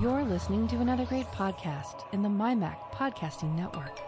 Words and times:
You're 0.00 0.24
listening 0.24 0.66
to 0.68 0.76
another 0.76 1.04
great 1.04 1.26
podcast 1.26 2.10
in 2.14 2.22
the 2.22 2.28
MyMac 2.30 2.78
Podcasting 2.92 3.54
Network. 3.54 3.98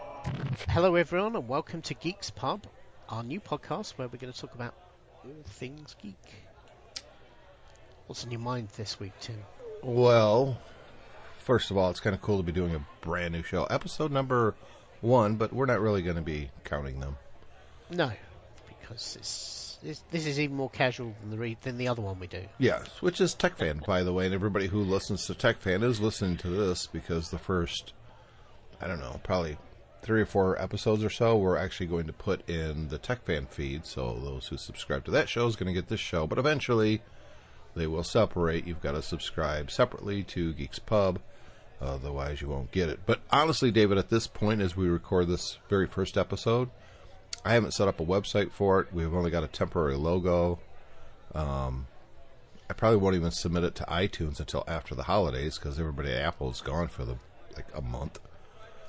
Hello, 0.69 0.95
everyone, 0.95 1.35
and 1.35 1.47
welcome 1.47 1.83
to 1.83 1.93
Geeks 1.93 2.31
Pub, 2.31 2.63
our 3.09 3.21
new 3.21 3.39
podcast 3.39 3.91
where 3.91 4.07
we're 4.07 4.17
going 4.17 4.33
to 4.33 4.39
talk 4.39 4.55
about 4.55 4.73
all 5.23 5.29
things 5.45 5.95
geek. 6.01 6.15
What's 8.07 8.23
in 8.23 8.31
your 8.31 8.39
mind 8.39 8.69
this 8.69 8.99
week, 8.99 9.11
Tim? 9.19 9.37
Well, 9.83 10.57
first 11.37 11.69
of 11.69 11.77
all, 11.77 11.91
it's 11.91 11.99
kind 11.99 12.15
of 12.15 12.23
cool 12.23 12.37
to 12.37 12.43
be 12.43 12.51
doing 12.51 12.73
a 12.73 12.83
brand 13.01 13.35
new 13.35 13.43
show. 13.43 13.65
Episode 13.65 14.11
number 14.11 14.55
one, 15.01 15.35
but 15.35 15.53
we're 15.53 15.67
not 15.67 15.79
really 15.79 16.01
going 16.01 16.15
to 16.15 16.23
be 16.23 16.49
counting 16.63 17.01
them. 17.01 17.17
No, 17.91 18.11
because 18.67 19.15
it's, 19.15 19.72
it's, 19.83 20.03
this 20.11 20.25
is 20.25 20.39
even 20.39 20.55
more 20.55 20.69
casual 20.69 21.13
than 21.21 21.31
the 21.31 21.37
re- 21.37 21.57
than 21.61 21.77
the 21.77 21.87
other 21.87 22.01
one 22.01 22.19
we 22.19 22.27
do. 22.27 22.43
Yes, 22.57 22.87
which 23.01 23.19
is 23.21 23.33
Tech 23.33 23.57
Fan, 23.57 23.81
by 23.85 24.03
the 24.03 24.13
way, 24.13 24.25
and 24.25 24.33
everybody 24.33 24.67
who 24.67 24.81
listens 24.81 25.25
to 25.25 25.35
Tech 25.35 25.59
Fan 25.59 25.83
is 25.83 25.99
listening 25.99 26.37
to 26.37 26.47
this 26.47 26.87
because 26.87 27.29
the 27.29 27.39
first, 27.39 27.93
I 28.81 28.87
don't 28.87 28.99
know, 28.99 29.19
probably 29.23 29.57
three 30.01 30.21
or 30.21 30.25
four 30.25 30.61
episodes 30.61 31.03
or 31.03 31.09
so, 31.09 31.37
we're 31.37 31.57
actually 31.57 31.87
going 31.87 32.07
to 32.07 32.13
put 32.13 32.47
in 32.49 32.89
the 32.89 32.97
Tech 32.97 33.23
Fan 33.25 33.45
feed. 33.45 33.85
So 33.85 34.19
those 34.21 34.47
who 34.47 34.57
subscribe 34.57 35.05
to 35.05 35.11
that 35.11 35.29
show 35.29 35.47
is 35.47 35.55
going 35.55 35.73
to 35.73 35.79
get 35.79 35.87
this 35.87 35.99
show, 35.99 36.27
but 36.27 36.37
eventually 36.37 37.01
they 37.75 37.87
will 37.87 38.03
separate. 38.03 38.67
You've 38.67 38.81
got 38.81 38.91
to 38.91 39.01
subscribe 39.01 39.71
separately 39.71 40.23
to 40.23 40.53
Geeks 40.53 40.79
Pub. 40.79 41.19
Otherwise, 41.81 42.41
you 42.41 42.47
won't 42.47 42.71
get 42.71 42.87
it. 42.87 42.99
But 43.05 43.21
honestly, 43.29 43.69
David, 43.69 43.97
at 43.97 44.09
this 44.09 44.27
point, 44.27 44.61
as 44.61 44.75
we 44.75 44.87
record 44.87 45.27
this 45.27 45.57
very 45.69 45.87
first 45.87 46.17
episode, 46.17 46.69
I 47.45 47.53
haven't 47.53 47.73
set 47.73 47.87
up 47.87 47.99
a 47.99 48.05
website 48.05 48.51
for 48.51 48.79
it. 48.81 48.93
We've 48.93 49.13
only 49.13 49.31
got 49.31 49.43
a 49.43 49.47
temporary 49.47 49.95
logo. 49.95 50.59
Um, 51.35 51.87
I 52.69 52.73
probably 52.73 52.97
won't 52.97 53.15
even 53.15 53.31
submit 53.31 53.63
it 53.63 53.75
to 53.75 53.83
iTunes 53.85 54.39
until 54.39 54.63
after 54.67 54.95
the 54.95 55.03
holidays 55.03 55.57
because 55.57 55.79
everybody 55.79 56.11
at 56.11 56.21
Apple 56.21 56.49
is 56.51 56.61
gone 56.61 56.87
for 56.87 57.03
the 57.05 57.17
like 57.55 57.67
a 57.75 57.81
month. 57.81 58.19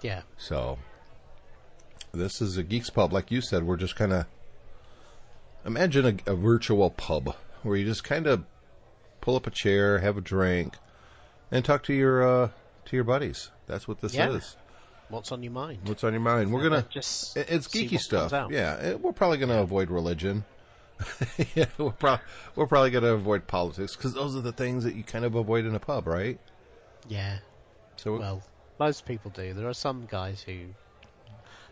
Yeah. 0.03 0.23
So 0.39 0.79
this 2.13 2.41
is 2.41 2.57
a 2.57 2.63
geeks 2.63 2.91
pub, 2.91 3.13
like 3.13 3.31
you 3.31 3.41
said. 3.41 3.65
We're 3.65 3.77
just 3.77 3.97
kind 3.97 4.13
of 4.13 4.27
imagine 5.67 6.21
a, 6.27 6.33
a 6.33 6.37
virtual 6.37 6.91
pub 6.91 7.35
where 7.63 7.77
you 7.77 7.85
just 7.85 8.05
kind 8.05 8.27
of 8.27 8.45
pull 9.21 9.37
up 9.37 9.47
a 9.47 9.51
chair, 9.51 9.99
have 9.99 10.17
a 10.17 10.21
drink, 10.21 10.77
and 11.51 11.65
talk 11.65 11.83
to 11.85 11.93
your 11.95 12.23
uh, 12.45 12.49
to 12.87 12.97
your 12.97 13.05
buddies. 13.05 13.51
That's 13.67 13.89
what 13.89 14.01
this 14.01 14.15
Yeah. 14.15 14.31
is. 14.31 14.57
What's 15.15 15.33
on 15.33 15.43
your 15.43 15.53
mind? 15.53 15.79
What's 15.85 16.03
on 16.05 16.13
your 16.13 16.21
mind? 16.21 16.53
We're 16.53 16.63
gonna 16.63 16.87
just 16.91 17.37
it's 17.37 17.69
geeky 17.69 17.99
stuff. 17.99 18.33
Yeah, 18.51 18.75
it- 18.77 19.01
we're 19.01 19.13
probably 19.13 19.39
gonna 19.39 19.61
avoid 19.63 19.91
religion. 19.91 20.45
yeah, 21.55 21.67
we're, 21.79 21.91
pro- 21.91 22.19
we're 22.55 22.67
probably 22.67 22.91
gonna 22.91 23.15
avoid 23.15 23.47
politics 23.47 23.97
because 23.97 24.15
those 24.15 24.37
are 24.37 24.41
the 24.41 24.53
things 24.53 24.85
that 24.85 24.95
you 24.95 25.03
kind 25.03 25.25
of 25.25 25.35
avoid 25.35 25.65
in 25.67 25.75
a 25.75 25.81
pub, 25.81 26.07
right? 26.07 26.39
Yeah. 27.09 27.39
So 27.97 28.19
Well, 28.19 28.43
most 28.79 29.05
people 29.05 29.31
do. 29.31 29.55
There 29.55 29.69
are 29.69 29.75
some 29.75 30.07
guys 30.07 30.43
who 30.43 30.59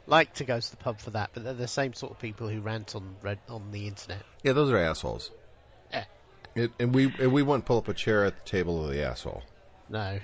like 0.06 0.34
to 0.34 0.44
go 0.44 0.58
to 0.58 0.70
the 0.70 0.76
pub 0.76 0.98
for 1.00 1.10
that, 1.10 1.30
but 1.34 1.44
they're 1.44 1.54
the 1.54 1.68
same 1.68 1.94
sort 1.94 2.12
of 2.12 2.18
people 2.18 2.48
who 2.48 2.60
rant 2.60 2.94
on 2.96 3.14
red 3.22 3.38
on 3.48 3.70
the 3.70 3.86
internet. 3.86 4.22
yeah, 4.42 4.52
those 4.52 4.70
are 4.70 4.76
assholes. 4.78 5.30
Eh, 5.92 6.04
It, 6.56 6.70
and 6.80 6.94
we 6.94 7.12
and 7.20 7.32
we 7.32 7.42
wouldn't 7.42 7.64
pull 7.64 7.78
up 7.78 7.88
a 7.88 7.94
chair 7.94 8.24
at 8.24 8.44
the 8.44 8.50
table 8.50 8.84
of 8.84 8.90
the 8.92 9.02
asshole. 9.04 9.42
no. 9.88 10.18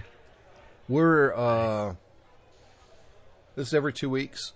We're 0.88 1.34
uh 1.34 1.94
this 3.59 3.69
is 3.69 3.75
every 3.75 3.92
two 3.92 4.09
weeks. 4.09 4.53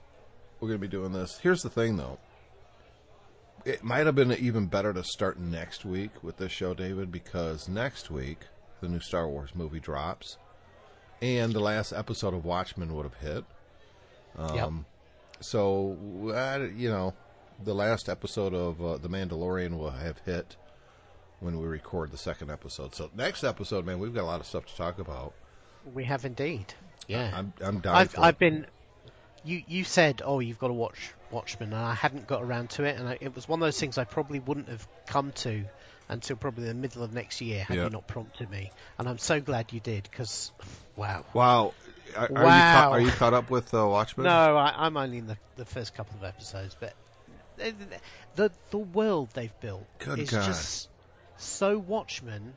We're 0.61 0.69
gonna 0.69 0.79
be 0.79 0.87
doing 0.87 1.13
this. 1.13 1.39
Here's 1.39 1.63
the 1.63 1.69
thing 1.71 1.97
though. 1.97 2.19
It 3.65 3.83
might 3.83 4.07
have 4.07 4.15
been 4.15 4.31
even 4.33 4.67
better 4.67 4.93
to 4.93 5.03
start 5.03 5.39
next 5.39 5.85
week 5.85 6.23
with 6.23 6.37
this 6.37 6.53
show, 6.53 6.73
David, 6.73 7.11
because 7.11 7.69
next 7.69 8.11
week 8.13 8.39
the 8.81 8.89
new 8.89 9.01
Star 9.01 9.29
Wars 9.29 9.51
movie 9.55 9.81
drops, 9.81 10.37
and 11.21 11.53
the 11.53 11.61
last 11.61 11.93
episode 11.93 12.33
of 12.33 12.45
Watchmen 12.45 12.95
would 12.95 13.05
have 13.05 13.15
hit. 13.17 13.45
Yep. 14.39 14.65
Um, 14.65 14.87
So, 15.41 15.97
uh, 16.33 16.69
you 16.77 16.89
know, 16.89 17.15
the 17.65 17.75
last 17.75 18.09
episode 18.09 18.55
of 18.55 18.81
uh, 18.81 18.99
The 18.99 19.09
Mandalorian 19.09 19.77
will 19.77 19.91
have 19.91 20.19
hit 20.19 20.57
when 21.41 21.59
we 21.59 21.67
record 21.67 22.13
the 22.13 22.19
second 22.19 22.51
episode. 22.51 22.95
So, 22.95 23.11
next 23.17 23.43
episode, 23.43 23.85
man, 23.85 23.99
we've 23.99 24.15
got 24.15 24.23
a 24.23 24.31
lot 24.31 24.41
of 24.41 24.47
stuff 24.47 24.67
to 24.67 24.77
talk 24.77 25.01
about. 25.01 25.35
We 25.93 26.05
have 26.05 26.25
indeed. 26.25 26.75
Yeah. 27.09 27.33
I'm, 27.35 27.53
I'm 27.61 27.81
dying. 27.81 27.97
I've 27.97 28.19
I've 28.19 28.39
been. 28.39 28.67
You 29.45 29.63
you 29.67 29.85
said 29.85 30.23
oh 30.25 30.41
you've 30.41 30.59
got 30.59 30.69
to 30.69 30.75
watch 30.75 31.13
Watchmen 31.31 31.73
and 31.73 31.83
I 31.83 31.95
hadn't 31.95 32.27
got 32.27 32.43
around 32.43 32.71
to 32.71 32.85
it 32.85 32.99
and 32.99 33.09
I, 33.09 33.19
it 33.21 33.35
was 33.35 33.49
one 33.49 33.61
of 33.61 33.67
those 33.67 33.79
things 33.79 33.99
I 33.99 34.05
probably 34.05 34.39
wouldn't 34.39 34.69
have 34.69 34.87
come 35.07 35.33
to 35.33 35.65
until 36.09 36.37
probably 36.37 36.65
the 36.65 36.75
middle 36.75 37.03
of 37.03 37.13
next 37.13 37.41
year 37.41 37.65
had 37.65 37.77
you 37.77 37.91
not 37.91 38.07
prompted 38.07 38.51
me 38.51 38.71
and 38.99 39.09
I'm 39.09 39.19
so 39.19 39.41
glad 39.41 39.73
you 39.73 39.81
did 39.81 40.05
because 40.05 40.53
wow 40.97 41.25
Wow. 41.35 41.73
Are, 42.17 42.25
are 42.25 42.29
you 42.29 42.63
Wow. 42.63 42.73
caught, 42.73 42.93
are 42.93 43.01
you 43.01 43.11
caught 43.11 43.35
up 43.35 43.51
with 43.51 43.73
uh, 43.75 43.87
Watchmen? 43.89 44.27
no 44.27 44.57
I, 44.57 44.87
I'm 44.87 44.97
only 44.97 45.19
in 45.19 45.27
the, 45.27 45.37
the 45.57 45.65
first 45.65 45.95
couple 45.95 46.17
of 46.17 46.25
episodes 46.25 46.77
but 46.79 46.93
the 47.57 47.75
the, 48.37 48.53
the 48.71 48.79
world 48.79 49.31
they've 49.35 49.61
built 49.61 49.87
Good 49.99 50.19
is 50.19 50.31
God. 50.31 50.47
just 50.47 50.89
so 51.39 51.79
Watchmen 51.79 52.55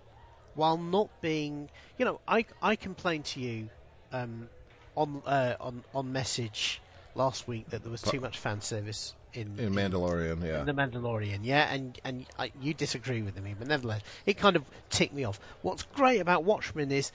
while 0.53 0.77
not 0.77 1.09
being 1.21 1.69
you 1.97 2.05
know 2.05 2.19
I 2.27 2.45
I 2.61 2.75
complained 2.75 3.25
to 3.25 3.39
you 3.39 3.69
um, 4.11 4.49
on 4.95 5.21
uh, 5.25 5.55
on 5.59 5.83
on 5.93 6.11
message 6.11 6.81
last 7.15 7.47
week 7.47 7.69
that 7.69 7.81
there 7.81 7.91
was 7.91 8.01
too 8.01 8.19
much 8.19 8.37
fan 8.37 8.61
service 8.61 9.13
in, 9.33 9.59
In 9.59 9.73
Mandalorian, 9.73 10.43
yeah. 10.45 10.59
in 10.61 10.65
the 10.65 10.73
Mandalorian, 10.73 11.39
yeah, 11.43 11.71
and 11.73 11.97
and 12.03 12.25
I, 12.37 12.51
you 12.61 12.73
disagree 12.73 13.21
with 13.21 13.41
me, 13.41 13.55
but 13.57 13.67
nevertheless, 13.67 14.01
it 14.25 14.37
kind 14.37 14.55
of 14.55 14.63
ticked 14.89 15.13
me 15.13 15.23
off. 15.25 15.39
What's 15.61 15.83
great 15.83 16.19
about 16.19 16.43
Watchmen 16.43 16.91
is 16.91 17.11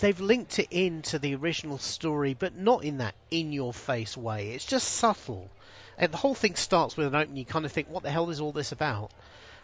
they've 0.00 0.20
linked 0.20 0.58
it 0.58 0.68
into 0.70 1.18
the 1.18 1.34
original 1.36 1.78
story, 1.78 2.34
but 2.34 2.56
not 2.56 2.84
in 2.84 2.98
that 2.98 3.14
in-your-face 3.30 4.16
way. 4.16 4.50
It's 4.50 4.64
just 4.64 4.88
subtle, 4.88 5.48
and 5.98 6.12
the 6.12 6.16
whole 6.16 6.34
thing 6.34 6.56
starts 6.56 6.96
with 6.96 7.06
an 7.06 7.14
opening. 7.14 7.36
You 7.36 7.44
kind 7.44 7.64
of 7.64 7.72
think, 7.72 7.88
what 7.88 8.02
the 8.02 8.10
hell 8.10 8.30
is 8.30 8.40
all 8.40 8.52
this 8.52 8.72
about? 8.72 9.12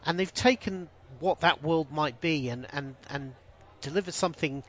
And 0.05 0.19
they've 0.19 0.33
taken 0.33 0.89
what 1.19 1.41
that 1.41 1.63
world 1.63 1.91
might 1.91 2.21
be 2.21 2.49
and 2.49 2.67
and 2.73 2.95
and 3.11 3.35
delivered 3.81 4.15
something 4.15 4.63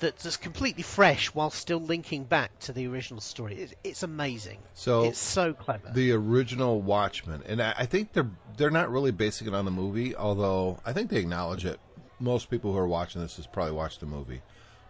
that's 0.00 0.36
completely 0.36 0.82
fresh 0.82 1.28
while 1.34 1.50
still 1.50 1.80
linking 1.80 2.24
back 2.24 2.56
to 2.60 2.72
the 2.72 2.86
original 2.86 3.20
story. 3.20 3.54
It's, 3.56 3.74
it's 3.82 4.02
amazing. 4.02 4.58
So, 4.74 5.04
it's 5.04 5.18
so 5.18 5.52
clever. 5.54 5.90
the 5.92 6.12
original 6.12 6.80
Watchmen, 6.80 7.42
and 7.46 7.60
I, 7.62 7.74
I 7.78 7.86
think 7.86 8.12
they're 8.12 8.30
they're 8.56 8.70
not 8.70 8.90
really 8.90 9.10
basing 9.12 9.48
it 9.48 9.54
on 9.54 9.64
the 9.64 9.70
movie, 9.70 10.14
although 10.16 10.78
I 10.84 10.92
think 10.92 11.10
they 11.10 11.18
acknowledge 11.18 11.64
it. 11.64 11.80
Most 12.20 12.50
people 12.50 12.72
who 12.72 12.78
are 12.78 12.86
watching 12.88 13.22
this 13.22 13.36
has 13.36 13.46
probably 13.46 13.72
watched 13.74 14.00
the 14.00 14.06
movie, 14.06 14.42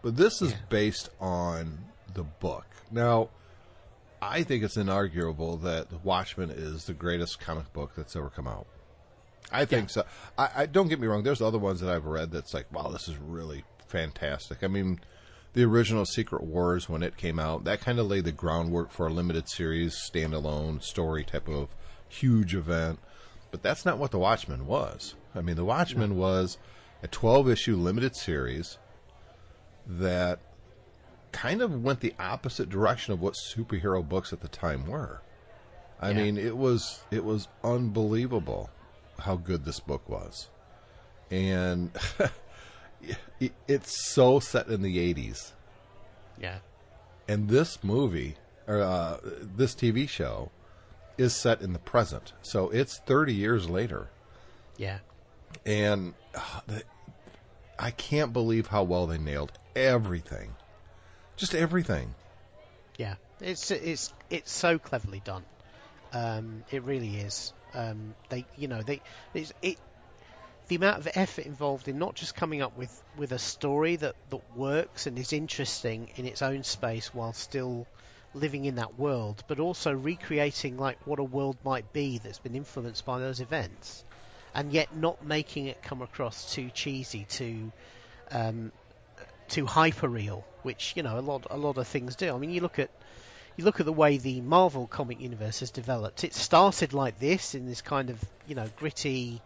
but 0.02 0.16
this 0.16 0.40
is 0.42 0.52
Yeah. 0.52 0.56
based 0.68 1.10
on 1.20 1.78
the 2.14 2.22
book. 2.24 2.64
Now, 2.90 3.28
I 4.22 4.42
think 4.42 4.64
it's 4.64 4.76
inarguable 4.76 5.62
that 5.62 6.04
Watchmen 6.04 6.50
is 6.50 6.84
the 6.86 6.94
greatest 6.94 7.38
comic 7.38 7.72
book 7.72 7.92
that's 7.96 8.16
ever 8.16 8.30
come 8.30 8.48
out. 8.48 8.66
I 9.52 9.64
think 9.64 9.90
so. 9.90 10.04
I, 10.36 10.48
I 10.56 10.66
don't 10.66 10.88
get 10.88 11.00
me 11.00 11.06
wrong. 11.06 11.22
There's 11.22 11.40
other 11.40 11.58
ones 11.58 11.80
that 11.80 11.88
I've 11.94 12.04
read 12.06 12.30
that's 12.32 12.52
like, 12.52 12.70
wow, 12.72 12.88
this 12.88 13.08
is 13.08 13.16
really 13.16 13.64
fantastic. 13.88 14.62
I 14.62 14.68
mean, 14.68 15.00
the 15.54 15.64
original 15.64 16.04
Secret 16.04 16.42
Wars 16.44 16.88
when 16.88 17.02
it 17.02 17.16
came 17.16 17.38
out, 17.38 17.64
that 17.64 17.80
kind 17.80 17.98
of 17.98 18.06
laid 18.06 18.24
the 18.24 18.32
groundwork 18.32 18.90
for 18.92 19.06
a 19.06 19.12
limited 19.12 19.48
series, 19.48 19.94
standalone 19.96 20.82
story 20.82 21.24
type 21.24 21.48
of 21.48 21.68
huge 22.08 22.54
event. 22.54 22.98
But 23.50 23.62
that's 23.62 23.84
not 23.84 23.98
what 23.98 24.10
the 24.10 24.18
Watchmen 24.18 24.66
was. 24.66 25.14
I 25.34 25.40
mean, 25.40 25.56
the 25.56 25.64
Watchmen 25.64 26.16
was 26.16 26.58
a 27.02 27.08
12 27.08 27.48
issue 27.48 27.76
limited 27.76 28.14
series 28.14 28.76
that 29.86 30.38
kind 31.32 31.62
of 31.62 31.82
went 31.82 32.00
the 32.00 32.14
opposite 32.18 32.68
direction 32.68 33.12
of 33.12 33.20
what 33.20 33.34
superhero 33.54 34.06
books 34.06 34.32
at 34.32 34.40
the 34.40 34.48
time 34.48 34.86
were. 34.86 35.22
I 36.00 36.10
Yeah. 36.10 36.16
mean, 36.24 36.38
it 36.38 36.56
was 36.56 37.00
it 37.10 37.24
was 37.24 37.48
unbelievable 37.64 38.70
how 39.20 39.36
good 39.36 39.64
this 39.64 39.80
book 39.80 40.08
was, 40.08 40.48
and 41.30 41.90
it's 43.66 44.12
so 44.12 44.40
set 44.40 44.68
in 44.68 44.82
the 44.82 44.96
'80s. 45.14 45.52
yeah. 46.40 46.58
And 47.30 47.48
this 47.48 47.84
movie, 47.84 48.36
or 48.66 48.80
uh, 48.80 49.18
this 49.22 49.74
TV 49.74 50.08
show, 50.08 50.50
is 51.18 51.34
set 51.34 51.60
in 51.60 51.74
the 51.74 51.78
present. 51.78 52.32
So 52.40 52.70
it's 52.70 53.00
30 53.00 53.34
years 53.34 53.68
later, 53.68 54.08
Yeah. 54.78 55.00
and 55.66 56.14
uh, 56.34 56.60
the, 56.66 56.82
I 57.78 57.90
can't 57.90 58.32
believe 58.32 58.68
how 58.68 58.82
well 58.84 59.06
they 59.06 59.18
nailed 59.18 59.52
everything, 59.76 60.54
just 61.36 61.54
everything. 61.54 62.14
Yeah, 62.96 63.16
it's 63.40 63.70
it's 63.70 64.12
it's 64.30 64.50
so 64.50 64.78
cleverly 64.78 65.20
done. 65.24 65.44
Um, 66.12 66.64
it 66.70 66.82
really 66.82 67.16
is. 67.18 67.52
Um, 67.74 68.14
they, 68.30 68.46
you 68.56 68.68
know, 68.68 68.80
they 68.82 69.02
it's, 69.34 69.52
it. 69.60 69.76
The 70.68 70.76
amount 70.76 70.98
of 70.98 71.08
effort 71.14 71.46
involved 71.46 71.88
in 71.88 71.98
not 71.98 72.14
just 72.14 72.34
coming 72.34 72.62
up 72.62 72.76
with, 72.76 73.02
with 73.16 73.32
a 73.32 73.38
story 73.38 73.96
that, 73.96 74.14
that 74.30 74.56
works 74.56 75.06
and 75.06 75.18
is 75.18 75.32
interesting 75.32 76.10
in 76.16 76.26
its 76.26 76.42
own 76.42 76.62
space 76.62 77.12
while 77.14 77.32
still 77.32 77.86
living 78.34 78.64
in 78.64 78.76
that 78.76 78.98
world, 78.98 79.42
but 79.48 79.58
also 79.58 79.92
recreating 79.92 80.76
like 80.76 80.98
what 81.06 81.18
a 81.18 81.24
world 81.24 81.56
might 81.64 81.92
be 81.92 82.18
that's 82.18 82.38
been 82.38 82.54
influenced 82.54 83.04
by 83.04 83.18
those 83.18 83.40
events, 83.40 84.04
and 84.54 84.72
yet 84.72 84.94
not 84.94 85.24
making 85.24 85.66
it 85.66 85.82
come 85.82 86.02
across 86.02 86.52
too 86.52 86.70
cheesy, 86.70 87.24
too 87.24 87.72
um, 88.30 88.72
too 89.48 89.66
hyper 89.66 90.08
real, 90.08 90.44
which 90.62 90.92
you 90.96 91.02
know 91.02 91.18
a 91.18 91.20
lot 91.20 91.46
a 91.50 91.56
lot 91.56 91.78
of 91.78 91.88
things 91.88 92.16
do. 92.16 92.34
I 92.34 92.38
mean, 92.38 92.50
you 92.50 92.60
look 92.60 92.78
at 92.78 92.90
you 93.56 93.64
look 93.64 93.80
at 93.80 93.86
the 93.86 93.92
way 93.92 94.18
the 94.18 94.40
Marvel 94.40 94.86
comic 94.86 95.20
universe 95.20 95.60
has 95.60 95.70
developed. 95.70 96.24
It 96.24 96.34
started 96.34 96.92
like 96.92 97.18
this 97.18 97.54
in 97.54 97.66
this 97.66 97.80
kind 97.82 98.10
of 98.10 98.22
you 98.46 98.54
know 98.54 98.66
gritty. 98.76 99.40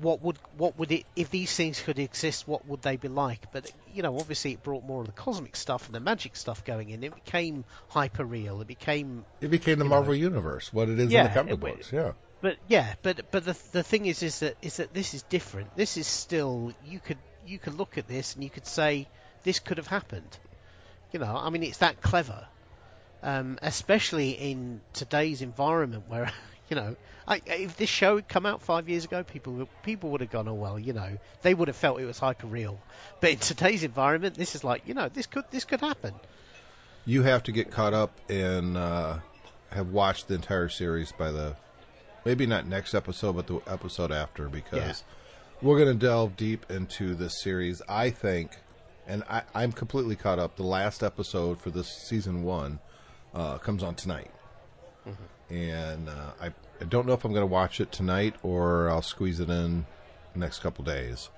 What 0.00 0.22
would 0.22 0.38
what 0.56 0.78
would 0.78 0.90
it 0.92 1.04
if 1.16 1.30
these 1.30 1.54
things 1.54 1.80
could 1.80 1.98
exist? 1.98 2.48
What 2.48 2.66
would 2.66 2.82
they 2.82 2.96
be 2.96 3.08
like? 3.08 3.50
But 3.52 3.70
you 3.92 4.02
know, 4.02 4.18
obviously, 4.18 4.52
it 4.52 4.62
brought 4.62 4.84
more 4.84 5.00
of 5.00 5.06
the 5.06 5.12
cosmic 5.12 5.56
stuff 5.56 5.86
and 5.86 5.94
the 5.94 6.00
magic 6.00 6.36
stuff 6.36 6.64
going 6.64 6.90
in. 6.90 7.04
It 7.04 7.14
became 7.14 7.64
hyper 7.88 8.24
real. 8.24 8.60
It 8.60 8.66
became 8.66 9.24
It 9.40 9.50
became 9.50 9.78
the 9.78 9.84
know. 9.84 9.90
Marvel 9.90 10.14
Universe, 10.14 10.72
what 10.72 10.88
it 10.88 10.98
is 10.98 11.12
in 11.12 11.22
the 11.22 11.28
comic 11.28 11.54
it- 11.54 11.60
books. 11.60 11.92
Yeah. 11.92 12.12
But 12.40 12.58
yeah, 12.68 12.94
but 13.02 13.30
but 13.30 13.44
the 13.44 13.56
the 13.72 13.82
thing 13.82 14.06
is, 14.06 14.22
is 14.22 14.40
that 14.40 14.56
is 14.62 14.76
that 14.76 14.92
this 14.92 15.14
is 15.14 15.22
different. 15.22 15.74
This 15.76 15.96
is 15.96 16.06
still 16.06 16.72
you 16.86 17.00
could 17.00 17.18
you 17.46 17.58
could 17.58 17.74
look 17.74 17.98
at 17.98 18.06
this 18.06 18.34
and 18.34 18.44
you 18.44 18.50
could 18.50 18.66
say 18.66 19.06
this 19.42 19.58
could 19.58 19.78
have 19.78 19.86
happened. 19.86 20.38
You 21.12 21.20
know, 21.20 21.34
I 21.34 21.48
mean, 21.50 21.62
it's 21.62 21.78
that 21.78 22.02
clever, 22.02 22.46
um, 23.22 23.58
especially 23.62 24.30
in 24.30 24.80
today's 24.92 25.40
environment 25.40 26.04
where 26.08 26.30
you 26.68 26.76
know, 26.76 26.96
I, 27.28 27.42
if 27.46 27.76
this 27.76 27.88
show 27.90 28.16
had 28.16 28.28
come 28.28 28.46
out 28.46 28.62
five 28.62 28.88
years 28.88 29.04
ago, 29.04 29.24
people 29.24 29.52
would- 29.54 29.82
people 29.82 30.10
would 30.10 30.20
have 30.20 30.30
gone, 30.30 30.46
oh 30.48 30.54
well, 30.54 30.78
you 30.78 30.92
know, 30.92 31.18
they 31.42 31.54
would 31.54 31.68
have 31.68 31.76
felt 31.76 32.00
it 32.00 32.04
was 32.04 32.18
hyper 32.18 32.46
real. 32.46 32.78
But 33.20 33.30
in 33.30 33.38
today's 33.38 33.82
environment, 33.82 34.36
this 34.36 34.54
is 34.54 34.62
like, 34.62 34.82
you 34.86 34.94
know, 34.94 35.08
this 35.08 35.26
could 35.26 35.44
this 35.50 35.64
could 35.64 35.80
happen. 35.80 36.14
You 37.04 37.22
have 37.22 37.42
to 37.44 37.52
get 37.52 37.70
caught 37.70 37.94
up 37.94 38.12
and 38.28 38.76
uh, 38.76 39.18
have 39.70 39.88
watched 39.88 40.28
the 40.28 40.34
entire 40.34 40.68
series 40.68 41.12
by 41.12 41.30
the 41.32 41.56
maybe 42.24 42.46
not 42.46 42.66
next 42.66 42.94
episode, 42.94 43.34
but 43.36 43.46
the 43.46 43.60
episode 43.66 44.10
after 44.12 44.48
because 44.48 44.78
Yeah. 44.78 44.92
we're 45.62 45.78
going 45.78 45.96
to 45.98 46.06
delve 46.06 46.36
deep 46.36 46.66
into 46.70 47.14
this 47.14 47.40
series. 47.42 47.80
I 47.88 48.10
think, 48.10 48.52
and 49.06 49.22
I, 49.30 49.42
I'm 49.54 49.70
completely 49.72 50.16
caught 50.16 50.38
up. 50.40 50.56
The 50.56 50.64
last 50.64 51.02
episode 51.04 51.60
for 51.60 51.70
this 51.70 51.88
season 52.08 52.42
one 52.42 52.80
uh, 53.34 53.58
comes 53.58 53.84
on 53.84 53.94
tonight, 53.94 54.30
and 55.50 56.08
uh, 56.08 56.32
I, 56.40 56.50
I 56.80 56.84
don't 56.84 57.06
know 57.06 57.12
if 57.12 57.24
I'm 57.24 57.32
going 57.32 57.42
to 57.42 57.46
watch 57.46 57.80
it 57.80 57.92
tonight 57.92 58.34
or 58.42 58.88
I'll 58.90 59.02
squeeze 59.02 59.40
it 59.40 59.48
in 59.48 59.86
the 60.32 60.38
next 60.38 60.60
couple 60.60 60.84
days. 60.84 61.30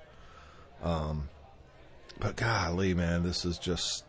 Um, 0.82 1.28
but 2.18 2.36
golly, 2.36 2.94
man, 2.94 3.22
this 3.22 3.44
is 3.44 3.58
just 3.58 4.04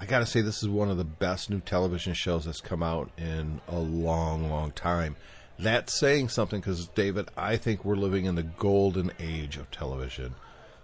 I 0.00 0.06
gotta 0.06 0.24
say, 0.24 0.40
this 0.40 0.62
is 0.62 0.68
one 0.68 0.90
of 0.90 0.96
the 0.96 1.04
best 1.04 1.50
new 1.50 1.60
television 1.60 2.14
shows 2.14 2.46
that's 2.46 2.62
come 2.62 2.82
out 2.82 3.10
in 3.18 3.60
a 3.68 3.78
long, 3.78 4.48
long 4.48 4.72
time. 4.72 5.16
That's 5.58 5.98
saying 6.00 6.30
something 6.30 6.60
because, 6.60 6.88
David, 6.88 7.28
I 7.36 7.58
think 7.58 7.84
we're 7.84 7.96
living 7.96 8.24
in 8.24 8.34
the 8.34 8.42
golden 8.42 9.12
age 9.20 9.58
of 9.58 9.70
television. 9.70 10.36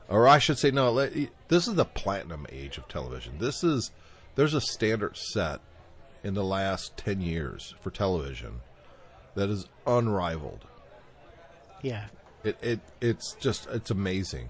Or 0.07 0.29
I 0.29 0.39
should 0.39 0.59
say, 0.59 0.71
no, 0.71 0.93
let, 0.93 1.15
this 1.49 1.67
is 1.67 1.77
the 1.77 1.87
platinum 1.87 2.47
age 2.53 2.77
of 2.77 2.89
television. 2.89 3.39
This 3.39 3.65
is, 3.65 3.91
there's 4.35 4.53
a 4.53 4.61
standard 4.61 5.17
set 5.17 5.61
in 6.23 6.35
the 6.35 6.45
last 6.45 6.99
10 6.99 7.23
years 7.23 7.75
for 7.81 7.91
television 7.91 8.61
that 9.37 9.49
is 9.49 9.67
unrivaled. 9.87 10.65
Yeah, 11.83 12.07
It, 12.43 12.57
it, 12.63 12.81
it's 13.01 13.35
just, 13.35 13.69
it's 13.69 13.91
amazing. 13.91 14.49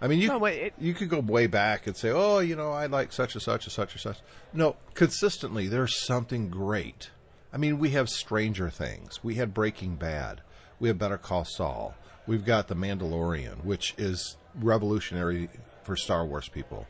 I 0.00 0.06
mean, 0.08 0.20
you 0.20 0.28
No, 0.28 0.38
wait, 0.38 0.58
it- 0.62 0.74
you 0.78 0.94
could 0.94 1.08
go 1.08 1.18
way 1.20 1.46
back 1.48 1.86
and 1.86 1.96
say, 1.96 2.10
"Oh, 2.10 2.38
you 2.38 2.54
know, 2.54 2.70
I 2.70 2.86
like 2.86 3.12
such 3.12 3.34
and 3.34 3.42
such 3.42 3.64
and 3.64 3.72
such 3.72 3.92
and 3.94 4.00
such." 4.00 4.18
No, 4.52 4.76
consistently, 4.94 5.66
there's 5.68 6.04
something 6.06 6.50
great. 6.50 7.10
I 7.52 7.56
mean, 7.56 7.78
we 7.78 7.90
have 7.90 8.08
Stranger 8.08 8.68
Things, 8.70 9.24
we 9.24 9.36
had 9.36 9.54
Breaking 9.54 9.96
Bad, 9.96 10.42
we 10.78 10.88
have 10.88 10.98
Better 10.98 11.18
Call 11.18 11.44
Saul, 11.44 11.94
we've 12.26 12.44
got 12.44 12.68
The 12.68 12.76
Mandalorian, 12.76 13.64
which 13.64 13.94
is 13.98 14.36
revolutionary 14.54 15.48
for 15.82 15.96
Star 15.96 16.24
Wars 16.26 16.48
people. 16.48 16.86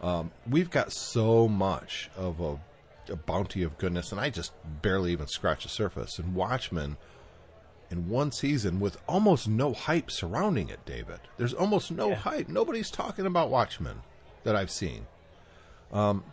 Um, 0.00 0.30
we've 0.48 0.70
got 0.70 0.92
so 0.92 1.48
much 1.48 2.08
of 2.16 2.40
a, 2.40 2.58
a 3.10 3.16
bounty 3.16 3.62
of 3.62 3.78
goodness, 3.78 4.12
and 4.12 4.20
I 4.20 4.30
just 4.30 4.52
barely 4.82 5.12
even 5.12 5.26
scratch 5.26 5.62
the 5.62 5.68
surface. 5.68 6.18
And 6.18 6.34
Watchmen 6.34 6.96
in 7.90 8.08
one 8.08 8.32
season 8.32 8.80
with 8.80 8.96
almost 9.08 9.46
no 9.48 9.72
hype 9.72 10.10
surrounding 10.10 10.68
it, 10.68 10.84
David. 10.84 11.20
There's 11.36 11.54
almost 11.54 11.90
no 11.90 12.10
Yeah. 12.10 12.14
hype. 12.16 12.48
Nobody's 12.48 12.90
talking 12.90 13.26
about 13.26 13.50
Watchmen 13.50 14.02
that 14.42 14.56
I've 14.56 14.70
seen. 14.70 15.06
Um, 15.92 16.24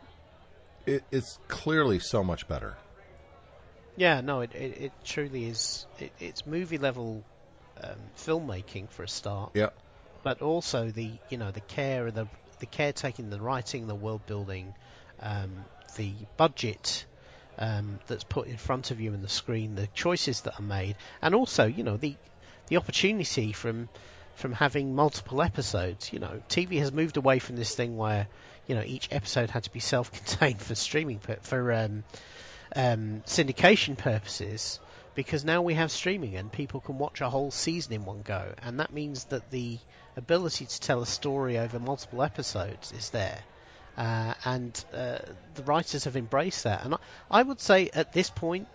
it, 0.86 1.04
it's 1.12 1.40
clearly 1.48 2.00
so 2.00 2.24
much 2.24 2.48
better. 2.48 2.78
Yeah, 3.96 4.22
no, 4.22 4.42
it 4.42 4.54
it, 4.56 4.78
it 4.82 4.92
truly 5.04 5.46
is. 5.46 5.86
It, 6.00 6.12
it's 6.20 6.46
movie 6.48 6.80
level 6.80 7.24
um, 7.84 7.98
filmmaking 8.18 8.90
for 8.90 9.04
a 9.04 9.08
start, 9.08 9.52
Yeah, 9.54 9.70
but 10.24 10.42
also 10.42 10.90
the 10.90 11.12
you 11.30 11.38
know 11.38 11.52
the 11.52 11.62
care 11.62 12.08
of 12.08 12.16
the 12.16 12.28
the 12.60 12.66
caretaking, 12.66 13.30
the 13.30 13.40
writing, 13.40 13.86
the 13.88 13.96
world 13.96 14.26
building, 14.26 14.74
um, 15.20 15.66
the 15.96 16.12
budget 16.38 17.06
um, 17.58 18.00
that's 18.08 18.24
put 18.24 18.48
in 18.48 18.58
front 18.58 18.92
of 18.92 19.00
you 19.00 19.14
in 19.14 19.22
the 19.22 19.30
screen, 19.30 19.76
the 19.76 19.88
choices 19.88 20.42
that 20.42 20.60
are 20.60 20.64
made, 20.64 20.96
and 21.22 21.36
also 21.36 21.66
you 21.66 21.84
know 21.84 21.98
the 21.98 22.16
the 22.68 22.78
opportunity 22.78 23.52
from 23.54 23.90
from 24.36 24.54
having 24.54 24.96
multiple 24.96 25.42
episodes. 25.42 26.12
You 26.12 26.20
know, 26.20 26.42
TV 26.50 26.80
has 26.80 26.92
moved 26.92 27.18
away 27.18 27.40
from 27.40 27.56
this 27.56 27.76
thing 27.76 27.98
where 27.98 28.28
you 28.68 28.76
know 28.76 28.84
each 28.84 29.10
episode 29.12 29.50
had 29.50 29.64
to 29.64 29.72
be 29.72 29.80
self-contained 29.94 30.62
for 30.62 30.76
streaming 30.76 31.20
for 31.42 31.72
um, 31.72 32.04
um, 32.76 33.22
syndication 33.26 33.98
purposes 33.98 34.80
because 35.16 35.46
now 35.46 35.62
we 35.62 35.76
have 35.76 35.92
streaming 35.92 36.36
and 36.36 36.52
people 36.52 36.80
can 36.80 36.98
watch 36.98 37.22
a 37.22 37.30
whole 37.30 37.52
season 37.52 37.94
in 37.94 38.06
one 38.06 38.24
go, 38.24 38.54
and 38.64 38.80
that 38.80 38.92
means 38.92 39.26
that 39.26 39.52
the 39.52 39.78
ability 40.16 40.66
to 40.66 40.80
tell 40.80 41.02
a 41.02 41.06
story 41.06 41.58
over 41.58 41.80
multiple 41.80 42.24
episodes 42.24 42.92
is 42.92 43.12
there. 43.12 43.40
Uh, 43.98 44.34
and 44.46 44.86
uh, 44.94 45.20
the 45.56 45.64
writers 45.64 46.06
have 46.06 46.18
embraced 46.18 46.64
that. 46.64 46.84
And 46.84 46.96
I, 46.96 46.98
I 47.30 47.44
would 47.44 47.60
say 47.60 47.90
at 47.94 48.14
this 48.14 48.30
point, 48.30 48.68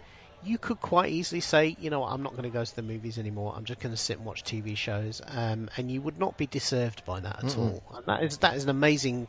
you 0.44 0.58
could 0.58 0.80
quite 0.80 1.10
easily 1.10 1.40
say, 1.40 1.76
you 1.80 1.90
know, 1.90 2.00
what, 2.00 2.12
I'm 2.12 2.22
not 2.22 2.32
going 2.32 2.44
to 2.44 2.50
go 2.50 2.64
to 2.64 2.76
the 2.76 2.82
movies 2.82 3.18
anymore. 3.18 3.54
I'm 3.56 3.64
just 3.64 3.80
going 3.80 3.92
to 3.92 4.00
sit 4.00 4.18
and 4.18 4.26
watch 4.26 4.44
TV 4.44 4.76
shows, 4.76 5.20
um, 5.26 5.68
and 5.76 5.90
you 5.90 6.00
would 6.00 6.18
not 6.18 6.36
be 6.36 6.46
deserved 6.46 7.04
by 7.04 7.20
that 7.20 7.44
at 7.44 7.58
all. 7.58 7.82
And 7.94 8.06
that 8.06 8.22
is 8.22 8.38
that 8.38 8.54
is 8.54 8.64
an 8.64 8.70
amazing 8.70 9.28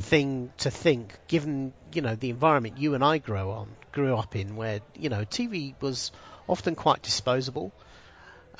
thing 0.00 0.52
to 0.58 0.70
think, 0.70 1.14
given 1.28 1.72
you 1.92 2.02
know 2.02 2.16
the 2.16 2.30
environment 2.30 2.78
you 2.78 2.94
and 2.94 3.04
I 3.04 3.18
grew 3.18 3.50
on 3.50 3.68
grew 3.92 4.16
up 4.16 4.34
in, 4.34 4.56
where 4.56 4.80
you 4.96 5.08
know 5.08 5.24
TV 5.24 5.74
was 5.80 6.10
often 6.48 6.74
quite 6.74 7.02
disposable. 7.02 7.72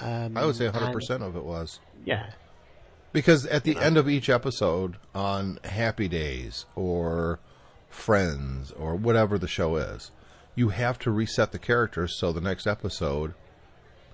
Um, 0.01 0.37
I 0.37 0.47
would 0.47 0.55
say 0.55 0.69
100% 0.69 1.23
of 1.23 1.35
it 1.35 1.43
was. 1.43 1.81
Yeah, 2.05 2.31
Because 3.13 3.47
at 3.47 3.65
the 3.65 3.77
end 3.79 3.97
of 3.97 4.09
each 4.09 4.29
episode 4.29 4.97
on 5.15 5.59
Happy 5.65 6.09
Days 6.09 6.67
or 6.77 7.39
Friends 7.89 8.71
or 8.73 8.95
whatever 8.97 9.39
the 9.39 9.49
show 9.49 9.77
is, 9.77 10.11
you 10.55 10.69
have 10.71 10.99
to 11.01 11.11
reset 11.11 11.53
the 11.53 11.59
characters 11.59 12.15
so 12.19 12.33
the 12.33 12.41
next 12.41 12.67
episode, 12.67 13.33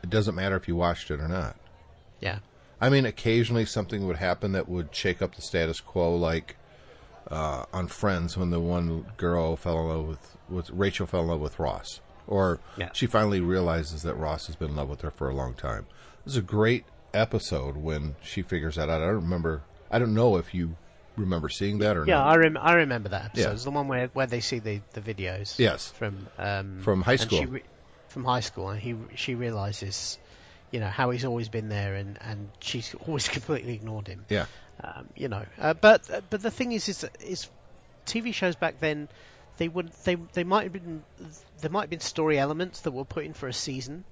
it 0.03 0.11
doesn't 0.11 0.35
matter 0.35 0.55
if 0.57 0.69
you 0.69 0.77
watched 0.77 1.11
it 1.11 1.21
or 1.21 1.29
not. 1.29 1.57
yeah, 2.21 2.39
I 2.81 2.89
mean, 2.91 3.07
occasionally 3.07 3.65
something 3.65 4.07
would 4.07 4.17
happen 4.17 4.53
that 4.53 4.69
would 4.69 4.95
shake 4.95 5.23
up 5.23 5.35
the 5.35 5.43
status 5.43 5.81
quo, 5.81 6.15
like 6.15 6.57
uh, 7.31 7.65
on 7.73 7.89
Friends 7.89 8.37
when 8.37 8.51
the 8.51 8.61
one 8.61 9.07
girl 9.17 9.57
fell 9.57 9.81
in 9.81 9.89
love 9.89 10.07
with, 10.09 10.37
with 10.49 10.71
Rachel 10.71 11.07
fell 11.07 11.23
in 11.23 11.29
love 11.29 11.41
with 11.41 11.59
Ross, 11.59 12.01
or 12.27 12.61
Yeah. 12.77 12.91
she 12.93 13.07
finally 13.07 13.41
realizes 13.41 14.03
that 14.03 14.15
Ross 14.15 14.47
has 14.47 14.57
been 14.57 14.71
in 14.71 14.77
love 14.77 14.89
with 14.91 15.01
her 15.01 15.11
for 15.11 15.29
a 15.31 15.35
long 15.35 15.55
time. 15.55 15.87
This 16.25 16.35
is 16.35 16.39
a 16.39 16.43
great 16.43 16.85
episode 17.14 17.76
when 17.76 18.16
she 18.23 18.42
figures 18.42 18.76
that 18.76 18.88
out. 18.90 19.02
I 19.02 19.06
don't 19.06 19.23
remember. 19.23 19.62
I 19.90 19.99
don't 19.99 20.14
know 20.14 20.37
if 20.37 20.54
you 20.54 20.76
remember 21.16 21.49
seeing 21.49 21.78
that 21.78 21.97
or 21.97 22.04
yeah. 22.06 22.14
not. 22.16 22.26
I 22.26 22.37
rem- 22.37 22.59
I 22.61 22.73
remember 22.75 23.11
that 23.11 23.26
episode. 23.26 23.42
Yeah. 23.42 23.52
It's 23.52 23.64
the 23.64 23.71
one 23.71 23.88
where, 23.88 24.09
where 24.09 24.26
they 24.26 24.40
see 24.40 24.59
the, 24.59 24.80
the 24.92 25.00
videos. 25.00 25.59
Yes. 25.59 25.90
from 25.92 26.26
um, 26.38 26.80
From 26.83 27.02
high 27.02 27.12
and 27.12 27.21
school. 27.21 27.38
she 27.38 27.47
re- 27.47 27.62
from 28.09 28.25
high 28.25 28.40
school, 28.40 28.68
and 28.71 28.80
he 28.80 28.94
she 29.14 29.35
realizes, 29.35 30.18
you 30.71 30.80
know, 30.80 30.88
how 30.88 31.11
he's 31.11 31.25
always 31.25 31.49
been 31.49 31.68
there, 31.68 31.94
and, 31.94 32.18
and 32.21 32.50
she's 32.61 32.94
always 33.06 33.28
completely 33.28 33.75
ignored 33.75 34.09
him. 34.09 34.25
Yeah, 34.28 34.47
Um, 34.83 35.09
you 35.16 35.28
know, 35.28 35.44
uh, 35.61 35.75
but 35.75 36.11
uh, 36.11 36.21
but 36.30 36.42
the 36.42 36.50
thing 36.50 36.73
is, 36.73 36.88
is 36.88 37.04
is 37.21 37.49
TV 38.06 38.35
shows 38.35 38.56
back 38.56 38.80
then, 38.80 39.09
they 39.56 39.68
would 39.68 39.92
they 40.04 40.16
they 40.33 40.44
might 40.44 40.64
have 40.64 40.73
been 40.73 41.02
there 41.61 41.71
might 41.71 41.83
have 41.83 41.90
been 41.90 42.00
story 42.00 42.38
elements 42.38 42.80
that 42.83 42.90
were 42.90 43.04
put 43.04 43.25
in 43.25 43.35
for 43.35 43.49
a 43.49 43.52
season, 43.52 44.04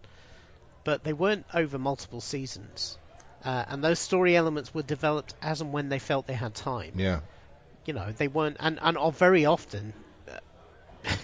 but 0.85 1.05
they 1.05 1.13
weren't 1.13 1.47
over 1.55 1.79
multiple 1.79 2.21
seasons. 2.21 2.99
Uh, 3.45 3.65
and 3.69 3.83
those 3.83 3.99
story 3.99 4.37
elements 4.37 4.73
were 4.73 4.83
developed 4.83 5.35
as 5.43 5.61
and 5.61 5.73
when 5.73 5.89
they 5.89 5.99
felt 5.99 6.27
they 6.27 6.33
had 6.35 6.55
time. 6.55 6.93
Yeah, 6.97 7.21
you 7.87 7.95
know 7.95 8.13
they 8.13 8.29
weren't 8.29 8.57
and 8.61 8.79
and 8.81 8.97
are 8.97 9.13
very 9.13 9.47
often 9.47 9.93
uh, 10.29 10.39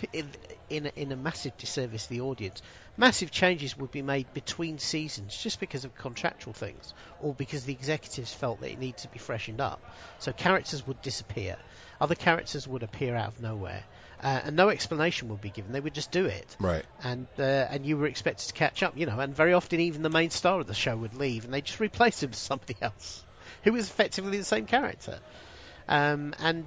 in 0.13 0.31
in 0.69 0.87
a, 0.87 0.93
in 0.97 1.13
a 1.13 1.17
massive 1.17 1.57
disservice 1.57 2.05
to 2.05 2.11
the 2.11 2.21
audience. 2.21 2.61
Massive 2.97 3.31
changes 3.31 3.77
would 3.77 3.93
be 3.93 4.03
made 4.03 4.27
between 4.35 4.79
seasons 4.79 5.37
just 5.37 5.61
because 5.61 5.85
of 5.85 5.95
contractual 5.95 6.53
things 6.53 6.93
or 7.21 7.33
because 7.35 7.65
the 7.65 7.73
executives 7.73 8.33
felt 8.35 8.61
that 8.61 8.73
it 8.73 8.79
needed 8.79 8.97
to 8.99 9.09
be 9.09 9.21
freshened 9.21 9.61
up. 9.61 9.81
So 10.19 10.33
characters 10.33 10.85
would 10.87 11.01
disappear. 11.01 11.57
Other 12.01 12.17
characters 12.17 12.67
would 12.67 12.83
appear 12.83 13.15
out 13.15 13.29
of 13.29 13.41
nowhere 13.41 13.85
uh, 14.23 14.41
and 14.45 14.57
no 14.57 14.69
explanation 14.69 15.29
would 15.29 15.41
be 15.41 15.51
given 15.51 15.73
they 15.73 15.81
would 15.81 15.95
just 15.95 16.11
do 16.11 16.27
it 16.27 16.57
right. 16.61 16.85
and 17.03 17.27
uh, 17.39 17.43
and 17.43 17.87
you 17.87 17.97
were 17.97 18.07
expected 18.07 18.49
to 18.49 18.55
catch 18.55 18.83
up, 18.83 18.97
you 18.97 19.07
know. 19.07 19.19
And 19.19 19.35
very 19.35 19.53
often, 19.55 19.81
even 19.81 20.03
the 20.03 20.11
main 20.11 20.31
star 20.31 20.61
of 20.61 20.67
the 20.67 20.75
show 20.75 20.97
would 20.97 21.15
leave, 21.15 21.45
and 21.45 21.55
they 21.55 21.61
just 21.61 21.81
replace 21.81 22.23
him 22.23 22.31
with 22.31 22.39
somebody 22.39 22.77
else 22.83 23.25
who 23.65 23.73
was 23.73 23.89
effectively 23.89 24.39
the 24.39 24.45
same 24.45 24.67
character. 24.67 25.19
um, 25.89 26.35
and 26.39 26.67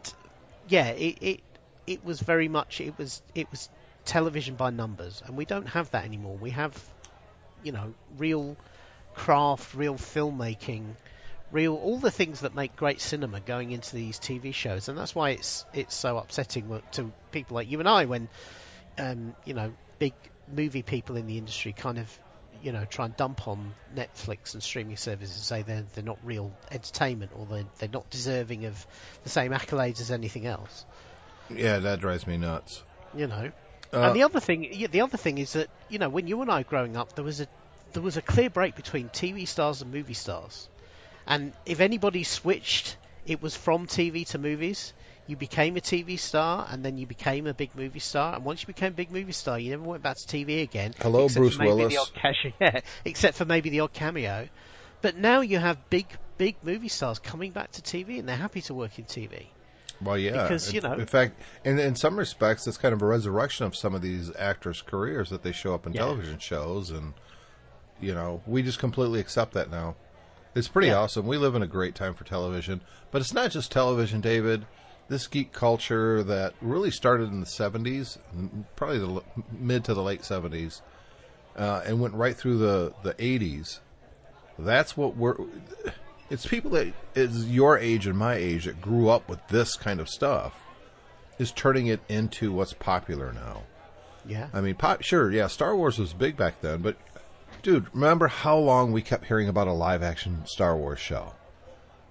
yeah, 0.68 0.90
it, 0.90 1.18
it 1.22 1.40
it 1.88 2.06
was 2.06 2.22
very 2.22 2.48
much 2.48 2.80
it 2.82 2.98
was 2.98 3.22
it 3.36 3.50
was 3.52 3.70
television 4.06 4.56
by 4.56 4.70
numbers, 4.70 5.22
and 5.26 5.36
we 5.36 5.46
don't 5.46 5.68
have 5.68 5.92
that 5.92 6.06
anymore. 6.06 6.38
We 6.38 6.52
have, 6.52 6.74
you 7.64 7.72
know, 7.72 7.94
real 8.18 8.58
craft, 9.14 9.76
real 9.76 9.96
filmmaking, 9.96 10.96
real 11.52 11.76
all 11.76 11.98
the 11.98 12.12
things 12.12 12.42
that 12.42 12.56
make 12.56 12.76
great 12.76 13.02
cinema 13.02 13.40
going 13.40 13.72
into 13.72 13.96
these 13.96 14.20
TV 14.20 14.54
shows, 14.54 14.90
and 14.90 14.98
that's 14.98 15.14
why 15.16 15.32
it's 15.32 15.66
it's 15.74 15.96
so 15.96 16.18
upsetting 16.18 16.82
to 16.94 17.12
people 17.32 17.56
like 17.56 17.70
you 17.70 17.80
and 17.80 17.90
I 17.90 18.06
when, 18.06 18.30
um, 18.98 19.36
you 19.46 19.54
know, 19.54 19.74
big 20.00 20.14
movie 20.52 20.84
people 20.84 21.16
in 21.18 21.28
the 21.28 21.38
industry 21.38 21.72
kind 21.74 21.98
of 21.98 22.20
you 22.62 22.72
know 22.72 22.86
try 22.86 23.06
and 23.06 23.16
dump 23.18 23.48
on 23.48 23.74
Netflix 23.96 24.54
and 24.54 24.62
streaming 24.62 24.98
services 24.98 25.36
and 25.36 25.44
say 25.44 25.62
they're 25.62 25.86
they're 25.94 26.04
not 26.04 26.20
real 26.24 26.52
entertainment 26.72 27.32
or 27.36 27.46
they're 27.46 27.66
they're 27.80 27.90
not 27.90 28.10
deserving 28.10 28.66
of 28.66 28.86
the 29.24 29.30
same 29.30 29.52
accolades 29.52 30.02
as 30.02 30.12
anything 30.12 30.46
else. 30.46 30.86
Yeah, 31.50 31.80
that 31.80 32.00
drives 32.00 32.28
me 32.28 32.38
nuts. 32.38 32.84
You 33.14 33.28
know, 33.28 33.52
Uh, 33.94 34.00
and 34.00 34.16
the 34.16 34.24
other 34.24 34.40
thing, 34.40 34.70
yeah, 34.72 34.88
the 34.88 35.02
other 35.02 35.18
thing 35.18 35.38
is 35.38 35.54
that 35.54 35.70
you 35.90 36.00
know 36.00 36.08
when 36.10 36.28
you 36.28 36.42
and 36.42 36.50
I 36.50 36.60
were 36.60 36.64
growing 36.64 36.96
up, 36.96 37.14
there 37.16 37.26
was 37.26 37.42
a 37.42 37.48
there 37.94 38.04
was 38.04 38.16
a 38.16 38.22
clear 38.22 38.50
break 38.50 38.76
between 38.76 39.10
TV 39.10 39.48
stars 39.48 39.82
and 39.82 39.92
movie 39.92 40.14
stars, 40.14 40.70
and 41.28 41.54
if 41.66 41.80
anybody 41.80 42.24
switched, 42.24 42.98
it 43.26 43.42
was 43.42 43.56
from 43.56 43.88
TV 43.88 44.28
to 44.30 44.38
movies. 44.40 44.94
You 45.28 45.36
became 45.38 45.78
a 45.78 45.82
TV 45.82 46.18
star, 46.20 46.68
and 46.70 46.84
then 46.84 46.98
you 46.98 47.06
became 47.06 47.48
a 47.48 47.54
big 47.54 47.76
movie 47.76 48.00
star. 48.00 48.36
And 48.36 48.44
once 48.44 48.62
you 48.62 48.68
became 48.68 48.90
a 48.90 48.96
big 48.96 49.12
movie 49.12 49.32
star, 49.32 49.58
you 49.60 49.70
never 49.72 49.84
went 49.84 50.04
back 50.04 50.18
to 50.18 50.28
TV 50.28 50.62
again. 50.64 50.94
Hello, 51.00 51.26
except 51.26 51.38
Bruce 51.40 51.54
for 51.56 51.60
maybe 51.64 51.74
Willis. 51.76 51.94
The 51.94 52.00
odd 52.02 52.14
cash- 52.14 52.54
yeah, 52.60 52.82
except 53.06 53.38
for 53.38 53.46
maybe 53.46 53.70
the 53.70 53.82
odd 53.82 53.94
cameo. 53.94 54.50
But 55.02 55.16
now 55.16 55.42
you 55.42 55.58
have 55.60 55.90
big, 55.90 56.08
big 56.38 56.56
movie 56.64 56.88
stars 56.90 57.20
coming 57.20 57.52
back 57.52 57.72
to 57.74 57.82
TV, 57.82 58.20
and 58.20 58.28
they're 58.28 58.36
happy 58.36 58.62
to 58.64 58.74
work 58.74 58.98
in 59.00 59.06
TV. 59.06 59.46
Well, 60.02 60.18
yeah, 60.18 60.42
Because, 60.44 60.74
you 60.74 60.82
know- 60.82 60.94
in 60.94 61.06
fact, 61.06 61.40
in 61.64 61.78
in 61.80 61.96
some 61.96 62.18
respects, 62.18 62.66
it's 62.68 62.78
kind 62.78 62.94
of 62.94 63.02
a 63.04 63.06
resurrection 63.06 63.68
of 63.68 63.76
some 63.76 63.94
of 63.94 64.02
these 64.02 64.36
actors' 64.38 64.82
careers 64.82 65.30
that 65.30 65.44
they 65.44 65.52
show 65.52 65.76
up 65.76 65.86
in 65.86 65.94
Yeah. 65.94 66.02
television 66.02 66.40
shows, 66.40 66.90
and 66.90 67.14
you 68.00 68.14
know, 68.16 68.42
we 68.48 68.64
just 68.64 68.80
completely 68.80 69.20
accept 69.20 69.54
that 69.54 69.70
now. 69.70 69.96
It's 70.54 70.68
pretty 70.68 70.90
Yeah. 70.90 71.00
awesome. 71.00 71.26
We 71.28 71.38
live 71.38 71.56
in 71.56 71.62
a 71.62 71.68
great 71.68 71.96
time 71.96 72.14
for 72.14 72.24
television, 72.24 72.82
but 73.12 73.22
it's 73.22 73.34
not 73.34 73.52
just 73.52 73.72
television, 73.72 74.22
David. 74.22 74.66
This 75.08 75.28
geek 75.28 75.52
culture 75.52 76.24
that 76.24 76.54
really 76.62 76.92
started 76.92 77.30
in 77.30 77.40
the 77.42 77.46
'70s, 77.46 78.18
probably 78.76 79.00
the 79.00 79.22
mid 79.52 79.84
to 79.86 79.94
the 79.94 80.02
late 80.04 80.22
'70s, 80.22 80.82
uh, 81.58 81.82
and 81.86 82.00
went 82.02 82.14
right 82.14 82.36
through 82.36 82.58
the 82.58 82.94
the 83.04 83.14
'80s. 83.16 83.80
That's 84.60 84.96
what 84.96 85.16
we're. 85.18 85.36
It's 86.30 86.46
people 86.46 86.72
that 86.72 86.94
is 87.14 87.50
your 87.50 87.78
age 87.78 88.08
and 88.08 88.18
my 88.18 88.36
age 88.36 88.64
that 88.66 88.80
grew 88.82 89.10
up 89.10 89.28
with 89.28 89.46
this 89.50 89.76
kind 89.76 90.00
of 90.00 90.08
stuff 90.08 90.54
is 91.38 91.52
turning 91.52 91.88
it 91.88 92.00
into 92.08 92.54
what's 92.54 92.72
popular 92.74 93.34
now. 93.34 93.64
Yeah. 94.26 94.48
I 94.54 94.62
mean, 94.62 94.76
pop, 94.76 95.02
sure, 95.02 95.30
yeah, 95.32 95.48
Star 95.48 95.76
Wars 95.76 95.98
was 96.00 96.14
big 96.14 96.38
back 96.38 96.62
then, 96.62 96.82
but 96.82 96.96
dude, 97.62 97.88
remember 97.94 98.28
how 98.28 98.58
long 98.58 98.92
we 98.92 99.02
kept 99.02 99.26
hearing 99.26 99.48
about 99.48 99.68
a 99.68 99.74
live 99.74 100.02
action 100.04 100.46
Star 100.46 100.76
Wars 100.76 101.00
show? 101.00 101.34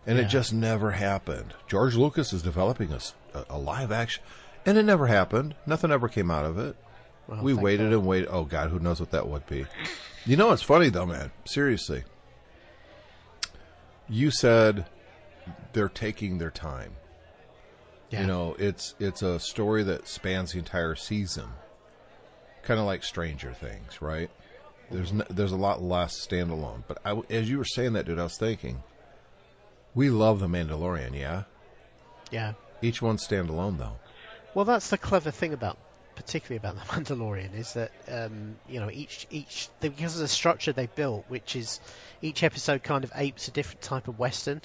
And 0.06 0.18
Yeah. 0.18 0.24
it 0.24 0.28
just 0.28 0.52
never 0.52 0.92
happened. 0.92 1.54
George 1.68 1.94
Lucas 1.96 2.32
is 2.32 2.42
developing 2.42 2.92
a, 2.92 3.00
a, 3.48 3.58
live 3.58 3.92
action, 3.92 4.22
and 4.64 4.78
it 4.78 4.84
never 4.84 5.06
happened. 5.06 5.54
Nothing 5.66 5.90
ever 5.90 6.08
came 6.08 6.30
out 6.30 6.44
of 6.44 6.58
it. 6.58 6.76
Well, 7.26 7.42
we 7.42 7.54
waited 7.54 7.90
God. 7.90 7.98
and 7.98 8.06
waited. 8.06 8.28
Oh, 8.30 8.44
God, 8.44 8.70
who 8.70 8.78
knows 8.80 8.98
what 8.98 9.10
that 9.10 9.28
would 9.28 9.46
be? 9.46 9.66
You 10.24 10.36
know, 10.36 10.52
it's 10.52 10.62
funny, 10.62 10.88
though, 10.88 11.06
man. 11.06 11.30
Seriously. 11.44 12.04
You 14.08 14.30
said 14.30 14.86
they're 15.72 15.88
taking 15.88 16.38
their 16.38 16.50
time. 16.50 16.92
Yeah. 18.10 18.22
You 18.22 18.26
know, 18.26 18.56
it's 18.58 18.94
it's 18.98 19.22
a 19.22 19.38
story 19.38 19.84
that 19.84 20.08
spans 20.08 20.52
the 20.52 20.58
entire 20.58 20.96
season, 20.96 21.46
kind 22.62 22.80
of 22.80 22.86
like 22.86 23.04
Stranger 23.04 23.52
Things, 23.52 24.02
right? 24.02 24.30
There's 24.90 25.12
n 25.12 25.22
there's 25.30 25.52
a 25.52 25.56
lot 25.56 25.82
less 25.82 26.26
standalone. 26.26 26.82
But 26.86 26.98
I, 27.04 27.20
as 27.30 27.48
you 27.48 27.58
were 27.58 27.64
saying 27.64 27.92
that, 27.94 28.06
dude, 28.06 28.18
I 28.18 28.24
was 28.24 28.36
thinking, 28.36 28.82
we 29.94 30.10
love 30.10 30.40
the 30.40 30.46
Mandalorian, 30.46 31.18
yeah. 31.18 31.44
Yeah. 32.30 32.54
Each 32.82 33.00
one's 33.02 33.26
standalone 33.26 33.78
though. 33.78 33.96
Well, 34.54 34.64
that's 34.64 34.90
the 34.90 34.98
clever 34.98 35.30
thing 35.30 35.52
about, 35.52 35.78
particularly 36.16 36.56
about 36.56 36.74
the 36.74 36.92
Mandalorian, 36.92 37.56
is 37.56 37.74
that 37.74 37.92
um, 38.08 38.56
you 38.68 38.80
know 38.80 38.90
each 38.90 39.26
each 39.30 39.68
because 39.80 40.14
of 40.16 40.20
the 40.20 40.28
structure 40.28 40.72
they 40.72 40.86
built, 40.86 41.24
which 41.28 41.56
is 41.56 41.80
each 42.22 42.42
episode 42.42 42.82
kind 42.82 43.04
of 43.04 43.12
apes 43.14 43.48
a 43.48 43.50
different 43.52 43.82
type 43.82 44.08
of 44.08 44.18
western. 44.18 44.60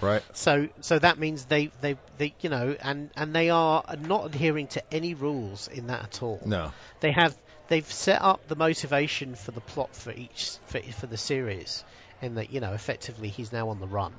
Right. 0.00 0.22
So 0.32 0.68
so 0.80 0.98
that 0.98 1.18
means 1.18 1.44
they 1.44 1.70
they, 1.80 1.96
they 2.18 2.34
you 2.40 2.50
know 2.50 2.76
and 2.80 3.10
and 3.16 3.34
they 3.34 3.50
are 3.50 3.84
not 4.00 4.26
adhering 4.26 4.66
to 4.68 4.82
any 4.92 5.14
rules 5.14 5.68
in 5.68 5.86
that 5.86 6.02
at 6.02 6.22
all. 6.22 6.40
No. 6.44 6.72
They 7.00 7.12
have 7.12 7.36
they've 7.68 7.90
set 7.90 8.20
up 8.22 8.46
the 8.48 8.56
motivation 8.56 9.34
for 9.34 9.50
the 9.52 9.60
plot 9.60 9.94
for 9.94 10.12
each 10.12 10.52
for, 10.66 10.80
for 10.80 11.06
the 11.06 11.16
series, 11.16 11.84
in 12.20 12.34
that 12.36 12.50
you 12.52 12.60
know 12.60 12.72
effectively 12.72 13.28
he's 13.28 13.52
now 13.52 13.68
on 13.68 13.80
the 13.80 13.86
run. 13.88 14.12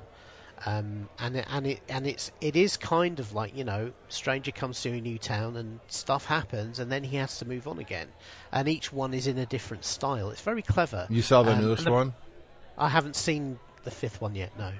Um, 0.66 1.08
and 1.18 1.36
it, 1.36 1.46
and 1.50 1.66
it 1.66 1.80
and 1.88 2.06
it's 2.06 2.30
it 2.40 2.54
is 2.56 2.76
kind 2.76 3.18
of 3.18 3.34
like 3.34 3.56
you 3.56 3.64
know, 3.64 3.92
stranger 4.08 4.52
comes 4.52 4.80
to 4.82 4.90
a 4.90 5.00
new 5.00 5.18
town 5.18 5.56
and 5.56 5.80
stuff 5.88 6.24
happens, 6.24 6.78
and 6.78 6.90
then 6.90 7.02
he 7.04 7.16
has 7.16 7.38
to 7.38 7.44
move 7.44 7.66
on 7.66 7.78
again, 7.78 8.08
and 8.52 8.68
each 8.68 8.92
one 8.92 9.14
is 9.14 9.26
in 9.26 9.36
a 9.38 9.46
different 9.46 9.84
style. 9.84 10.30
It's 10.30 10.40
very 10.42 10.62
clever. 10.62 11.06
You 11.10 11.22
saw 11.22 11.42
the 11.42 11.52
Um, 11.52 11.60
newest 11.60 11.84
the- 11.84 11.92
one? 11.92 12.14
I 12.78 12.88
haven't 12.88 13.16
seen 13.16 13.58
the 13.82 13.90
fifth 13.90 14.20
one 14.20 14.34
yet, 14.34 14.56
no. 14.58 14.72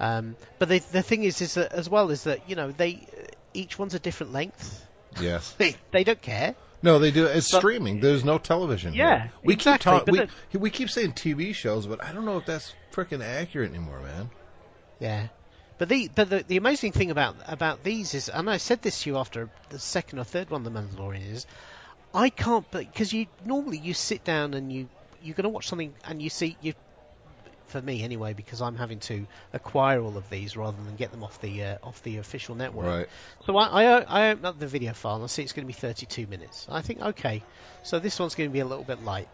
Um, 0.00 0.36
but 0.58 0.68
the 0.70 0.78
the 0.78 1.02
thing 1.02 1.22
is, 1.24 1.40
is 1.42 1.54
that 1.54 1.72
as 1.72 1.88
well 1.88 2.10
is 2.10 2.24
that 2.24 2.48
you 2.48 2.56
know 2.56 2.72
they 2.72 3.06
each 3.52 3.78
one's 3.78 3.94
a 3.94 3.98
different 4.00 4.32
length. 4.32 4.86
Yes. 5.20 5.52
They 5.58 5.76
they 5.90 6.02
don't 6.02 6.20
care. 6.22 6.54
No, 6.82 6.98
they 6.98 7.10
do. 7.10 7.26
It's 7.26 7.48
So- 7.48 7.58
streaming. 7.58 8.00
There's 8.00 8.24
no 8.24 8.38
television. 8.38 8.94
Yeah, 8.94 9.22
here. 9.22 9.32
we 9.44 9.52
exactly, 9.54 9.92
keep 9.92 10.06
talking. 10.06 10.16
but 10.16 10.30
We, 10.54 10.60
we 10.60 10.70
keep 10.70 10.90
saying 10.90 11.12
TV 11.12 11.54
shows, 11.54 11.86
but 11.86 12.02
I 12.02 12.12
don't 12.12 12.24
know 12.24 12.38
if 12.38 12.46
that's 12.46 12.72
freaking 12.92 13.22
accurate 13.22 13.70
anymore, 13.70 14.00
man. 14.00 14.30
Yeah. 14.98 15.28
But 15.78 15.88
the 15.88 16.10
but 16.14 16.28
the, 16.28 16.44
the 16.46 16.56
amazing 16.58 16.92
thing 16.92 17.10
about 17.10 17.36
about 17.46 17.82
these 17.82 18.14
is, 18.14 18.28
and 18.28 18.50
I 18.50 18.58
said 18.58 18.82
this 18.82 19.02
to 19.02 19.10
you 19.10 19.16
after 19.18 19.48
the 19.70 19.78
second 19.78 20.18
or 20.18 20.24
third 20.24 20.50
one, 20.50 20.66
of 20.66 20.72
The 20.72 20.78
Mandalorian 20.80 21.32
is, 21.32 21.46
I 22.12 22.28
can't 22.28 22.70
because 22.70 23.12
you 23.12 23.26
normally 23.44 23.78
you 23.78 23.94
sit 23.94 24.22
down 24.24 24.52
and 24.54 24.70
you 24.72 24.88
you're 25.22 25.34
going 25.34 25.44
to 25.44 25.48
watch 25.50 25.68
something 25.68 25.94
and 26.04 26.20
you 26.20 26.28
see 26.30 26.56
you. 26.60 26.74
For 27.70 27.80
me, 27.80 28.02
anyway, 28.02 28.32
because 28.32 28.60
I'm 28.60 28.76
having 28.76 28.98
to 29.00 29.26
acquire 29.52 30.00
all 30.02 30.16
of 30.16 30.28
these 30.28 30.56
rather 30.56 30.76
than 30.82 30.96
get 30.96 31.12
them 31.12 31.22
off 31.22 31.40
the 31.40 31.62
uh, 31.62 31.78
off 31.84 32.02
the 32.02 32.18
official 32.18 32.56
network. 32.56 32.86
Right. 32.86 33.08
So 33.46 33.56
I, 33.56 33.84
I 33.84 34.00
I 34.00 34.30
open 34.30 34.44
up 34.44 34.58
the 34.58 34.66
video 34.66 34.92
file 34.92 35.14
and 35.16 35.24
I 35.24 35.28
see 35.28 35.42
it's 35.42 35.52
going 35.52 35.64
to 35.64 35.72
be 35.72 35.72
32 35.72 36.26
minutes. 36.26 36.66
I 36.68 36.82
think 36.82 37.00
okay, 37.00 37.42
so 37.84 38.00
this 38.00 38.18
one's 38.18 38.34
going 38.34 38.50
to 38.50 38.52
be 38.52 38.60
a 38.60 38.66
little 38.66 38.84
bit 38.84 39.04
light. 39.04 39.28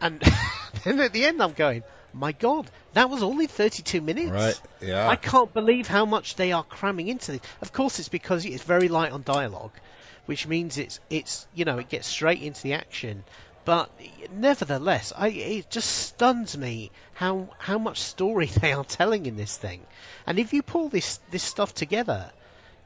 And 0.00 0.20
then 0.84 1.00
at 1.00 1.12
the 1.12 1.24
end, 1.24 1.42
I'm 1.42 1.52
going, 1.52 1.82
my 2.12 2.32
God, 2.32 2.70
that 2.94 3.10
was 3.10 3.22
only 3.22 3.46
32 3.46 4.00
minutes. 4.00 4.30
Right. 4.30 4.60
Yeah. 4.80 5.08
I 5.08 5.16
can't 5.16 5.52
believe 5.52 5.86
how 5.86 6.04
much 6.04 6.36
they 6.36 6.52
are 6.52 6.64
cramming 6.64 7.08
into 7.08 7.32
this. 7.32 7.40
Of 7.60 7.72
course, 7.72 7.98
it's 7.98 8.08
because 8.08 8.44
it's 8.44 8.62
very 8.62 8.88
light 8.88 9.12
on 9.12 9.22
dialogue, 9.22 9.72
which 10.26 10.46
means 10.46 10.78
it's 10.78 11.00
it's 11.10 11.46
you 11.54 11.64
know 11.64 11.78
it 11.78 11.88
gets 11.88 12.06
straight 12.06 12.42
into 12.42 12.62
the 12.62 12.74
action. 12.74 13.24
But 13.68 13.90
nevertheless, 14.32 15.12
I, 15.14 15.28
it 15.28 15.68
just 15.68 15.90
stuns 15.90 16.56
me 16.56 16.90
how 17.12 17.50
how 17.58 17.76
much 17.76 18.00
story 18.00 18.46
they 18.62 18.72
are 18.72 18.82
telling 18.82 19.26
in 19.26 19.36
this 19.36 19.58
thing. 19.58 19.82
And 20.26 20.38
if 20.38 20.54
you 20.54 20.62
pull 20.62 20.88
this 20.88 21.18
this 21.30 21.42
stuff 21.42 21.74
together, 21.74 22.30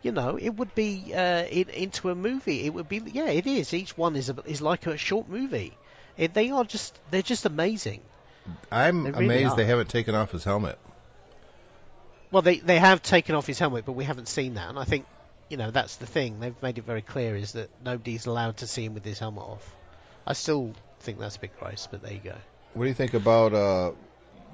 you 0.02 0.10
know, 0.10 0.36
it 0.36 0.48
would 0.48 0.74
be 0.74 1.14
uh, 1.14 1.44
in, 1.44 1.68
into 1.68 2.10
a 2.10 2.16
movie. 2.16 2.64
It 2.64 2.74
would 2.74 2.88
be 2.88 3.00
yeah, 3.12 3.28
it 3.28 3.46
is. 3.46 3.72
Each 3.72 3.96
one 3.96 4.16
is 4.16 4.28
a, 4.28 4.36
is 4.44 4.60
like 4.60 4.88
a 4.88 4.96
short 4.96 5.28
movie. 5.28 5.78
It, 6.16 6.34
they 6.34 6.50
are 6.50 6.64
just 6.64 6.98
they're 7.12 7.22
just 7.22 7.46
amazing. 7.46 8.00
I'm 8.72 9.04
They 9.04 9.12
really 9.12 9.26
amazed 9.26 9.52
are. 9.52 9.56
they 9.58 9.66
haven't 9.66 9.88
taken 9.88 10.16
off 10.16 10.32
his 10.32 10.42
helmet. 10.42 10.80
Well, 12.32 12.42
they 12.42 12.58
they 12.58 12.80
have 12.80 13.02
taken 13.02 13.36
off 13.36 13.46
his 13.46 13.60
helmet, 13.60 13.84
but 13.84 13.92
we 13.92 14.02
haven't 14.02 14.26
seen 14.26 14.54
that. 14.54 14.68
And 14.68 14.80
I 14.80 14.84
think, 14.84 15.06
you 15.48 15.58
know, 15.58 15.70
that's 15.70 15.94
the 15.98 16.06
thing. 16.06 16.40
They've 16.40 16.60
made 16.60 16.78
it 16.78 16.84
very 16.84 17.02
clear 17.02 17.36
is 17.36 17.52
that 17.52 17.70
nobody's 17.84 18.26
allowed 18.26 18.56
to 18.56 18.66
see 18.66 18.84
him 18.84 18.94
with 18.94 19.04
his 19.04 19.20
helmet 19.20 19.44
off. 19.44 19.76
I 20.26 20.32
still 20.34 20.72
think 21.00 21.18
that's 21.18 21.36
a 21.36 21.40
bit 21.40 21.58
gross, 21.58 21.88
but 21.90 22.02
there 22.02 22.12
you 22.12 22.20
go. 22.20 22.36
What 22.74 22.84
do 22.84 22.88
you 22.88 22.94
think 22.94 23.14
about 23.14 23.52
uh, 23.52 23.92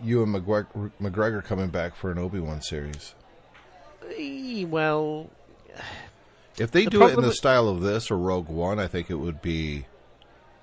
Ewan 0.03 0.33
McGregor, 0.33 0.91
McGregor 1.01 1.45
coming 1.45 1.69
back 1.69 1.95
for 1.95 2.11
an 2.11 2.19
Obi 2.19 2.41
Wan 2.41 2.63
series? 2.63 3.15
Eh, 4.17 4.65
Well, 4.65 5.31
If 6.59 6.71
they 6.71 6.85
The 6.85 6.91
do 6.91 7.07
it 7.07 7.15
in 7.15 7.23
the 7.23 7.33
style 7.33 7.69
of 7.69 7.81
this 7.83 8.11
or 8.11 8.19
Rogue 8.19 8.49
One, 8.49 8.79
I 8.81 8.87
think 8.89 9.11
it 9.11 9.15
would 9.17 9.41
be 9.43 9.87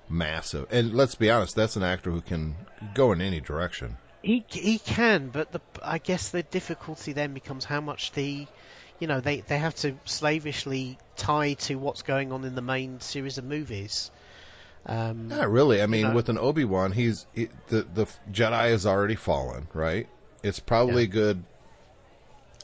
massive. 0.08 0.66
And 0.70 0.92
let's 0.94 1.14
be 1.14 1.30
honest, 1.30 1.56
that's 1.56 1.76
an 1.76 1.82
actor 1.82 2.10
who 2.10 2.20
can 2.20 2.56
go 2.94 3.12
in 3.12 3.20
any 3.20 3.40
direction. 3.40 3.96
he 4.22 4.44
he 4.48 4.78
can, 4.78 5.28
but 5.28 5.52
the 5.52 5.60
I 5.82 5.98
guess 5.98 6.30
the 6.30 6.42
difficulty 6.42 7.12
then 7.12 7.32
becomes 7.32 7.64
how 7.64 7.80
much 7.80 8.12
the, 8.12 8.46
you 8.98 9.06
know, 9.06 9.20
they 9.20 9.40
they 9.40 9.58
have 9.58 9.74
to 9.76 9.94
slavishly 10.04 10.98
tie 11.16 11.54
to 11.54 11.76
what's 11.76 12.02
going 12.02 12.32
on 12.32 12.44
in 12.44 12.54
the 12.54 12.62
main 12.62 13.00
series 13.00 13.38
of 13.38 13.44
movies. 13.44 14.10
Um, 14.88 15.28
Not 15.28 15.50
really. 15.50 15.82
I 15.82 15.86
mean, 15.86 16.02
know? 16.08 16.14
with 16.14 16.28
an 16.28 16.38
Obi 16.38 16.64
Wan, 16.64 16.92
he's 16.92 17.26
he, 17.34 17.48
the 17.68 17.82
the 17.92 18.06
Jedi 18.30 18.70
has 18.70 18.86
already 18.86 19.16
fallen, 19.16 19.66
right? 19.74 20.08
It's 20.42 20.60
probably 20.60 21.02
Yeah. 21.02 21.08
good 21.12 21.44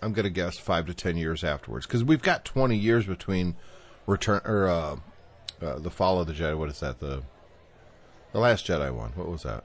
I'm 0.00 0.12
going 0.12 0.25
to 0.25 0.31
guess 0.31 0.59
five 0.59 0.87
to 0.87 0.95
ten 0.95 1.17
years 1.17 1.45
afterwards 1.45 1.87
because 1.87 2.02
we've 2.02 2.23
got 2.23 2.45
20 2.45 2.76
years 2.76 3.07
between 3.07 3.55
Return 4.07 4.41
or 4.45 4.67
uh, 4.69 4.97
uh, 5.64 5.79
the 5.79 5.91
Fall 5.91 6.21
of 6.21 6.26
the 6.26 6.33
Jedi. 6.33 6.59
What 6.59 6.69
is 6.71 6.81
that? 6.81 6.99
The 6.99 7.23
the 8.33 8.41
Last 8.41 8.67
Jedi 8.67 8.93
one. 8.93 9.11
What 9.14 9.29
was 9.29 9.43
that? 9.45 9.64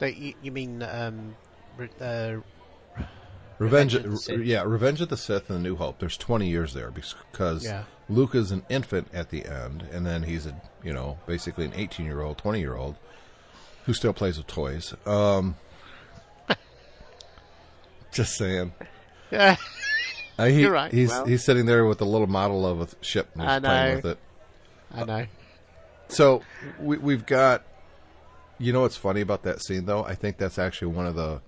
You, 0.00 0.34
you 0.42 0.50
mean 0.52 0.82
um, 0.82 1.34
uh, 2.00 2.36
Revenge, 3.62 3.94
Revenge 3.94 4.06
of 4.06 4.10
the 4.12 4.16
Sith. 4.18 4.40
yeah, 4.40 4.62
Revenge 4.62 5.00
of 5.00 5.08
the 5.08 5.16
Sith 5.16 5.48
and 5.50 5.58
the 5.58 5.62
New 5.68 5.76
Hope. 5.76 5.98
There's 5.98 6.16
20 6.16 6.48
years 6.48 6.74
there 6.74 6.90
because 6.90 7.64
Yeah. 7.64 7.84
Luke 8.08 8.34
is 8.34 8.50
an 8.50 8.64
infant 8.68 9.08
at 9.12 9.30
the 9.30 9.44
end, 9.46 9.84
and 9.92 10.04
then 10.06 10.24
he's 10.24 10.46
a 10.46 10.60
you 10.82 10.92
know 10.92 11.18
basically 11.26 11.64
an 11.64 11.72
18 11.74 12.04
year 12.06 12.20
old, 12.22 12.38
20 12.38 12.60
year 12.60 12.74
old 12.76 12.96
who 13.86 13.92
still 13.94 14.12
plays 14.12 14.36
with 14.38 14.46
toys. 14.46 14.94
Um, 15.06 15.56
just 18.12 18.34
saying. 18.36 18.72
yeah, 19.30 19.56
Uh, 20.38 20.46
he, 20.46 20.62
You're 20.62 20.72
right. 20.72 20.90
He's 20.90 21.10
Well- 21.10 21.26
he's 21.26 21.44
sitting 21.44 21.66
there 21.66 21.84
with 21.84 22.00
a 22.00 22.04
little 22.06 22.26
model 22.26 22.66
of 22.66 22.80
a 22.80 22.88
ship 23.04 23.28
and 23.34 23.42
he's 23.42 23.50
I 23.50 23.60
playing 23.60 23.88
know. 23.90 23.96
with 23.96 24.04
it. 24.06 24.18
I 24.94 25.04
know. 25.04 25.26
So 26.08 26.42
we, 26.80 26.96
we've 26.98 27.26
got. 27.26 27.64
You 28.58 28.72
know 28.72 28.80
what's 28.82 28.96
funny 28.96 29.20
about 29.20 29.42
that 29.42 29.60
scene 29.62 29.84
though? 29.86 30.04
I 30.04 30.14
think 30.14 30.38
that's 30.38 30.58
actually 30.58 30.88
one 30.94 31.06
of 31.06 31.16
the 31.16 31.40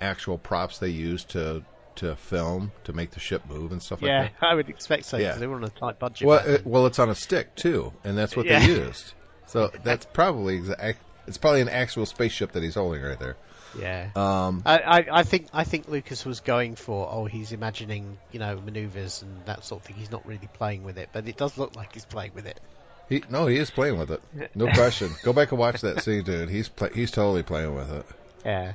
actual 0.00 0.38
props 0.38 0.78
they 0.78 0.88
used 0.88 1.30
to 1.30 1.64
to 1.96 2.14
film 2.14 2.70
to 2.84 2.92
make 2.92 3.10
the 3.10 3.18
ship 3.18 3.42
move 3.48 3.72
and 3.72 3.82
stuff 3.82 4.00
Yeah, 4.00 4.20
like 4.20 4.32
that. 4.40 4.46
Yeah, 4.46 4.48
I 4.52 4.54
would 4.54 4.68
expect 4.68 5.04
so 5.06 5.18
because 5.18 5.34
Yeah. 5.34 5.40
they 5.40 5.46
were 5.48 5.56
on 5.56 5.64
a 5.64 5.68
tight 5.68 5.98
budget. 5.98 6.28
Well, 6.28 6.46
it, 6.46 6.64
well, 6.64 6.86
it's 6.86 6.98
on 7.00 7.08
a 7.10 7.14
stick 7.16 7.56
too, 7.56 7.92
and 8.04 8.16
that's 8.16 8.36
what 8.36 8.46
Yeah. 8.46 8.60
they 8.60 8.66
used. 8.86 9.14
So 9.46 9.72
that's 9.82 10.06
probably 10.06 10.56
exact. 10.56 10.98
It's 11.26 11.38
probably 11.38 11.60
an 11.62 11.68
actual 11.68 12.06
spaceship 12.06 12.52
that 12.52 12.62
he's 12.62 12.76
holding 12.76 13.02
right 13.02 13.18
there. 13.18 13.36
Yeah. 13.78 14.10
Um, 14.16 14.62
I, 14.64 14.78
I, 14.78 15.06
I 15.20 15.22
think 15.24 15.48
I 15.52 15.64
think 15.64 15.88
Lucas 15.88 16.24
was 16.24 16.40
going 16.40 16.74
for 16.76 17.08
oh 17.10 17.24
he's 17.26 17.52
imagining 17.52 18.16
you 18.32 18.38
know 18.38 18.60
maneuvers 18.60 19.22
and 19.22 19.44
that 19.46 19.64
sort 19.64 19.80
of 19.82 19.86
thing. 19.86 19.96
He's 19.96 20.10
not 20.10 20.24
really 20.26 20.48
playing 20.54 20.84
with 20.84 20.98
it, 20.98 21.08
but 21.12 21.26
it 21.28 21.36
does 21.36 21.58
look 21.58 21.74
like 21.76 21.92
he's 21.94 22.04
playing 22.04 22.32
with 22.34 22.46
it. 22.46 22.60
he 23.08 23.22
no, 23.28 23.46
he 23.46 23.56
is 23.58 23.70
playing 23.70 23.98
with 23.98 24.10
it. 24.10 24.22
No 24.54 24.68
question. 24.72 25.10
Go 25.24 25.32
back 25.32 25.50
and 25.50 25.58
watch 25.58 25.80
that 25.82 26.02
scene, 26.02 26.22
dude. 26.22 26.48
He's 26.48 26.68
play, 26.68 26.90
he's 26.94 27.10
totally 27.10 27.42
playing 27.42 27.74
with 27.74 27.90
it. 27.92 28.06
Yeah. 28.44 28.72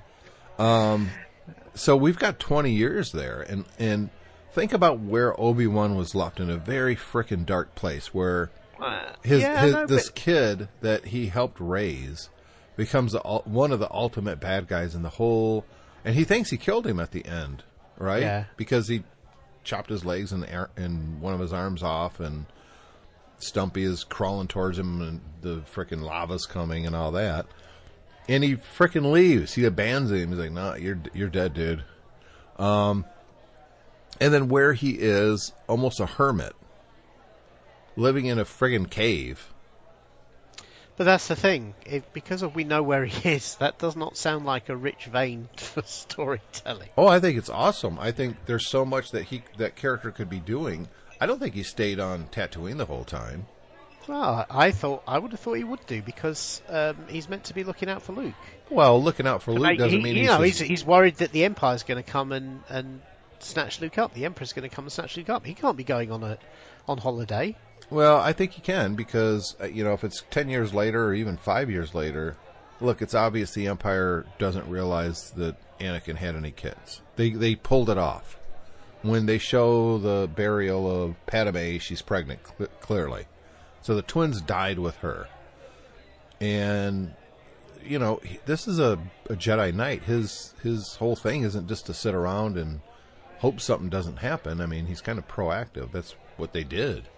Um, 0.60 1.10
so 1.74 1.95
we've 1.98 2.19
got 2.19 2.39
20 2.39 2.72
years 2.72 3.12
there 3.12 3.41
and 3.41 3.65
and 3.79 4.10
think 4.51 4.72
about 4.72 5.00
where 5.00 5.39
obi-wan 5.41 5.95
was 5.95 6.13
left 6.13 6.39
in 6.39 6.50
a 6.50 6.57
very 6.57 6.95
frickin' 6.95 7.43
dark 7.45 7.74
place 7.74 8.13
where 8.13 8.51
uh, 8.79 9.13
his, 9.24 9.41
yeah, 9.41 9.62
his 9.63 9.74
no, 9.74 9.86
this 9.88 10.10
but- 10.10 10.15
kid 10.15 10.67
that 10.81 11.05
he 11.05 11.27
helped 11.27 11.60
raise 11.60 12.29
becomes 12.75 13.13
the, 13.13 13.19
one 13.19 13.72
of 13.72 13.79
the 13.79 13.91
ultimate 13.91 14.39
bad 14.39 14.67
guys 14.67 14.93
in 14.93 15.01
the 15.01 15.10
whole 15.10 15.65
and 16.05 16.13
he 16.15 16.24
thinks 16.24 16.51
he 16.51 16.57
killed 16.57 16.86
him 16.86 17.00
at 17.00 17.12
the 17.12 17.25
end 17.25 17.63
right 17.98 18.22
Yeah. 18.22 18.43
because 18.55 18.88
he 18.88 19.03
chopped 19.63 19.89
his 19.89 20.05
legs 20.05 20.31
and 20.31 20.45
and 20.75 21.19
one 21.22 21.33
of 21.33 21.39
his 21.39 21.53
arms 21.53 21.81
off 21.81 22.19
and 22.19 22.45
stumpy 23.39 23.83
is 23.83 24.03
crawling 24.03 24.48
towards 24.48 24.77
him 24.77 25.01
and 25.01 25.22
the 25.41 25.63
frickin' 25.74 26.01
lava's 26.03 26.45
coming 26.45 26.86
and 26.86 26.95
all 26.95 27.12
that 27.12 27.48
and 28.27 28.44
he 28.44 28.56
frickin' 28.56 29.12
leaves. 29.12 29.53
He 29.53 29.65
abandons 29.65 30.12
him. 30.12 30.30
He's 30.30 30.39
like, 30.39 30.51
"Nah, 30.51 30.75
you're 30.75 31.00
you're 31.13 31.30
dead, 31.30 31.53
dude." 31.53 31.84
Um, 32.58 33.06
and 34.20 34.34
then 34.34 34.48
where 34.48 34.74
he 34.74 34.92
is, 34.92 35.53
almost 35.68 36.00
a 36.00 36.06
hermit, 36.06 36.53
living 37.96 38.25
in 38.25 38.39
a 38.39 38.46
friggin' 38.46 38.89
cave. 38.89 39.53
But 40.96 41.06
that's 41.06 41.27
the 41.27 41.36
thing. 41.36 41.74
If, 41.86 42.13
because 42.13 42.44
of 42.44 42.56
we 42.56 42.63
know 42.63 42.84
where 42.84 43.06
he 43.06 43.30
is, 43.32 43.56
that 43.56 43.80
does 43.80 43.96
not 43.96 44.15
sound 44.15 44.46
like 44.46 44.70
a 44.70 44.75
rich 44.75 45.06
vein 45.06 45.50
for 45.58 45.82
storytelling. 45.84 46.89
Oh, 46.98 47.08
I 47.08 47.20
think 47.20 47.38
it's 47.38 47.50
awesome. 47.50 47.98
I 48.00 48.12
think 48.12 48.46
there's 48.46 48.68
so 48.68 48.86
much 48.86 49.12
that 49.12 49.25
he 49.25 49.44
that 49.58 49.75
character 49.75 50.12
could 50.12 50.30
be 50.30 50.39
doing. 50.39 50.88
I 51.20 51.25
don't 51.25 51.39
think 51.39 51.56
he 51.56 51.63
stayed 51.63 52.00
on 52.00 52.27
Tatooine 52.27 52.77
the 52.77 52.86
whole 52.86 53.06
time. 53.06 53.48
Well, 54.07 54.45
I 54.50 54.72
thought 54.72 55.03
I 55.07 55.18
would 55.18 55.31
have 55.31 55.39
thought 55.39 55.53
he 55.53 55.63
would 55.63 55.85
do 55.87 56.01
because 56.01 56.61
um, 56.70 56.98
he's 57.07 57.29
meant 57.29 57.46
to 57.46 57.53
be 57.53 57.63
looking 57.63 57.89
out 57.89 58.01
for 58.01 58.13
Luke. 58.13 58.33
Well, 58.70 59.01
looking 59.01 59.27
out 59.27 59.42
for 59.44 59.53
Luke 59.53 59.77
doesn't 59.77 59.98
he- 60.00 60.03
mean 60.03 60.16
you 60.16 60.22
he's, 60.24 60.29
know 60.29 60.42
he's 60.42 60.59
he's 60.59 60.85
worried 60.85 61.16
that 61.18 61.31
the 61.31 61.46
Empire's 61.46 61.83
going 61.83 62.03
to 62.03 62.09
come 62.09 62.31
and, 62.31 62.61
and 62.70 63.01
snatch 63.39 63.79
Luke 63.81 63.98
up. 63.98 64.13
The 64.13 64.25
Emperor's 64.25 64.53
going 64.53 64.68
to 64.70 64.75
come 64.75 64.85
and 64.85 64.92
snatch 64.92 65.16
Luke 65.18 65.29
up. 65.29 65.46
He 65.46 65.53
can't 65.53 65.77
be 65.77 65.83
going 65.83 66.11
on 66.11 66.24
a 66.24 66.37
on 66.87 66.98
holiday. 66.98 67.55
Well, 67.89 68.18
I 68.18 68.33
think 68.33 68.51
he 68.53 68.61
can 68.61 68.96
because 68.96 69.55
uh, 69.61 69.66
you 69.66 69.83
know 69.83 69.94
if 69.94 70.03
it's 70.03 70.24
ten 70.31 70.50
years 70.50 70.74
later 70.74 71.05
or 71.05 71.13
even 71.13 71.37
five 71.37 71.70
years 71.70 71.94
later, 71.94 72.35
look, 72.81 73.01
it's 73.01 73.13
obvious 73.13 73.53
the 73.53 73.68
Empire 73.68 74.25
doesn't 74.37 74.68
realize 74.70 75.31
that 75.31 75.55
Anakin 75.79 76.16
had 76.16 76.35
any 76.35 76.51
kids. 76.51 77.01
They 77.16 77.29
they 77.31 77.55
pulled 77.55 77.89
it 77.89 77.98
off 77.98 78.37
when 79.01 79.25
they 79.27 79.37
show 79.37 79.98
the 79.98 80.29
burial 80.33 80.89
of 81.03 81.25
Padme. 81.25 81.77
She's 81.77 82.01
pregnant, 82.01 82.39
cl- 82.57 82.70
clearly, 82.79 83.27
so 83.83 83.96
the 83.96 84.01
twins 84.01 84.41
died 84.41 84.79
with 84.79 84.96
her, 84.98 85.27
and 86.41 87.13
you 87.83 88.00
know 88.00 88.19
this 88.46 88.67
is 88.67 88.79
a, 88.79 88.98
a 89.29 89.35
Jedi 89.35 89.74
Knight. 89.74 90.03
His 90.03 90.55
his 90.63 90.96
whole 90.96 91.15
thing 91.15 91.43
isn't 91.43 91.67
just 91.67 91.85
to 91.85 91.93
sit 91.93 92.15
around 92.15 92.57
and 92.57 92.81
hope 93.39 93.59
something 93.59 93.89
doesn't 93.89 94.17
happen. 94.17 94.61
I 94.61 94.65
mean, 94.65 94.85
he's 94.85 95.01
kind 95.01 95.19
of 95.19 95.27
proactive. 95.27 95.91
That's 95.91 96.15
what 96.37 96.53
they 96.53 96.63
did. 96.63 97.09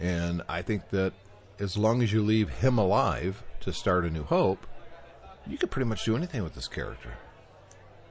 And 0.00 0.42
I 0.48 0.62
think 0.62 0.90
that 0.90 1.12
as 1.60 1.76
long 1.76 2.02
as 2.02 2.12
you 2.12 2.22
leave 2.22 2.48
him 2.48 2.78
alive 2.78 3.42
to 3.60 3.72
start 3.72 4.04
a 4.04 4.10
new 4.10 4.24
hope, 4.24 4.66
you 5.46 5.56
could 5.56 5.70
pretty 5.70 5.88
much 5.88 6.04
do 6.04 6.16
anything 6.16 6.42
with 6.42 6.54
this 6.54 6.66
character. 6.68 7.12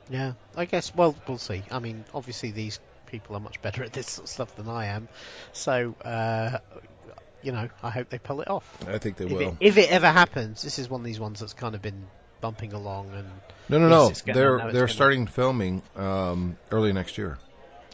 Yeah, 0.09 0.33
I 0.55 0.65
guess. 0.65 0.95
Well, 0.95 1.15
we'll 1.27 1.37
see. 1.37 1.63
I 1.69 1.79
mean, 1.79 2.05
obviously 2.13 2.51
these 2.51 2.79
people 3.05 3.35
are 3.35 3.39
much 3.39 3.61
better 3.61 3.83
at 3.83 3.91
this 3.91 4.07
sort 4.07 4.25
of 4.25 4.29
stuff 4.29 4.55
than 4.55 4.69
I 4.69 4.85
am, 4.85 5.09
so 5.51 5.95
uh, 6.05 6.59
you 7.41 7.51
know, 7.51 7.69
I 7.83 7.89
hope 7.89 8.09
they 8.09 8.19
pull 8.19 8.41
it 8.41 8.49
off. 8.49 8.77
I 8.87 8.97
think 8.97 9.17
they 9.17 9.25
If 9.25 9.31
will. 9.31 9.41
it, 9.41 9.55
if 9.59 9.77
it 9.77 9.91
ever 9.91 10.09
happens, 10.11 10.61
this 10.61 10.79
is 10.79 10.89
one 10.89 11.01
of 11.01 11.05
these 11.05 11.19
ones 11.19 11.39
that's 11.39 11.53
kind 11.53 11.75
of 11.75 11.81
been 11.81 12.07
bumping 12.41 12.73
along 12.73 13.11
and. 13.13 13.27
no, 13.69 13.79
no, 13.79 13.87
no. 13.89 14.09
gonna- 14.25 14.33
They're 14.33 14.71
they're 14.71 14.87
starting 14.87 15.27
filming 15.27 15.81
um, 15.95 16.57
early 16.71 16.91
next 16.93 17.17
year. 17.17 17.37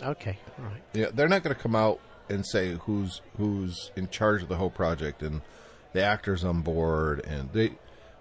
Okay, 0.01 0.37
all 0.59 0.65
right. 0.65 0.83
Yeah, 0.93 1.07
they're 1.13 1.27
not 1.29 1.43
going 1.43 1.55
to 1.55 1.61
come 1.61 1.75
out 1.75 1.99
and 2.29 2.45
say 2.45 2.73
who's 2.81 3.21
who's 3.37 3.91
in 3.95 4.09
charge 4.09 4.41
of 4.43 4.49
the 4.49 4.55
whole 4.57 4.69
project 4.69 5.21
and 5.21 5.41
the 5.93 6.03
actors 6.03 6.43
on 6.43 6.61
board 6.61 7.23
and 7.25 7.49
they 7.53 7.73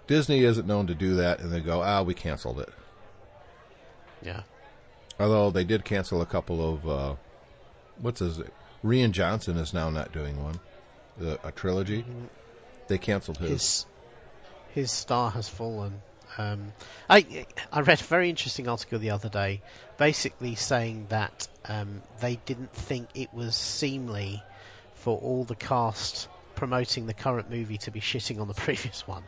Disney 0.07 0.43
isn't 0.43 0.67
known 0.67 0.87
to 0.87 0.95
do 0.95 1.15
that 1.15 1.39
and 1.39 1.51
they 1.51 1.59
go, 1.59 1.81
"Ah, 1.81 2.01
we 2.03 2.13
canceled 2.13 2.59
it." 2.59 2.69
Yeah. 4.21 4.43
Although 5.19 5.49
they 5.51 5.63
did 5.63 5.85
cancel 5.85 6.21
a 6.21 6.25
couple 6.25 6.73
of 6.75 6.87
uh, 6.87 7.15
what's 7.99 8.19
his 8.19 8.41
Rian 8.83 9.11
Johnson 9.11 9.57
is 9.57 9.73
now 9.73 9.89
not 9.89 10.11
doing 10.11 10.41
one, 10.43 10.59
the, 11.17 11.39
a 11.43 11.51
trilogy. 11.51 12.05
They 12.87 12.97
canceled 12.97 13.37
his. 13.37 13.49
his 13.49 13.85
his 14.75 14.91
star 14.91 15.31
has 15.31 15.47
fallen. 15.47 16.01
Um, 16.37 16.73
I 17.09 17.45
I 17.71 17.81
read 17.81 18.01
a 18.01 18.03
very 18.03 18.29
interesting 18.29 18.67
article 18.67 18.99
the 18.99 19.11
other 19.11 19.29
day, 19.29 19.61
basically 19.97 20.55
saying 20.55 21.07
that 21.09 21.47
um, 21.63 22.01
they 22.19 22.35
didn't 22.45 22.73
think 22.73 23.07
it 23.15 23.33
was 23.33 23.55
seemly 23.55 24.43
for 24.95 25.17
all 25.17 25.45
the 25.45 25.55
cast 25.55 26.27
promoting 26.55 27.05
the 27.05 27.13
current 27.13 27.49
movie 27.49 27.77
to 27.77 27.91
be 27.91 28.01
shitting 28.01 28.41
on 28.41 28.47
the 28.47 28.53
previous 28.67 29.07
one, 29.07 29.23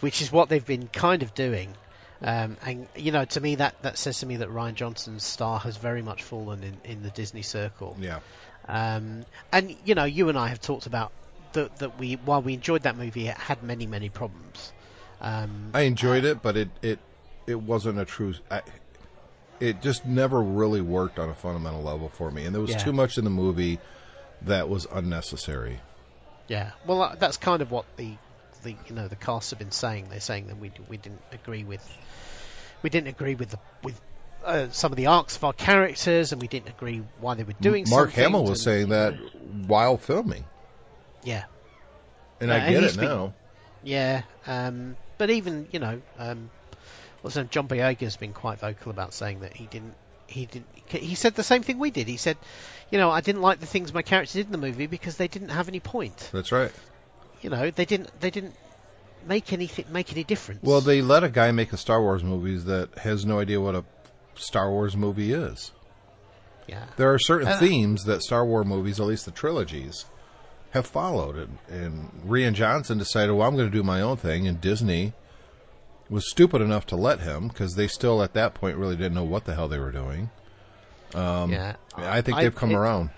which 0.00 0.22
is 0.22 0.32
what 0.32 0.48
they've 0.48 0.66
been 0.66 0.88
kind 0.88 1.22
of 1.22 1.34
doing. 1.34 1.74
Um, 2.22 2.56
and 2.64 2.86
you 2.96 3.10
know, 3.10 3.24
to 3.24 3.40
me, 3.40 3.56
that, 3.56 3.82
that 3.82 3.98
says 3.98 4.20
to 4.20 4.26
me 4.26 4.36
that 4.36 4.48
Rian 4.48 4.74
Johnson's 4.74 5.24
star 5.24 5.58
has 5.58 5.76
very 5.76 6.02
much 6.02 6.22
fallen 6.22 6.62
in, 6.62 6.76
in 6.84 7.02
the 7.02 7.10
Disney 7.10 7.42
circle. 7.42 7.96
yeah, 8.00 8.20
Um, 8.68 9.24
and 9.52 9.76
you 9.84 9.94
know, 9.94 10.04
you 10.04 10.28
and 10.28 10.38
I 10.38 10.48
have 10.48 10.60
talked 10.60 10.86
about 10.86 11.12
that 11.52 11.76
that 11.78 11.98
we 11.98 12.14
while 12.14 12.42
we 12.42 12.54
enjoyed 12.54 12.82
that 12.82 12.96
movie, 12.96 13.28
it 13.28 13.36
had 13.36 13.62
many 13.62 13.86
many 13.86 14.08
problems. 14.08 14.72
Um, 15.20 15.70
I 15.74 15.82
enjoyed 15.82 16.24
it, 16.24 16.42
but 16.42 16.56
it 16.56 16.68
it 16.82 16.98
it 17.46 17.60
wasn't 17.60 17.98
a 17.98 18.04
true. 18.04 18.34
I, 18.50 18.62
it 19.60 19.80
just 19.80 20.04
never 20.04 20.42
really 20.42 20.80
worked 20.80 21.18
on 21.18 21.28
a 21.28 21.34
fundamental 21.34 21.82
level 21.82 22.08
for 22.08 22.30
me, 22.30 22.44
and 22.44 22.54
there 22.54 22.62
was 22.62 22.70
Yeah. 22.72 22.78
too 22.78 22.92
much 22.92 23.16
in 23.18 23.24
the 23.24 23.30
movie 23.30 23.78
that 24.42 24.68
was 24.68 24.86
unnecessary. 24.90 25.78
yeah, 26.48 26.72
well, 26.86 27.02
uh, 27.02 27.14
that's 27.14 27.36
kind 27.36 27.62
of 27.62 27.70
what 27.70 27.84
the 27.96 28.16
the 28.64 28.72
you 28.88 28.94
know 28.94 29.08
the 29.08 29.16
cast 29.16 29.50
have 29.50 29.58
been 29.58 29.70
saying. 29.72 30.08
They're 30.10 30.20
saying 30.20 30.46
that 30.48 30.58
we 30.58 30.72
we 30.88 30.96
didn't 30.96 31.22
agree 31.32 31.64
with 31.64 31.84
we 32.82 32.90
didn't 32.90 33.08
agree 33.08 33.34
with 33.34 33.50
the 33.50 33.58
with. 33.82 34.00
Uh, 34.44 34.68
some 34.70 34.92
of 34.92 34.96
the 34.96 35.06
arcs 35.06 35.36
of 35.36 35.44
our 35.44 35.52
characters, 35.52 36.32
and 36.32 36.40
we 36.42 36.48
didn't 36.48 36.68
agree 36.68 37.02
why 37.20 37.34
they 37.34 37.44
were 37.44 37.52
doing. 37.60 37.86
So. 37.86 37.94
Mark 37.96 38.10
Hamill 38.12 38.42
was 38.42 38.50
and- 38.50 38.58
saying 38.58 38.88
that 38.90 39.14
while 39.66 39.96
filming, 39.96 40.44
Yeah, 41.24 41.44
and 42.40 42.48
Yeah, 42.50 42.54
I 42.56 42.58
and 42.58 42.74
get 42.74 42.82
he's 42.82 42.96
it 42.96 43.00
been- 43.00 43.08
now. 43.08 43.34
Yeah, 43.84 44.22
um, 44.46 44.96
but 45.18 45.30
even 45.30 45.68
you 45.72 45.78
know, 45.80 46.00
um, 46.18 46.50
what's 47.20 47.36
name? 47.36 47.48
John 47.50 47.68
Boyega's 47.68 48.16
been 48.16 48.32
quite 48.32 48.58
vocal 48.60 48.90
about 48.90 49.12
saying 49.14 49.40
that 49.40 49.52
he 49.54 49.66
didn't. 49.66 49.94
He 50.26 50.46
didn't. 50.46 50.66
He 50.86 51.14
said 51.14 51.34
the 51.34 51.42
same 51.42 51.62
thing 51.62 51.78
we 51.78 51.90
did. 51.90 52.06
He 52.08 52.16
said, 52.16 52.36
you 52.90 52.98
know, 52.98 53.10
I 53.10 53.20
didn't 53.20 53.42
like 53.42 53.60
the 53.60 53.66
things 53.66 53.92
my 53.92 54.02
characters 54.02 54.34
did 54.34 54.46
in 54.46 54.52
the 54.52 54.58
movie 54.58 54.86
because 54.86 55.16
they 55.16 55.28
didn't 55.28 55.50
have 55.50 55.68
any 55.68 55.80
point. 55.80 56.30
That's 56.32 56.52
right. 56.52 56.70
You 57.42 57.50
know, 57.50 57.70
they 57.70 57.84
didn't. 57.84 58.10
They 58.20 58.30
didn't 58.30 58.54
make 59.26 59.52
anything 59.52 59.84
make 59.90 60.12
any 60.12 60.24
difference. 60.24 60.62
Well, 60.62 60.80
they 60.80 61.02
let 61.02 61.22
a 61.24 61.28
guy 61.28 61.50
make 61.52 61.72
a 61.72 61.76
Star 61.76 62.00
Wars 62.02 62.24
movie 62.24 62.56
that 62.58 62.98
has 62.98 63.24
no 63.26 63.38
idea 63.40 63.60
what 63.60 63.74
a 63.74 63.84
Star 64.34 64.70
Wars 64.70 64.96
movie 64.96 65.32
is. 65.32 65.72
Yeah. 66.66 66.84
There 66.96 67.12
are 67.12 67.18
certain 67.18 67.48
And 67.48 67.58
themes 67.60 68.04
that 68.04 68.22
Star 68.22 68.44
Wars 68.46 68.66
movies, 68.66 69.00
at 69.00 69.06
least 69.06 69.24
the 69.24 69.30
trilogies, 69.30 70.04
have 70.70 70.86
followed. 70.86 71.36
And, 71.36 71.58
and 71.68 72.10
Rian 72.26 72.54
Johnson 72.54 72.98
decided, 72.98 73.32
well, 73.32 73.48
I'm 73.48 73.56
going 73.56 73.70
to 73.70 73.76
do 73.76 73.82
my 73.82 74.00
own 74.00 74.16
thing. 74.16 74.46
And 74.46 74.60
Disney 74.60 75.12
was 76.08 76.28
stupid 76.30 76.60
enough 76.62 76.86
to 76.86 76.96
let 76.96 77.20
him 77.20 77.48
because 77.48 77.74
they 77.74 77.88
still, 77.88 78.22
at 78.22 78.32
that 78.34 78.54
point, 78.54 78.76
really 78.76 78.96
didn't 78.96 79.14
know 79.14 79.24
what 79.24 79.44
the 79.44 79.54
hell 79.54 79.68
they 79.68 79.78
were 79.78 79.92
doing. 79.92 80.30
yeah. 81.14 81.76
I 81.96 82.20
think 82.20 82.38
they've 82.38 82.54
come 82.54 82.70
it- 82.70 82.76
around. 82.76 83.10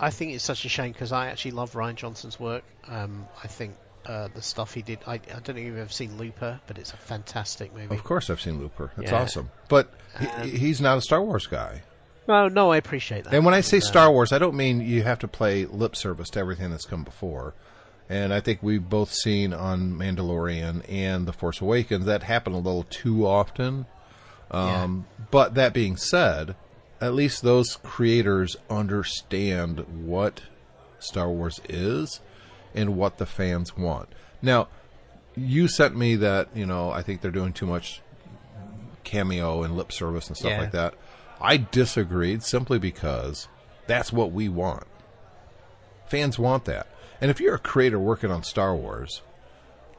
I 0.00 0.10
think 0.10 0.32
it's 0.32 0.42
such 0.42 0.64
a 0.64 0.68
shame 0.68 0.90
because 0.90 1.12
I 1.12 1.28
actually 1.28 1.52
love 1.52 1.74
Rian 1.74 1.94
Johnson's 1.94 2.40
work. 2.40 2.64
Um, 2.88 3.28
I 3.44 3.46
think 3.46 3.76
uh, 4.06 4.28
the 4.34 4.42
stuff 4.42 4.74
he 4.74 4.82
did. 4.82 4.98
I, 5.06 5.14
I 5.14 5.18
don't 5.42 5.48
know 5.50 5.60
if 5.60 5.66
you've 5.66 5.78
ever 5.78 5.90
seen 5.90 6.16
Looper, 6.18 6.60
but 6.66 6.78
it's 6.78 6.92
a 6.92 6.96
fantastic 6.96 7.74
movie. 7.74 7.94
Of 7.94 8.04
course, 8.04 8.30
I've 8.30 8.40
seen 8.40 8.60
Looper. 8.60 8.92
It's 8.98 9.10
Yeah. 9.10 9.22
awesome. 9.22 9.50
But 9.68 9.92
he, 10.20 10.26
Um, 10.26 10.48
he's 10.48 10.80
not 10.80 10.98
a 10.98 11.00
Star 11.00 11.22
Wars 11.22 11.46
guy. 11.46 11.82
No, 12.28 12.48
no, 12.48 12.70
I 12.70 12.76
appreciate 12.76 13.24
that. 13.24 13.34
And 13.34 13.44
when 13.44 13.54
I 13.54 13.60
say 13.62 13.80
Star 13.80 14.10
Wars, 14.10 14.32
I 14.32 14.38
don't 14.38 14.54
mean 14.54 14.80
you 14.80 15.02
have 15.02 15.18
to 15.20 15.28
play 15.28 15.64
lip 15.66 15.96
service 15.96 16.30
to 16.30 16.40
everything 16.40 16.70
that's 16.70 16.84
come 16.86 17.02
before. 17.02 17.54
And 18.08 18.32
I 18.34 18.40
think 18.40 18.60
we've 18.62 18.88
both 18.88 19.12
seen 19.12 19.52
on 19.52 19.92
Mandalorian 19.98 20.84
and 20.88 21.26
The 21.26 21.32
Force 21.32 21.60
Awakens 21.60 22.04
that 22.06 22.22
happened 22.24 22.54
a 22.54 22.58
little 22.58 22.84
too 22.84 23.26
often. 23.26 23.86
Um, 24.50 25.06
But 25.30 25.54
that 25.54 25.72
being 25.72 25.96
said, 25.96 26.54
at 27.00 27.14
least 27.14 27.42
those 27.42 27.76
creators 27.82 28.56
understand 28.68 29.80
what 30.06 30.42
Star 30.98 31.28
Wars 31.30 31.60
is 31.68 32.20
and 32.74 32.96
what 32.96 33.18
the 33.18 33.26
fans 33.26 33.76
want. 33.76 34.08
Now, 34.40 34.68
you 35.34 35.68
sent 35.68 35.96
me 35.96 36.16
that, 36.16 36.48
you 36.54 36.66
know, 36.66 36.90
I 36.90 37.02
think 37.02 37.20
they're 37.20 37.30
doing 37.30 37.52
too 37.52 37.66
much 37.66 38.00
cameo 39.04 39.62
and 39.62 39.76
lip 39.76 39.92
service 39.92 40.28
and 40.28 40.36
stuff 40.36 40.50
Yeah. 40.52 40.60
like 40.60 40.72
that. 40.72 40.94
I 41.40 41.56
disagreed 41.56 42.42
simply 42.42 42.78
because 42.78 43.48
that's 43.86 44.12
what 44.12 44.32
we 44.32 44.48
want. 44.48 44.84
Fans 46.06 46.38
want 46.38 46.64
that. 46.66 46.86
And 47.20 47.30
if 47.30 47.40
you're 47.40 47.54
a 47.54 47.58
creator 47.58 47.98
working 47.98 48.30
on 48.30 48.42
Star 48.42 48.74
Wars, 48.74 49.22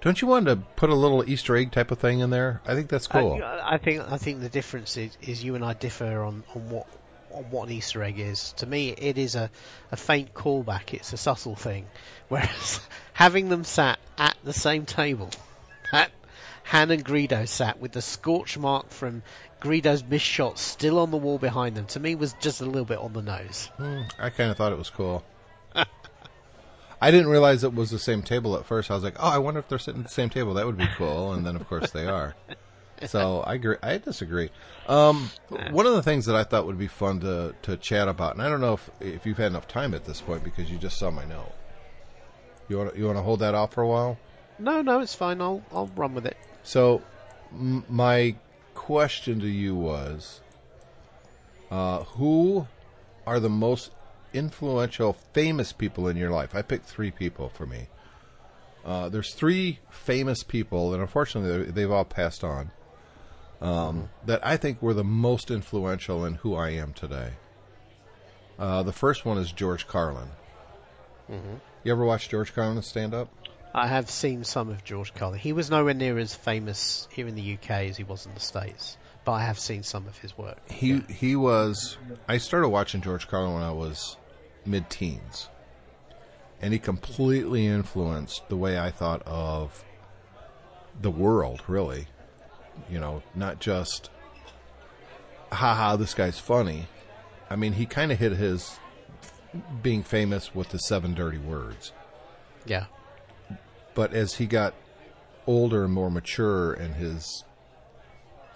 don't 0.01 0.21
you 0.21 0.27
want 0.27 0.45
to 0.47 0.57
put 0.75 0.89
a 0.89 0.95
little 0.95 1.27
Easter 1.29 1.55
egg 1.55 1.71
type 1.71 1.89
of 1.91 1.99
thing 1.99 2.19
in 2.19 2.29
there? 2.29 2.61
I 2.65 2.75
think 2.75 2.89
that's 2.89 3.07
uh, 3.09 3.19
cool. 3.19 3.41
I, 3.43 3.75
I 3.75 3.77
think 3.77 4.03
I 4.11 4.17
think 4.17 4.41
the 4.41 4.49
difference 4.49 4.97
is, 4.97 5.17
is 5.21 5.43
you 5.43 5.55
and 5.55 5.63
I 5.63 5.73
differ 5.73 6.21
on, 6.23 6.43
on 6.53 6.69
what 6.69 6.87
on 7.33 7.43
what 7.45 7.67
an 7.67 7.73
Easter 7.73 8.03
egg 8.03 8.19
is. 8.19 8.53
To 8.57 8.65
me, 8.65 8.89
it 8.89 9.17
is 9.17 9.35
a, 9.35 9.49
a 9.91 9.97
faint 9.97 10.33
callback. 10.33 10.93
It's 10.93 11.13
a 11.13 11.17
subtle 11.17 11.55
thing. 11.55 11.87
Whereas 12.29 12.79
having 13.13 13.49
them 13.49 13.63
sat 13.63 13.99
at 14.17 14.35
the 14.43 14.53
same 14.53 14.85
table, 14.85 15.29
that 15.91 16.11
Han 16.65 16.91
and 16.91 17.03
Greedo 17.03 17.47
sat 17.47 17.79
with 17.79 17.91
the 17.91 18.01
scorch 18.01 18.57
mark 18.57 18.89
from 18.89 19.21
Greedo's 19.61 20.03
missed 20.03 20.25
shot 20.25 20.57
still 20.57 20.99
on 20.99 21.11
the 21.11 21.17
wall 21.17 21.37
behind 21.37 21.75
them, 21.75 21.85
to 21.87 21.99
me 21.99 22.15
was 22.15 22.33
just 22.39 22.61
a 22.61 22.65
little 22.65 22.85
bit 22.85 22.99
on 22.99 23.13
the 23.13 23.21
nose. 23.21 23.69
Hmm, 23.77 24.01
I 24.19 24.29
kind 24.29 24.49
of 24.49 24.57
thought 24.57 24.71
it 24.71 24.77
was 24.77 24.89
cool. 24.89 25.23
I 27.01 27.11
didn't 27.11 27.27
realize 27.27 27.63
it 27.63 27.73
was 27.73 27.89
the 27.91 27.99
same 27.99 28.21
table 28.21 28.55
at 28.55 28.65
first. 28.65 28.89
I 28.89 28.95
was 28.95 29.03
like, 29.03 29.17
"Oh, 29.19 29.27
I 29.27 29.37
wonder 29.37 29.59
if 29.59 29.67
they're 29.67 29.77
sitting 29.79 30.01
at 30.01 30.07
the 30.07 30.13
same 30.13 30.29
table. 30.29 30.53
That 30.53 30.65
would 30.65 30.77
be 30.77 30.87
cool." 30.97 31.33
And 31.33 31.45
then, 31.45 31.57
of 31.57 31.67
course, 31.67 31.91
they 31.91 32.05
are. 32.05 32.33
So 33.07 33.41
I 33.41 33.55
agree. 33.55 33.75
I 33.83 33.97
disagree. 33.97 34.49
Um, 34.87 35.29
one 35.71 35.85
of 35.85 35.93
the 35.93 36.03
things 36.03 36.25
that 36.25 36.35
I 36.35 36.43
thought 36.43 36.65
would 36.65 36.77
be 36.79 36.87
fun 36.87 37.19
to 37.21 37.53
to 37.63 37.77
chat 37.77 38.07
about, 38.07 38.33
and 38.33 38.41
I 38.41 38.49
don't 38.49 38.61
know 38.61 38.73
if 38.73 38.89
if 38.99 39.25
you've 39.25 39.37
had 39.37 39.47
enough 39.47 39.67
time 39.67 39.93
at 39.93 40.05
this 40.05 40.21
point 40.21 40.43
because 40.43 40.69
you 40.71 40.77
just 40.77 40.97
saw 40.97 41.09
my 41.11 41.25
note. 41.25 41.51
You 42.69 42.77
want 42.77 42.95
you 42.95 43.05
want 43.05 43.17
to 43.17 43.23
hold 43.23 43.39
that 43.41 43.55
off 43.55 43.73
for 43.73 43.81
a 43.83 43.87
while? 43.87 44.17
No, 44.59 44.81
no, 44.81 44.99
it's 44.99 45.15
fine. 45.15 45.41
I'll 45.41 45.63
I'll 45.73 45.87
run 45.95 46.13
with 46.13 46.25
it. 46.25 46.37
So, 46.63 47.01
m- 47.51 47.83
my 47.89 48.35
question 48.73 49.39
to 49.41 49.47
you 49.47 49.75
was, 49.75 50.41
uh, 51.71 52.03
who 52.03 52.67
are 53.25 53.39
the 53.39 53.49
most 53.49 53.91
influential, 54.33 55.13
famous 55.33 55.73
people 55.73 56.07
in 56.07 56.17
your 56.17 56.29
life? 56.29 56.55
I 56.55 56.61
picked 56.61 56.85
three 56.85 57.11
people 57.11 57.49
for 57.49 57.65
me. 57.65 57.87
Uh, 58.85 59.07
there's 59.09 59.33
three 59.33 59.79
famous 59.89 60.43
people, 60.43 60.93
and 60.93 61.01
unfortunately, 61.01 61.65
they- 61.65 61.71
they've 61.71 61.91
all 61.91 62.05
passed 62.05 62.43
on. 62.43 62.71
Um, 63.63 64.09
that 64.25 64.45
I 64.45 64.57
think 64.57 64.81
were 64.81 64.93
the 64.93 65.05
most 65.05 65.49
influential 65.49 66.25
in 66.25 66.35
who 66.35 66.53
I 66.53 66.71
am 66.71 66.93
today. 66.93 67.31
Uh, 68.59 68.83
the 68.83 68.91
first 68.91 69.25
one 69.25 69.37
is 69.37 69.51
George 69.51 69.87
Carlin. 69.87 70.29
You 71.83 71.91
ever 71.91 72.05
watch 72.05 72.29
George 72.29 72.53
Carlin 72.53 72.81
stand 72.81 73.13
up? 73.13 73.29
I 73.73 73.87
have 73.87 74.09
seen 74.09 74.43
some 74.43 74.69
of 74.69 74.83
George 74.83 75.13
Carlin. 75.13 75.39
He 75.39 75.51
was 75.51 75.71
nowhere 75.71 75.93
near 75.93 76.19
as 76.19 76.35
famous 76.35 77.07
here 77.11 77.27
in 77.27 77.35
the 77.35 77.53
UK 77.53 77.71
as 77.89 77.97
he 77.97 78.03
was 78.03 78.25
in 78.25 78.33
the 78.35 78.39
States, 78.39 78.97
but 79.25 79.31
I 79.31 79.43
have 79.43 79.57
seen 79.57 79.81
some 79.81 80.05
of 80.07 80.17
his 80.19 80.37
work. 80.37 80.57
He 80.69 80.99
he 81.09 81.35
was. 81.35 81.97
I 82.27 82.37
started 82.37 82.69
watching 82.69 83.01
George 83.01 83.27
Carlin 83.27 83.55
when 83.55 83.63
I 83.63 83.71
was 83.71 84.17
mid-teens, 84.65 85.49
and 86.61 86.71
he 86.71 86.79
completely 86.79 87.65
influenced 87.65 88.47
the 88.49 88.57
way 88.57 88.77
I 88.77 88.91
thought 88.91 89.23
of 89.25 89.83
the 91.01 91.11
world. 91.11 91.63
Really, 91.67 92.07
you 92.89 92.99
know, 92.99 93.23
not 93.35 93.59
just 93.59 94.09
haha, 95.51 95.95
this 95.95 96.13
guy's 96.13 96.39
funny. 96.39 96.87
I 97.49 97.55
mean, 97.55 97.73
he 97.73 97.85
kind 97.85 98.11
of 98.11 98.19
hit 98.19 98.33
his 98.33 98.79
being 99.81 100.03
famous 100.03 100.53
with 100.55 100.69
the 100.69 100.79
seven 100.79 101.13
dirty 101.13 101.37
words. 101.37 101.91
Yeah. 102.65 102.85
But 103.93 104.13
as 104.13 104.35
he 104.35 104.47
got 104.47 104.73
older 105.45 105.85
and 105.85 105.93
more 105.93 106.09
mature 106.09 106.73
and 106.73 106.95
his 106.95 107.43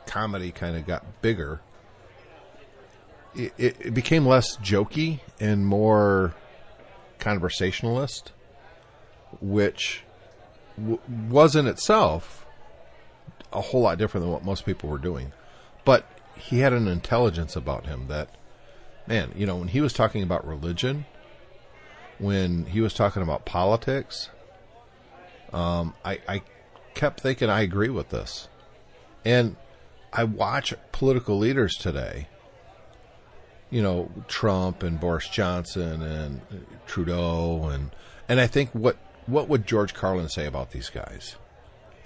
comedy 0.08 0.51
kind 0.51 0.75
of 0.75 0.88
got 0.88 1.21
bigger, 1.21 1.62
it, 3.36 3.53
it, 3.58 3.93
became 3.93 4.25
less 4.25 4.58
jokey 4.58 5.19
and 5.39 5.67
more 5.67 6.34
conversationalist, 7.19 8.32
which 9.39 10.03
w- 10.75 10.99
was 11.30 11.56
in 11.56 11.67
itself 11.67 12.46
a 13.53 13.62
whole 13.62 13.81
lot 13.81 13.97
different 13.97 14.23
than 14.23 14.33
what 14.33 14.43
most 14.43 14.65
people 14.65 14.89
were 14.89 14.97
doing. 14.97 15.31
But 15.86 16.05
he 16.36 16.60
had 16.60 16.73
an 16.73 16.88
intelligence 16.88 17.55
about 17.55 17.86
him 17.86 18.07
that, 18.07 18.29
man, 19.07 19.31
you 19.36 19.45
know, 19.45 19.55
when 19.55 19.69
he 19.69 19.81
was 19.81 19.93
talking 19.93 20.23
about 20.23 20.45
religion, 20.45 21.05
when 22.19 22.65
he 22.65 22.81
was 22.81 22.93
talking 22.93 23.21
about 23.21 23.45
politics, 23.45 24.29
um, 25.53 25.93
I, 26.03 26.19
I 26.27 26.41
kept 26.93 27.21
thinking 27.21 27.49
I 27.49 27.62
agree 27.62 27.89
with 27.89 28.10
this. 28.10 28.49
And 29.23 29.55
I 30.12 30.23
watch 30.23 30.73
political 30.91 31.38
leaders 31.38 31.75
today, 31.75 32.27
you 33.69 33.81
know, 33.81 34.10
Trump 34.27 34.83
and 34.83 34.99
Boris 34.99 35.27
Johnson 35.27 36.01
and 36.01 36.41
Trudeau 36.86 37.65
and 37.65 37.91
and 38.29 38.39
I 38.39 38.47
think 38.47 38.71
what 38.71 38.97
what 39.25 39.49
would 39.49 39.67
George 39.67 39.93
Carlin 39.93 40.29
say 40.29 40.45
about 40.45 40.71
these 40.71 40.89
guys? 40.89 41.36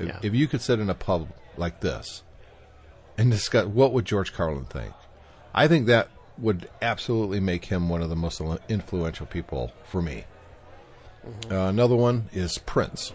If, 0.02 0.08
Yeah. 0.08 0.20
if 0.22 0.34
you 0.34 0.48
could 0.48 0.62
sit 0.62 0.80
in 0.80 0.90
a 0.90 0.96
pub 0.96 1.30
like 1.58 1.80
this 1.82 2.24
and 3.18 3.30
discuss 3.32 3.66
what 3.66 3.94
would 3.94 4.06
George 4.06 4.34
Carlin 4.34 4.66
think? 4.66 4.94
I 5.54 5.68
think 5.68 5.88
that 5.88 6.10
would 6.38 6.70
absolutely 6.82 7.40
make 7.40 7.66
him 7.66 7.88
one 7.90 8.02
of 8.02 8.10
the 8.10 8.16
most 8.16 8.42
influential 8.68 9.26
people 9.26 9.72
for 9.84 10.02
me. 10.02 10.26
Uh, 11.52 11.56
another 11.68 11.96
one 11.96 12.30
is 12.34 12.58
Prince. 12.58 13.14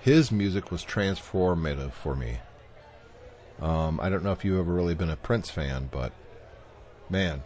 His 0.00 0.32
music 0.32 0.72
was 0.72 0.84
transformative 0.84 1.92
for 1.92 2.16
me. 2.16 2.38
Um, 3.60 4.00
I 4.00 4.08
don't 4.08 4.24
know 4.24 4.32
if 4.32 4.44
you've 4.44 4.58
ever 4.58 4.72
really 4.72 4.94
been 4.94 5.10
a 5.10 5.16
Prince 5.16 5.50
fan, 5.50 5.88
but 5.90 6.12
man, 7.10 7.42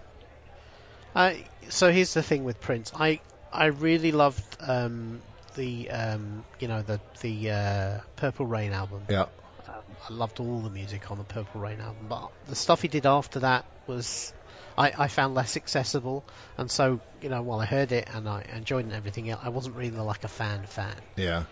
I 1.14 1.44
so 1.68 1.90
here's 1.90 2.14
the 2.14 2.22
thing 2.22 2.44
with 2.44 2.60
Prince. 2.60 2.92
I 2.94 3.20
I 3.52 3.66
really 3.66 4.12
loved 4.12 4.56
um, 4.60 5.20
the 5.54 5.90
um, 5.90 6.44
you 6.60 6.68
know 6.68 6.82
the 6.82 7.00
the 7.20 7.50
uh, 7.50 8.00
Purple 8.16 8.46
Rain 8.46 8.72
album. 8.72 9.02
yeah, 9.08 9.26
Um, 9.68 9.74
I 10.08 10.12
loved 10.12 10.40
all 10.40 10.60
the 10.60 10.70
music 10.70 11.10
on 11.10 11.18
the 11.18 11.24
Purple 11.24 11.60
Rain 11.60 11.80
album, 11.80 12.06
but 12.08 12.30
the 12.46 12.54
stuff 12.56 12.82
he 12.82 12.88
did 12.88 13.06
after 13.06 13.40
that 13.40 13.64
was 13.86 14.32
I, 14.78 14.92
I 14.96 15.08
found 15.08 15.34
less 15.34 15.56
accessible. 15.56 16.24
And 16.58 16.70
so 16.70 17.00
you 17.20 17.28
know 17.28 17.42
while 17.42 17.60
I 17.60 17.66
heard 17.66 17.92
it 17.92 18.08
and 18.12 18.28
I 18.28 18.42
enjoyed 18.54 18.80
it 18.80 18.88
and 18.88 18.94
everything 18.94 19.28
else, 19.30 19.40
I 19.44 19.48
wasn't 19.50 19.76
really 19.76 19.90
like 19.90 20.24
a 20.24 20.28
fan 20.28 20.64
fan. 20.66 20.96
yeah. 21.16 21.44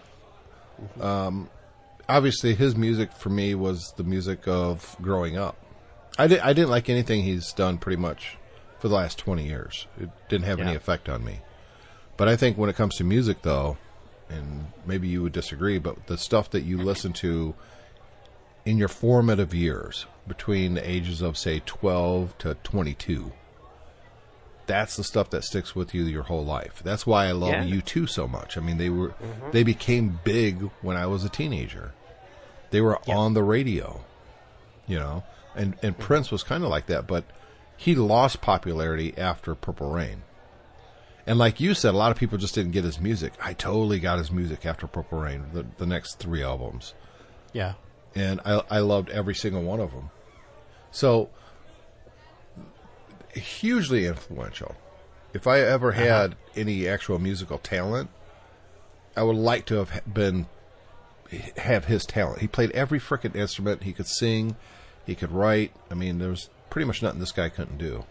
Um, 1.00 1.50
obviously, 2.08 2.54
his 2.54 2.74
music 2.76 3.12
for 3.12 3.28
me 3.28 3.54
was 3.54 3.92
the 3.96 4.04
music 4.04 4.48
of 4.48 4.96
growing 5.02 5.36
up. 5.36 5.56
I, 6.18 6.26
di- 6.26 6.40
I 6.40 6.52
didn't 6.52 6.70
like 6.70 6.88
anything 6.88 7.22
he's 7.22 7.52
done 7.52 7.78
pretty 7.78 8.00
much 8.00 8.36
for 8.78 8.88
the 8.88 8.94
last 8.94 9.18
20 9.18 9.46
years. 9.46 9.86
It 10.00 10.08
didn't 10.28 10.46
have 10.46 10.60
any 10.60 10.74
effect 10.74 11.08
on 11.08 11.24
me. 11.24 11.40
But 12.16 12.28
I 12.28 12.36
think 12.36 12.58
when 12.58 12.68
it 12.70 12.76
comes 12.76 12.96
to 12.96 13.04
music, 13.04 13.42
though, 13.42 13.78
and 14.30 14.66
maybe 14.86 15.08
you 15.08 15.22
would 15.22 15.32
disagree, 15.32 15.78
but 15.78 16.06
the 16.06 16.16
stuff 16.16 16.50
that 16.50 16.62
you 16.62 16.78
listen 16.78 17.12
to 17.14 17.54
in 18.64 18.78
your 18.78 18.88
formative 18.88 19.54
years, 19.54 20.06
between 20.28 20.74
the 20.74 20.88
ages 20.88 21.22
of, 21.22 21.36
say, 21.36 21.62
12 21.66 22.36
to 22.38 22.54
22, 22.62 23.32
that's 24.66 24.96
the 24.96 25.02
stuff 25.02 25.30
that 25.30 25.42
sticks 25.42 25.74
with 25.74 25.92
you 25.94 26.04
your 26.04 26.22
whole 26.22 26.44
life. 26.44 26.80
That's 26.84 27.06
why 27.06 27.26
I 27.26 27.32
love 27.32 27.50
Yeah. 27.50 27.64
U2 27.64 28.08
so 28.08 28.28
much. 28.28 28.56
I 28.56 28.60
mean, 28.60 28.78
they 28.78 28.88
were 28.90 29.08
mm-hmm. 29.08 29.50
they 29.50 29.64
became 29.64 30.20
big 30.22 30.70
when 30.82 30.96
I 30.96 31.06
was 31.06 31.24
a 31.24 31.28
teenager. 31.28 31.92
They 32.70 32.80
were 32.80 32.98
Yeah. 33.06 33.16
on 33.16 33.34
the 33.34 33.42
radio, 33.42 34.04
you 34.86 34.98
know, 34.98 35.24
and 35.56 35.76
and 35.82 35.94
mm-hmm. 35.94 36.02
Prince 36.02 36.30
was 36.30 36.44
kind 36.44 36.62
of 36.62 36.70
like 36.70 36.86
that, 36.86 37.08
but 37.08 37.24
he 37.76 37.96
lost 37.96 38.40
popularity 38.40 39.16
after 39.18 39.54
Purple 39.56 39.90
Rain. 39.90 40.22
And 41.30 41.38
like 41.38 41.60
you 41.60 41.74
said, 41.74 41.94
a 41.94 41.96
lot 41.96 42.10
of 42.10 42.18
people 42.18 42.38
just 42.38 42.56
didn't 42.56 42.72
get 42.72 42.82
his 42.82 42.98
music. 42.98 43.32
I 43.40 43.52
totally 43.52 44.00
got 44.00 44.18
his 44.18 44.32
music 44.32 44.66
after 44.66 44.88
Purple 44.88 45.20
Rain, 45.20 45.44
the, 45.52 45.64
the 45.78 45.86
next 45.86 46.18
three 46.18 46.42
albums. 46.42 46.92
Yeah. 47.52 47.74
And 48.16 48.40
I, 48.44 48.64
I 48.68 48.78
loved 48.80 49.10
every 49.10 49.36
single 49.36 49.62
one 49.62 49.78
of 49.78 49.92
them. 49.92 50.10
So, 50.90 51.30
hugely 53.32 54.06
influential. 54.06 54.74
If 55.32 55.46
I 55.46 55.60
ever 55.60 55.92
had 55.92 56.34
any 56.56 56.88
actual 56.88 57.20
musical 57.20 57.58
talent, 57.58 58.10
I 59.16 59.22
would 59.22 59.36
like 59.36 59.66
to 59.66 59.76
have 59.76 60.02
been 60.12 60.48
have 61.58 61.84
his 61.84 62.06
talent. 62.06 62.40
He 62.40 62.48
played 62.48 62.72
every 62.72 62.98
frickin' 62.98 63.36
instrument. 63.36 63.84
He 63.84 63.92
could 63.92 64.08
sing. 64.08 64.56
He 65.06 65.14
could 65.14 65.30
write. 65.30 65.70
I 65.92 65.94
mean, 65.94 66.18
there 66.18 66.30
was 66.30 66.50
pretty 66.70 66.86
much 66.86 67.04
nothing 67.04 67.20
this 67.20 67.30
guy 67.30 67.50
couldn't 67.50 67.78
do. 67.78 68.04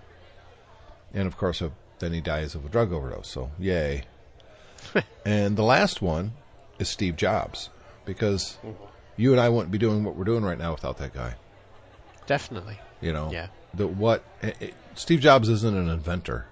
And 1.14 1.28
of 1.28 1.36
course, 1.36 1.62
uh, 1.62 1.72
then 2.00 2.14
he 2.14 2.22
dies 2.22 2.56
of 2.56 2.66
a 2.66 2.70
drug 2.70 2.92
overdose. 2.94 3.28
So 3.30 3.52
yay. 3.60 4.04
and 5.26 5.56
the 5.58 5.64
last 5.64 6.02
one 6.02 6.32
is 6.80 6.88
Steve 6.90 7.16
Jobs, 7.18 7.70
because 8.06 8.58
you 9.18 9.32
and 9.32 9.42
I 9.42 9.50
wouldn't 9.50 9.72
be 9.72 9.78
doing 9.78 10.04
what 10.04 10.16
we're 10.16 10.24
doing 10.24 10.44
right 10.44 10.58
now 10.58 10.72
without 10.72 10.98
that 11.00 11.14
guy. 11.14 11.36
Definitely. 12.26 12.80
You 13.02 13.12
know, 13.14 13.30
Yeah. 13.32 13.48
the 13.74 13.88
what 13.88 14.24
it, 14.42 14.56
it- 14.62 14.74
Steve 14.96 15.20
Jobs 15.22 15.50
isn't 15.50 15.76
an 15.78 15.90
inventor, 15.90 16.46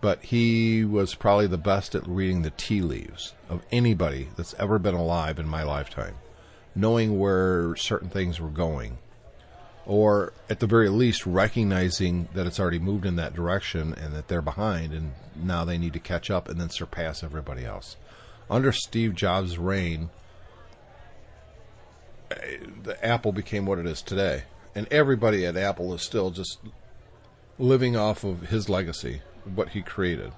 but 0.00 0.22
he 0.24 0.84
was 0.84 1.14
probably 1.14 1.46
the 1.46 1.58
best 1.58 1.94
at 1.94 2.06
reading 2.06 2.42
the 2.42 2.50
tea 2.50 2.80
leaves 2.80 3.34
of 3.48 3.62
anybody 3.70 4.28
that's 4.36 4.54
ever 4.54 4.78
been 4.78 4.94
alive 4.94 5.38
in 5.38 5.46
my 5.46 5.62
lifetime, 5.62 6.14
knowing 6.74 7.18
where 7.18 7.76
certain 7.76 8.08
things 8.08 8.40
were 8.40 8.48
going, 8.50 8.98
or 9.90 10.32
at 10.48 10.60
the 10.60 10.68
very 10.68 10.88
least 10.88 11.26
recognizing 11.26 12.28
that 12.32 12.46
it's 12.46 12.60
already 12.60 12.78
moved 12.78 13.04
in 13.04 13.16
that 13.16 13.34
direction 13.34 13.92
and 13.94 14.14
that 14.14 14.28
they're 14.28 14.40
behind 14.40 14.92
and 14.92 15.10
now 15.34 15.64
they 15.64 15.76
need 15.76 15.92
to 15.92 15.98
catch 15.98 16.30
up 16.30 16.48
and 16.48 16.60
then 16.60 16.70
surpass 16.70 17.24
everybody 17.24 17.64
else. 17.64 17.96
Under 18.48 18.70
Steve 18.70 19.16
Jobs' 19.16 19.58
reign, 19.58 20.10
the 22.84 23.04
Apple 23.04 23.32
became 23.32 23.66
what 23.66 23.80
it 23.80 23.86
is 23.86 24.00
today, 24.00 24.44
and 24.76 24.86
everybody 24.92 25.44
at 25.44 25.56
Apple 25.56 25.92
is 25.92 26.02
still 26.02 26.30
just 26.30 26.58
living 27.58 27.96
off 27.96 28.22
of 28.22 28.42
his 28.42 28.68
legacy, 28.68 29.22
what 29.44 29.70
he 29.70 29.82
created. 29.82 30.30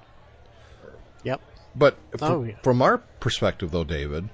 Yep. 1.23 1.41
But 1.75 1.97
Oh, 2.15 2.17
from, 2.17 2.49
yeah. 2.49 2.55
from 2.63 2.81
our 2.81 2.97
perspective, 3.19 3.69
though, 3.69 3.83
David, 3.83 4.29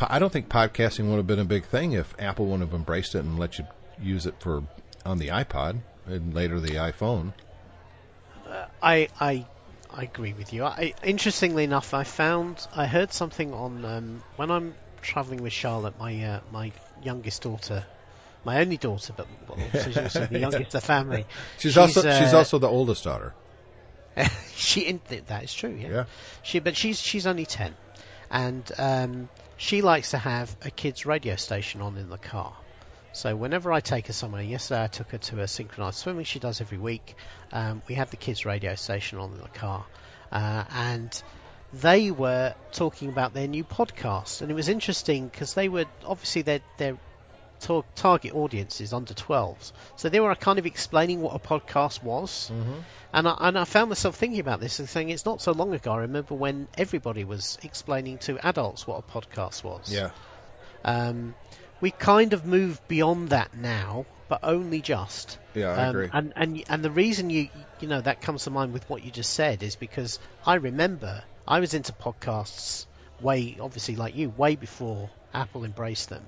I 0.00 0.18
don't 0.18 0.32
think 0.32 0.48
podcasting 0.48 1.08
would 1.08 1.18
have 1.18 1.26
been 1.28 1.38
a 1.38 1.44
big 1.44 1.66
thing 1.66 1.92
if 1.92 2.16
Apple 2.18 2.46
wouldn't 2.46 2.68
have 2.68 2.74
embraced 2.74 3.14
it 3.14 3.20
and 3.20 3.38
let 3.38 3.58
you 3.60 3.66
use 4.00 4.26
it 4.26 4.34
for 4.38 4.64
on 5.04 5.18
the 5.18 5.28
iPod 5.28 5.80
and 6.06 6.34
later 6.34 6.60
the 6.60 6.76
iPhone. 6.76 7.32
I 8.82 9.08
I 9.20 9.46
I 9.90 10.02
agree 10.02 10.32
with 10.32 10.52
you. 10.52 10.64
I, 10.64 10.94
interestingly 11.02 11.64
enough, 11.64 11.94
I 11.94 12.04
found 12.04 12.66
I 12.74 12.86
heard 12.86 13.12
something 13.12 13.54
on 13.54 13.84
um, 13.84 14.22
when 14.36 14.50
I'm 14.50 14.74
travelling 15.02 15.42
with 15.42 15.52
Charlotte, 15.52 15.98
my 15.98 16.22
uh, 16.24 16.40
my 16.50 16.72
youngest 17.02 17.42
daughter, 17.42 17.84
my 18.44 18.60
only 18.60 18.76
daughter, 18.76 19.12
but 19.16 19.26
well, 19.48 19.58
she's 19.84 19.96
also 19.96 20.26
the 20.26 20.38
youngest 20.38 20.66
of 20.66 20.72
the 20.72 20.80
family. 20.80 21.26
She's, 21.58 21.78
also 21.78 22.06
uh, 22.06 22.18
she's 22.18 22.34
also 22.34 22.58
the 22.58 22.68
oldest 22.68 23.04
daughter. 23.04 23.34
she 24.54 25.00
that 25.08 25.44
is 25.44 25.54
true. 25.54 25.76
Yeah. 25.80 25.88
Yeah. 25.88 26.04
She 26.42 26.58
but 26.58 26.76
she's 26.76 27.00
she's 27.00 27.26
only 27.26 27.46
ten, 27.46 27.74
and 28.30 28.70
um, 28.78 29.28
she 29.56 29.82
likes 29.82 30.10
to 30.10 30.18
have 30.18 30.54
a 30.62 30.70
kids 30.70 31.06
radio 31.06 31.36
station 31.36 31.80
on 31.80 31.96
in 31.96 32.08
the 32.08 32.18
car. 32.18 32.54
So 33.14 33.36
whenever 33.36 33.72
I 33.72 33.78
take 33.78 34.08
her 34.08 34.12
somewhere, 34.12 34.42
yesterday 34.42 34.82
I 34.82 34.86
took 34.88 35.12
her 35.12 35.18
to 35.18 35.40
a 35.40 35.46
synchronized 35.46 35.98
swimming 35.98 36.24
she 36.24 36.40
does 36.40 36.60
every 36.60 36.78
week. 36.78 37.14
Um, 37.52 37.80
we 37.88 37.94
had 37.94 38.10
the 38.10 38.16
kids 38.16 38.44
radio 38.44 38.74
station 38.74 39.20
on 39.20 39.30
in 39.32 39.38
the 39.38 39.48
car, 39.56 39.86
uh, 40.32 40.64
and 40.74 41.22
they 41.72 42.10
were 42.10 42.54
talking 42.72 43.08
about 43.08 43.32
their 43.32 43.46
new 43.46 43.62
podcast, 43.62 44.42
and 44.42 44.50
it 44.50 44.54
was 44.54 44.68
interesting 44.68 45.28
because 45.28 45.54
they 45.54 45.68
were 45.68 45.84
obviously 46.04 46.42
their 46.42 46.60
their 46.76 46.96
tar- 47.60 47.84
target 47.94 48.34
audience 48.34 48.80
is 48.80 48.92
under 48.92 49.14
12s, 49.14 49.70
so 49.94 50.08
they 50.08 50.18
were 50.18 50.34
kind 50.34 50.58
of 50.58 50.66
explaining 50.66 51.20
what 51.20 51.36
a 51.36 51.38
podcast 51.38 52.02
was. 52.02 52.50
And 53.12 53.28
I, 53.28 53.36
and 53.38 53.56
I 53.56 53.64
found 53.64 53.90
myself 53.90 54.16
thinking 54.16 54.40
about 54.40 54.58
this 54.58 54.80
and 54.80 54.88
saying 54.88 55.10
it's 55.10 55.24
not 55.24 55.40
so 55.40 55.52
long 55.52 55.72
ago. 55.72 55.92
I 55.92 55.98
remember 55.98 56.34
when 56.34 56.66
everybody 56.76 57.22
was 57.22 57.58
explaining 57.62 58.18
to 58.18 58.44
adults 58.44 58.88
what 58.88 58.98
a 58.98 59.02
podcast 59.02 59.62
was. 59.62 59.92
Yeah. 59.92 60.10
Um, 60.84 61.36
we 61.80 61.90
kind 61.90 62.32
of 62.32 62.44
moved 62.46 62.86
beyond 62.88 63.30
that 63.30 63.56
now, 63.56 64.06
but 64.28 64.40
only 64.42 64.80
just. 64.80 65.38
Yeah, 65.54 65.68
I 65.68 65.84
Um, 65.84 65.88
agree. 65.90 66.10
And 66.12 66.32
and 66.36 66.64
and 66.68 66.84
the 66.84 66.90
reason 66.90 67.30
you 67.30 67.48
you 67.80 67.88
know 67.88 68.00
that 68.00 68.20
comes 68.20 68.44
to 68.44 68.50
mind 68.50 68.72
with 68.72 68.88
what 68.88 69.04
you 69.04 69.10
just 69.10 69.32
said 69.32 69.62
is 69.62 69.76
because 69.76 70.18
I 70.46 70.54
remember 70.54 71.22
I 71.46 71.60
was 71.60 71.74
into 71.74 71.92
podcasts 71.92 72.86
way 73.20 73.56
obviously 73.60 73.96
like 73.96 74.16
you 74.16 74.30
way 74.30 74.56
before 74.56 75.10
Apple 75.32 75.64
embraced 75.64 76.08
them. 76.08 76.24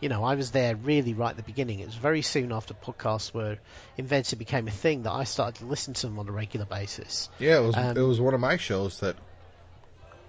You 0.00 0.08
know, 0.08 0.22
I 0.22 0.36
was 0.36 0.52
there 0.52 0.76
really 0.76 1.12
right 1.12 1.30
at 1.30 1.36
the 1.36 1.42
beginning. 1.42 1.80
It 1.80 1.86
was 1.86 1.96
very 1.96 2.22
soon 2.22 2.52
after 2.52 2.72
podcasts 2.72 3.34
were 3.34 3.58
invented, 3.96 4.38
became 4.38 4.68
a 4.68 4.70
thing 4.70 5.02
that 5.02 5.10
I 5.12 5.24
started 5.24 5.58
to 5.58 5.66
listen 5.66 5.94
to 5.94 6.06
them 6.06 6.20
on 6.20 6.28
a 6.28 6.32
regular 6.32 6.66
basis. 6.66 7.28
Yeah, 7.40 7.58
it 7.58 7.66
was 7.66 7.76
Um, 7.76 7.96
it 7.96 8.02
was 8.02 8.20
one 8.20 8.32
of 8.32 8.38
my 8.40 8.58
shows 8.58 9.00
that 9.00 9.16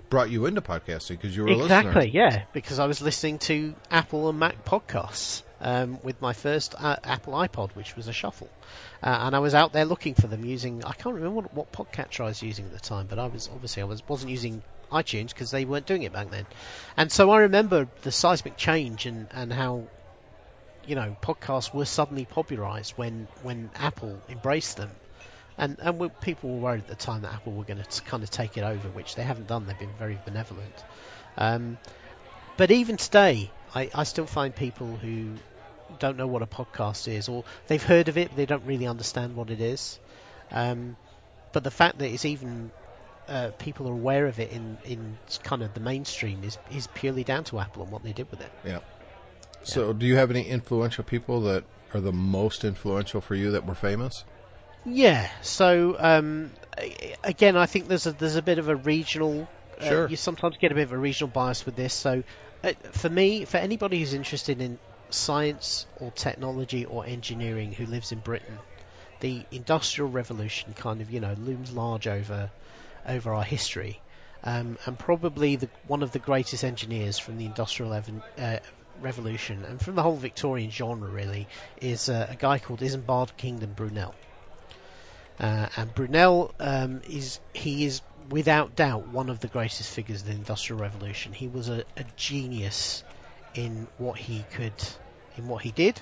brought 0.09 0.29
you 0.29 0.45
into 0.45 0.61
podcasting 0.61 1.09
because 1.09 1.35
you 1.35 1.43
were 1.43 1.51
exactly, 1.51 2.09
yeah, 2.09 2.45
because 2.53 2.79
I 2.79 2.87
was 2.87 3.01
listening 3.01 3.39
to 3.39 3.75
Apple 3.91 4.29
and 4.29 4.39
Mac 4.39 4.65
podcasts 4.65 5.43
um, 5.61 5.99
with 6.03 6.21
my 6.21 6.33
first 6.33 6.75
uh, 6.77 6.97
Apple 7.03 7.33
iPod, 7.33 7.71
which 7.71 7.95
was 7.95 8.07
a 8.07 8.13
shuffle, 8.13 8.49
uh, 9.03 9.17
and 9.21 9.35
I 9.35 9.39
was 9.39 9.53
out 9.53 9.73
there 9.73 9.85
looking 9.85 10.15
for 10.15 10.27
them 10.27 10.43
using. 10.43 10.83
I 10.83 10.93
can't 10.93 11.15
remember 11.15 11.41
what, 11.41 11.53
what 11.53 11.71
podcatcher 11.71 12.21
I 12.21 12.27
was 12.27 12.41
using 12.41 12.65
at 12.65 12.73
the 12.73 12.79
time, 12.79 13.07
but 13.07 13.19
I 13.19 13.27
was 13.27 13.49
obviously 13.51 13.83
I 13.83 13.85
was 13.85 14.07
wasn't 14.07 14.31
using 14.31 14.63
iTunes 14.91 15.29
because 15.29 15.51
they 15.51 15.65
weren't 15.65 15.85
doing 15.85 16.03
it 16.03 16.13
back 16.13 16.31
then, 16.31 16.45
and 16.97 17.11
so 17.11 17.29
I 17.31 17.41
remember 17.41 17.87
the 18.01 18.11
seismic 18.11 18.57
change 18.57 19.05
and 19.05 19.27
and 19.31 19.53
how. 19.53 19.87
You 20.87 20.95
know, 20.95 21.15
podcasts 21.21 21.71
were 21.71 21.85
suddenly 21.85 22.25
popularized 22.25 22.93
when, 22.97 23.27
when 23.43 23.69
Apple 23.75 24.19
embraced 24.27 24.77
them, 24.77 24.89
and 25.59 25.77
and 25.79 25.99
we, 25.99 26.09
people 26.21 26.49
were 26.49 26.59
worried 26.59 26.81
at 26.81 26.87
the 26.87 26.95
time 26.95 27.21
that 27.21 27.33
Apple 27.33 27.53
were 27.53 27.65
going 27.65 27.83
to 27.83 28.01
kind 28.03 28.23
of 28.23 28.31
take 28.31 28.57
it 28.57 28.63
over, 28.63 28.89
which 28.89 29.15
they 29.15 29.23
haven't 29.23 29.47
done. 29.47 29.67
They've 29.67 29.77
been 29.77 29.93
very 29.99 30.17
benevolent. 30.25 30.83
Um, 31.37 31.77
but 32.57 32.71
even 32.71 32.97
today, 32.97 33.51
I, 33.75 33.89
I 33.93 34.03
still 34.03 34.25
find 34.25 34.55
people 34.55 34.95
who 34.95 35.35
don't 35.99 36.17
know 36.17 36.27
what 36.27 36.41
a 36.41 36.47
podcast 36.47 37.07
is, 37.07 37.29
or 37.29 37.43
they've 37.67 37.83
heard 37.83 38.07
of 38.07 38.17
it, 38.17 38.29
but 38.29 38.37
they 38.37 38.45
don't 38.45 38.65
really 38.65 38.87
understand 38.87 39.35
what 39.35 39.49
it 39.49 39.61
is. 39.61 39.99
Um, 40.51 40.97
but 41.51 41.63
the 41.63 41.71
fact 41.71 41.99
that 41.99 42.09
it's 42.09 42.25
even 42.25 42.71
uh, 43.27 43.51
people 43.57 43.87
are 43.87 43.93
aware 43.93 44.25
of 44.27 44.39
it 44.39 44.51
in, 44.51 44.77
in 44.85 45.17
kind 45.43 45.61
of 45.61 45.73
the 45.73 45.79
mainstream 45.79 46.43
is, 46.43 46.57
is 46.71 46.87
purely 46.87 47.23
down 47.23 47.43
to 47.45 47.59
Apple 47.59 47.83
and 47.83 47.91
what 47.91 48.03
they 48.03 48.13
did 48.13 48.29
with 48.31 48.41
it. 48.41 48.51
Yeah. 48.65 48.79
So, 49.63 49.93
do 49.93 50.05
you 50.05 50.15
have 50.15 50.31
any 50.31 50.43
influential 50.47 51.03
people 51.03 51.41
that 51.41 51.63
are 51.93 51.99
the 51.99 52.13
most 52.13 52.63
influential 52.63 53.19
for 53.21 53.35
you 53.35 53.51
that 53.51 53.65
were 53.65 53.75
famous? 53.75 54.23
Yeah. 54.85 55.29
So 55.41 55.95
um, 55.99 56.51
again, 57.23 57.57
I 57.57 57.65
think 57.65 57.87
there's 57.87 58.07
a 58.07 58.11
there's 58.11 58.35
a 58.35 58.41
bit 58.41 58.59
of 58.59 58.69
a 58.69 58.75
regional. 58.75 59.47
Uh, 59.79 59.87
Sure. 59.87 60.07
You 60.09 60.17
sometimes 60.17 60.57
get 60.57 60.71
a 60.73 60.75
bit 60.75 60.83
of 60.83 60.91
a 60.91 60.97
regional 60.97 61.29
bias 61.29 61.65
with 61.65 61.75
this. 61.75 61.93
So 61.93 62.23
uh, 62.63 62.73
for 62.91 63.09
me, 63.09 63.45
for 63.45 63.57
anybody 63.57 63.99
who's 63.99 64.13
interested 64.13 64.61
in 64.61 64.77
science 65.09 65.87
or 65.99 66.11
technology 66.11 66.85
or 66.85 67.05
engineering 67.05 67.71
who 67.71 67.85
lives 67.85 68.11
in 68.11 68.19
Britain, 68.19 68.59
the 69.21 69.43
Industrial 69.51 70.09
Revolution 70.09 70.73
kind 70.73 71.01
of 71.01 71.09
you 71.11 71.19
know 71.19 71.33
looms 71.33 71.71
large 71.71 72.07
over 72.07 72.51
over 73.07 73.33
our 73.33 73.43
history. 73.43 74.01
Um, 74.41 74.77
and 74.85 74.97
probably 74.97 75.57
the, 75.57 75.69
one 75.87 76.01
of 76.01 76.13
the 76.13 76.19
greatest 76.19 76.63
engineers 76.63 77.19
from 77.19 77.37
the 77.37 77.45
Industrial 77.45 77.93
Evan, 77.93 78.23
uh, 78.37 78.59
Revolution 79.01 79.65
and 79.65 79.81
from 79.81 79.95
the 79.95 80.03
whole 80.03 80.15
Victorian 80.15 80.71
genre 80.71 81.09
really 81.09 81.47
is 81.81 82.09
uh, 82.09 82.27
a 82.29 82.35
guy 82.35 82.59
called 82.59 82.81
Isambard 82.81 83.35
Kingdom 83.37 83.73
Brunel. 83.73 84.13
Uh, 85.39 85.67
and 85.77 85.93
Brunel 85.95 86.53
um, 86.59 87.01
is 87.07 87.39
he 87.53 87.85
is 87.85 88.01
without 88.29 88.75
doubt 88.75 89.07
one 89.07 89.29
of 89.29 89.39
the 89.39 89.47
greatest 89.47 89.89
figures 89.89 90.21
of 90.21 90.27
the 90.27 90.33
Industrial 90.33 90.79
Revolution. 90.79 91.31
He 91.31 91.47
was 91.47 91.69
a, 91.69 91.83
a 91.95 92.03
genius 92.17 93.03
in 93.55 93.87
what 93.97 94.17
he 94.17 94.45
could, 94.53 94.73
in 95.37 95.47
what 95.47 95.63
he 95.63 95.71
did, 95.71 95.99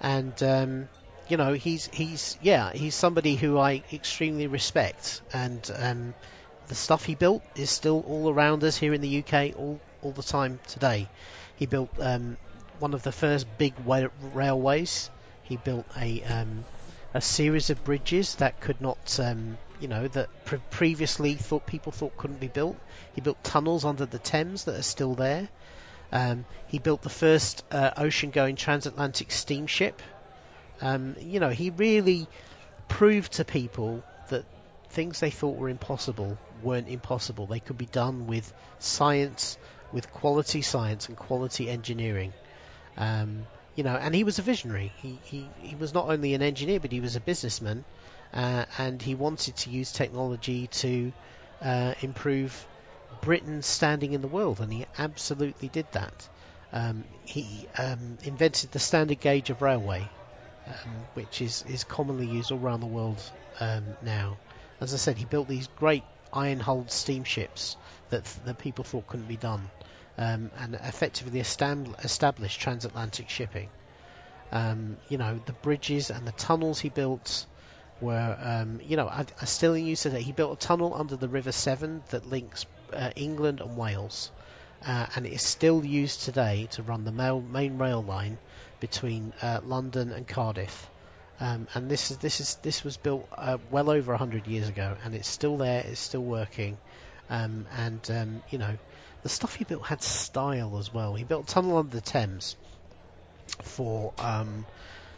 and 0.00 0.40
um, 0.42 0.88
you 1.28 1.36
know 1.38 1.54
he's 1.54 1.86
he's 1.86 2.38
yeah 2.42 2.72
he's 2.72 2.94
somebody 2.94 3.34
who 3.34 3.58
I 3.58 3.82
extremely 3.92 4.46
respect, 4.46 5.22
and 5.32 5.70
um, 5.76 6.14
the 6.68 6.74
stuff 6.74 7.04
he 7.04 7.14
built 7.14 7.42
is 7.56 7.70
still 7.70 8.04
all 8.06 8.30
around 8.30 8.62
us 8.62 8.76
here 8.76 8.92
in 8.92 9.00
the 9.00 9.24
UK 9.24 9.58
all 9.58 9.80
all 10.02 10.12
the 10.12 10.22
time 10.22 10.60
today. 10.68 11.08
He 11.56 11.66
built 11.66 11.90
um, 11.98 12.36
one 12.78 12.94
of 12.94 13.02
the 13.02 13.12
first 13.12 13.46
big 13.58 13.78
wa- 13.80 14.08
railways. 14.34 15.10
He 15.42 15.56
built 15.56 15.86
a 15.96 16.22
um, 16.24 16.64
a 17.14 17.20
series 17.20 17.70
of 17.70 17.82
bridges 17.84 18.36
that 18.36 18.60
could 18.60 18.80
not, 18.80 19.18
um, 19.20 19.58
you 19.80 19.88
know, 19.88 20.08
that 20.08 20.28
pre- 20.44 20.60
previously 20.70 21.34
thought 21.34 21.66
people 21.66 21.92
thought 21.92 22.16
couldn't 22.16 22.40
be 22.40 22.48
built. 22.48 22.76
He 23.14 23.20
built 23.20 23.42
tunnels 23.42 23.84
under 23.84 24.06
the 24.06 24.18
Thames 24.18 24.64
that 24.64 24.76
are 24.76 24.82
still 24.82 25.14
there. 25.14 25.48
Um, 26.12 26.44
he 26.66 26.78
built 26.78 27.02
the 27.02 27.08
first 27.10 27.64
uh, 27.70 27.90
ocean-going 27.96 28.56
transatlantic 28.56 29.30
steamship, 29.32 30.02
Um, 30.80 31.16
you 31.20 31.40
know, 31.40 31.50
he 31.50 31.70
really 31.70 32.26
proved 32.88 33.32
to 33.34 33.44
people 33.44 34.02
that 34.28 34.44
things 34.90 35.20
they 35.20 35.30
thought 35.30 35.56
were 35.56 35.68
impossible 35.68 36.38
weren't 36.62 36.88
impossible. 36.88 37.46
They 37.46 37.60
could 37.60 37.78
be 37.78 37.86
done 37.86 38.26
with 38.26 38.52
science, 38.78 39.58
with 39.92 40.10
quality 40.12 40.62
science 40.62 41.08
and 41.08 41.16
quality 41.16 41.68
engineering. 41.68 42.32
Um, 42.96 43.46
you 43.80 43.84
know, 43.84 43.96
and 43.96 44.14
he 44.14 44.24
was 44.24 44.38
a 44.38 44.42
visionary. 44.42 44.92
He, 45.00 45.18
he, 45.24 45.48
he 45.62 45.74
was 45.74 45.94
not 45.94 46.10
only 46.10 46.34
an 46.34 46.42
engineer, 46.42 46.80
but 46.80 46.92
he 46.92 47.00
was 47.00 47.16
a 47.16 47.20
businessman, 47.20 47.82
uh, 48.34 48.66
and 48.76 49.00
he 49.00 49.14
wanted 49.14 49.56
to 49.56 49.70
use 49.70 49.90
technology 49.90 50.66
to 50.66 51.10
uh, 51.62 51.94
improve 52.02 52.66
Britain's 53.22 53.64
standing 53.64 54.12
in 54.12 54.20
the 54.20 54.28
world, 54.28 54.60
and 54.60 54.70
he 54.70 54.84
absolutely 54.98 55.68
did 55.68 55.86
that. 55.92 56.28
Um, 56.74 57.04
he 57.24 57.66
um, 57.78 58.18
invented 58.22 58.70
the 58.72 58.78
standard 58.78 59.18
gauge 59.18 59.48
of 59.48 59.62
railway, 59.62 60.06
um, 60.66 60.90
which 61.14 61.40
is, 61.40 61.64
is 61.66 61.84
commonly 61.84 62.26
used 62.26 62.52
all 62.52 62.58
around 62.58 62.80
the 62.80 62.86
world 62.86 63.18
um, 63.60 63.96
now. 64.02 64.36
As 64.82 64.92
I 64.92 64.98
said, 64.98 65.16
he 65.16 65.24
built 65.24 65.48
these 65.48 65.68
great 65.68 66.04
iron-hulled 66.34 66.90
steamships 66.90 67.78
that 68.10 68.24
that 68.44 68.58
people 68.58 68.84
thought 68.84 69.06
couldn't 69.06 69.26
be 69.26 69.38
done, 69.38 69.70
um, 70.20 70.50
and 70.58 70.74
effectively 70.74 71.40
estab- 71.40 72.04
established 72.04 72.60
transatlantic 72.60 73.30
shipping. 73.30 73.70
Um, 74.52 74.98
you 75.08 75.16
know, 75.16 75.40
the 75.46 75.54
bridges 75.54 76.10
and 76.10 76.26
the 76.26 76.32
tunnels 76.32 76.78
he 76.78 76.90
built 76.90 77.46
were, 78.00 78.36
um, 78.40 78.80
you 78.84 78.96
know, 78.96 79.08
are, 79.08 79.26
still 79.46 79.74
in 79.74 79.86
use 79.86 80.02
today. 80.02 80.20
He 80.20 80.32
built 80.32 80.62
a 80.62 80.66
tunnel 80.66 80.94
under 80.94 81.16
the 81.16 81.28
River 81.28 81.52
Severn 81.52 82.02
that 82.10 82.26
links 82.26 82.66
uh, 82.92 83.10
England 83.16 83.60
and 83.60 83.76
Wales, 83.78 84.30
uh, 84.86 85.06
and 85.16 85.24
it 85.24 85.32
is 85.32 85.42
still 85.42 85.84
used 85.84 86.22
today 86.22 86.68
to 86.72 86.82
run 86.82 87.04
the 87.04 87.12
main 87.12 87.78
rail 87.78 88.02
line 88.02 88.38
between 88.78 89.32
uh, 89.40 89.60
London 89.64 90.12
and 90.12 90.28
Cardiff. 90.28 90.90
Um, 91.38 91.66
and 91.74 91.90
this 91.90 92.10
is 92.10 92.18
this 92.18 92.40
is 92.40 92.56
this 92.56 92.84
was 92.84 92.98
built 92.98 93.26
uh, 93.34 93.56
well 93.70 93.88
over 93.88 94.14
hundred 94.14 94.46
years 94.46 94.68
ago, 94.68 94.96
and 95.02 95.14
it's 95.14 95.28
still 95.28 95.56
there. 95.56 95.82
It's 95.86 96.00
still 96.00 96.22
working, 96.22 96.76
um, 97.30 97.66
and 97.78 98.10
um, 98.10 98.42
you 98.50 98.58
know, 98.58 98.76
the 99.22 99.28
stuff 99.28 99.54
he 99.54 99.64
built 99.64 99.84
had 99.86 100.02
style 100.02 100.78
as 100.78 100.92
well. 100.92 101.14
He 101.14 101.24
built 101.24 101.50
a 101.50 101.54
tunnel 101.54 101.78
under 101.78 101.94
the 101.94 102.00
Thames 102.00 102.56
for 103.62 104.12
um, 104.18 104.64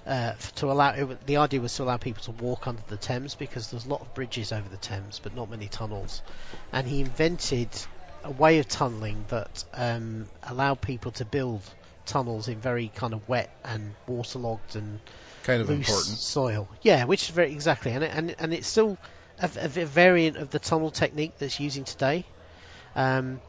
uh, 0.07 0.33
to 0.57 0.71
allow 0.71 0.91
it, 0.91 1.27
the 1.27 1.37
idea 1.37 1.61
was 1.61 1.77
to 1.77 1.85
allow 1.85 1.97
people 1.97 2.23
to 2.25 2.31
walk 2.33 2.67
under 2.67 2.83
the 2.89 2.97
Thames 2.97 3.35
because 3.35 3.71
there's 3.71 3.87
a 3.87 3.89
lot 3.89 4.01
of 4.01 4.15
bridges 4.15 4.53
over 4.53 4.69
the 4.69 4.77
Thames, 4.77 5.21
but 5.23 5.35
not 5.35 5.51
many 5.51 5.69
tunnels. 5.69 6.23
And 6.73 6.87
he 6.87 7.01
invented 7.01 7.69
a 8.25 8.31
way 8.31 8.59
of 8.59 8.69
tunneling 8.69 9.25
that 9.29 9.65
um, 9.75 10.27
allowed 10.43 10.81
people 10.81 11.13
to 11.13 11.25
build 11.25 11.63
tunnels 12.07 12.49
in 12.49 12.59
very 12.59 12.89
kind 12.89 13.15
of 13.15 13.29
wet 13.29 13.51
and 13.65 13.95
waterlogged 14.07 14.77
and 14.77 14.99
Kind 15.45 15.63
of 15.63 15.69
loose 15.69 15.89
important. 15.89 16.19
soil. 16.19 16.69
Yeah, 16.83 17.05
which 17.05 17.25
is 17.25 17.29
very 17.31 17.53
exactly, 17.53 17.93
and 17.93 18.05
it, 18.05 18.11
and 18.15 18.35
and 18.39 18.55
it's 18.55 18.69
still 18.69 18.97
a, 19.41 19.51
a 19.57 19.69
variant 19.69 20.37
of 20.37 20.51
the 20.51 20.61
tunnel 20.61 20.91
technique 20.91 21.33
that's 21.39 21.59
using 21.59 21.85
today. 21.85 22.25
Um, 22.95 23.41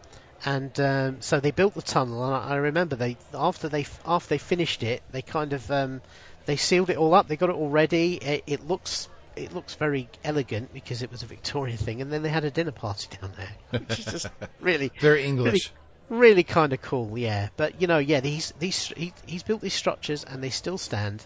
and 0.46 0.78
um, 0.80 1.22
so 1.22 1.40
they 1.40 1.52
built 1.52 1.74
the 1.74 1.82
tunnel, 1.82 2.24
and 2.26 2.34
I, 2.36 2.50
I 2.50 2.56
remember 2.56 2.96
they 2.96 3.18
after 3.34 3.70
they 3.70 3.86
after 4.06 4.30
they 4.30 4.38
finished 4.38 4.84
it, 4.84 5.02
they 5.12 5.22
kind 5.22 5.54
of 5.54 5.70
um, 5.72 6.02
they 6.46 6.58
sealed 6.58 6.90
it 6.90 6.98
all 6.98 7.14
up. 7.14 7.28
They 7.28 7.38
got 7.38 7.50
it 7.50 7.56
all 7.56 7.70
ready. 7.70 8.16
It, 8.16 8.44
it 8.48 8.68
looks 8.68 9.08
it 9.36 9.54
looks 9.54 9.76
very 9.76 10.10
elegant 10.24 10.74
because 10.74 11.02
it 11.02 11.12
was 11.12 11.24
a 11.24 11.26
Victorian 11.26 11.78
thing, 11.78 12.02
and 12.02 12.12
then 12.12 12.24
they 12.24 12.30
had 12.30 12.44
a 12.44 12.52
dinner 12.52 12.72
party 12.72 13.08
down 13.22 13.32
there, 13.38 13.80
which 13.82 14.00
is 14.00 14.06
just 14.06 14.28
really 14.60 14.92
Very 15.00 15.24
English. 15.24 15.72
really 16.10 16.44
kind 16.44 16.74
of 16.74 16.82
cool, 16.82 17.18
yeah. 17.18 17.50
But 17.56 17.82
you 17.82 17.88
know, 17.88 18.00
yeah, 18.00 18.20
these 18.20 18.54
these 18.60 18.88
he, 18.98 19.14
he's 19.26 19.44
built 19.44 19.62
these 19.62 19.74
structures 19.74 20.24
and 20.24 20.44
they 20.44 20.50
still 20.50 20.78
stand, 20.78 21.26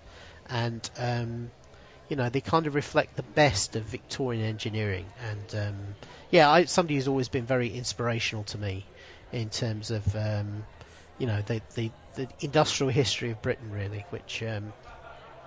and 0.50 0.88
um, 0.98 1.52
you 2.08 2.16
know 2.16 2.30
they 2.30 2.42
kind 2.42 2.68
of 2.68 2.76
reflect 2.76 3.16
the 3.16 3.24
best 3.24 3.76
of 3.76 3.84
Victorian 3.84 4.46
engineering. 4.46 5.06
And 5.30 5.68
um, 5.68 5.78
yeah, 6.30 6.50
I, 6.50 6.66
somebody 6.66 6.96
who's 6.96 7.08
always 7.08 7.30
been 7.30 7.46
very 7.46 7.70
inspirational 7.70 8.44
to 8.46 8.58
me 8.58 8.86
in 9.32 9.50
terms 9.50 9.92
of 9.92 10.16
um, 10.16 10.66
you 11.18 11.28
know 11.28 11.42
the, 11.42 11.62
the 11.76 11.92
the 12.16 12.28
industrial 12.40 12.92
history 12.92 13.32
of 13.32 13.42
Britain, 13.42 13.72
really, 13.72 14.06
which 14.10 14.44
um, 14.44 14.74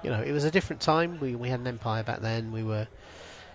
you 0.02 0.10
know 0.10 0.20
it 0.20 0.32
was 0.32 0.44
a 0.44 0.50
different 0.50 0.82
time. 0.82 1.18
We 1.20 1.34
we 1.34 1.48
had 1.48 1.60
an 1.60 1.66
empire 1.66 2.02
back 2.02 2.20
then. 2.20 2.52
We 2.52 2.62
were 2.62 2.86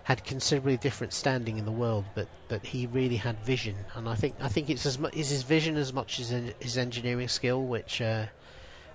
had 0.02 0.22
considerably 0.22 0.76
different 0.76 1.12
standing 1.12 1.58
in 1.58 1.64
the 1.64 1.72
world, 1.72 2.04
but 2.14 2.28
but 2.48 2.64
he 2.64 2.86
really 2.86 3.16
had 3.16 3.38
vision, 3.40 3.76
and 3.94 4.08
I 4.08 4.14
think 4.14 4.36
I 4.40 4.48
think 4.48 4.70
it's 4.70 4.86
as 4.86 4.98
much 4.98 5.14
is 5.14 5.30
his 5.30 5.42
vision 5.42 5.76
as 5.76 5.92
much 5.92 6.20
as 6.20 6.30
his 6.60 6.78
engineering 6.78 7.28
skill, 7.28 7.62
which 7.62 8.00
uh, 8.00 8.26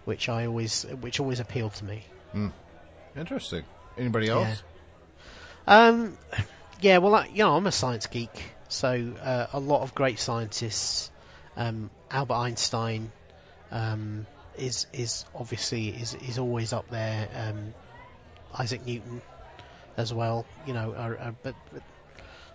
which 0.05 0.29
I 0.29 0.45
always 0.45 0.83
which 1.01 1.19
always 1.19 1.39
appealed 1.39 1.73
to 1.75 1.85
me. 1.85 2.05
Interesting. 3.15 3.63
Anybody 3.97 4.29
else? 4.29 4.63
Um, 5.67 6.17
yeah, 6.79 6.97
well, 6.99 7.15
I, 7.15 7.27
you 7.27 7.39
know, 7.39 7.55
I'm 7.55 7.67
a 7.67 7.71
science 7.71 8.07
geek, 8.07 8.31
so 8.69 9.13
uh, 9.21 9.47
a 9.53 9.59
lot 9.59 9.81
of 9.81 9.93
great 9.93 10.19
scientists. 10.19 11.11
Um, 11.67 11.89
Albert 12.09 12.33
Einstein 12.35 13.11
um, 13.71 14.25
is 14.57 14.87
is 14.93 15.25
obviously 15.35 15.89
is 15.89 16.15
is 16.15 16.37
always 16.39 16.73
up 16.73 16.89
there. 16.89 17.27
Um, 17.35 17.73
Isaac 18.57 18.85
Newton 18.85 19.21
as 19.97 20.13
well, 20.13 20.45
you 20.67 20.73
know, 20.73 20.93
are, 20.97 21.17
are, 21.17 21.35
but, 21.43 21.55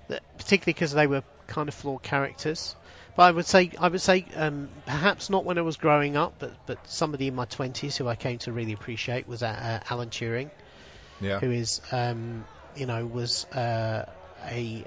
but 0.09 0.23
particularly 0.39 0.75
because 0.75 0.93
they 0.93 1.07
were 1.07 1.23
kind 1.47 1.69
of 1.69 1.75
flawed 1.75 2.03
characters. 2.03 2.75
But 3.17 3.23
I 3.23 3.31
would 3.31 3.47
say 3.47 3.71
I 3.81 3.89
would 3.89 4.01
say 4.01 4.25
um, 4.37 4.69
perhaps 4.85 5.31
not 5.31 5.45
when 5.45 5.59
I 5.59 5.63
was 5.63 5.77
growing 5.77 6.17
up, 6.17 6.35
but 6.39 6.53
but 6.67 6.79
somebody 6.87 7.29
in 7.29 7.35
my 7.35 7.47
twenties 7.47 7.97
who 7.97 8.07
I 8.09 8.17
came 8.17 8.39
to 8.41 8.53
really 8.53 8.73
appreciate 8.73 9.27
was 9.27 9.43
uh, 9.43 9.47
uh, 9.47 9.93
Alan 9.93 10.11
Turing 10.11 10.51
Yeah. 11.21 11.41
who 11.41 11.51
is, 11.51 11.81
um, 11.93 12.45
you 12.77 12.87
know, 12.87 13.07
was 13.07 13.47
uh, 13.53 14.05
a 14.51 14.85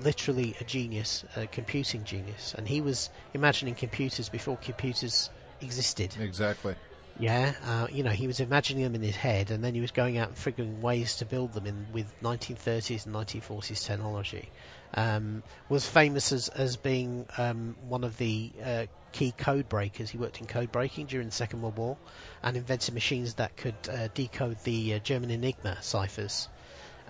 literally 0.00 0.54
a 0.60 0.64
genius, 0.64 1.24
a 1.36 1.46
computing 1.46 2.04
genius, 2.04 2.54
and 2.56 2.66
he 2.66 2.80
was 2.80 3.10
imagining 3.34 3.74
computers 3.74 4.28
before 4.28 4.56
computers 4.56 5.30
existed. 5.60 6.14
Exactly. 6.18 6.74
Yeah, 7.18 7.52
uh, 7.64 7.86
you 7.92 8.02
know, 8.02 8.10
he 8.10 8.26
was 8.26 8.40
imagining 8.40 8.84
them 8.84 8.94
in 8.94 9.02
his 9.02 9.16
head, 9.16 9.50
and 9.50 9.62
then 9.62 9.74
he 9.74 9.80
was 9.80 9.90
going 9.90 10.16
out 10.16 10.28
and 10.28 10.36
figuring 10.36 10.80
ways 10.80 11.16
to 11.16 11.26
build 11.26 11.52
them 11.52 11.66
in 11.66 11.86
with 11.92 12.06
1930s 12.22 13.06
and 13.06 13.14
1940s 13.14 13.84
technology. 13.84 14.48
Um, 14.94 15.42
was 15.68 15.86
famous 15.86 16.32
as 16.32 16.48
as 16.48 16.76
being 16.76 17.26
um, 17.36 17.76
one 17.88 18.04
of 18.04 18.16
the 18.16 18.50
uh, 18.64 18.86
key 19.12 19.32
code 19.36 19.68
breakers. 19.68 20.10
He 20.10 20.18
worked 20.18 20.40
in 20.40 20.46
code 20.46 20.72
breaking 20.72 21.06
during 21.06 21.28
the 21.28 21.32
Second 21.32 21.60
World 21.60 21.76
War, 21.76 21.96
and 22.42 22.56
invented 22.56 22.94
machines 22.94 23.34
that 23.34 23.56
could 23.56 23.76
uh, 23.90 24.08
decode 24.14 24.58
the 24.64 24.94
uh, 24.94 24.98
German 24.98 25.30
Enigma 25.30 25.82
ciphers. 25.82 26.48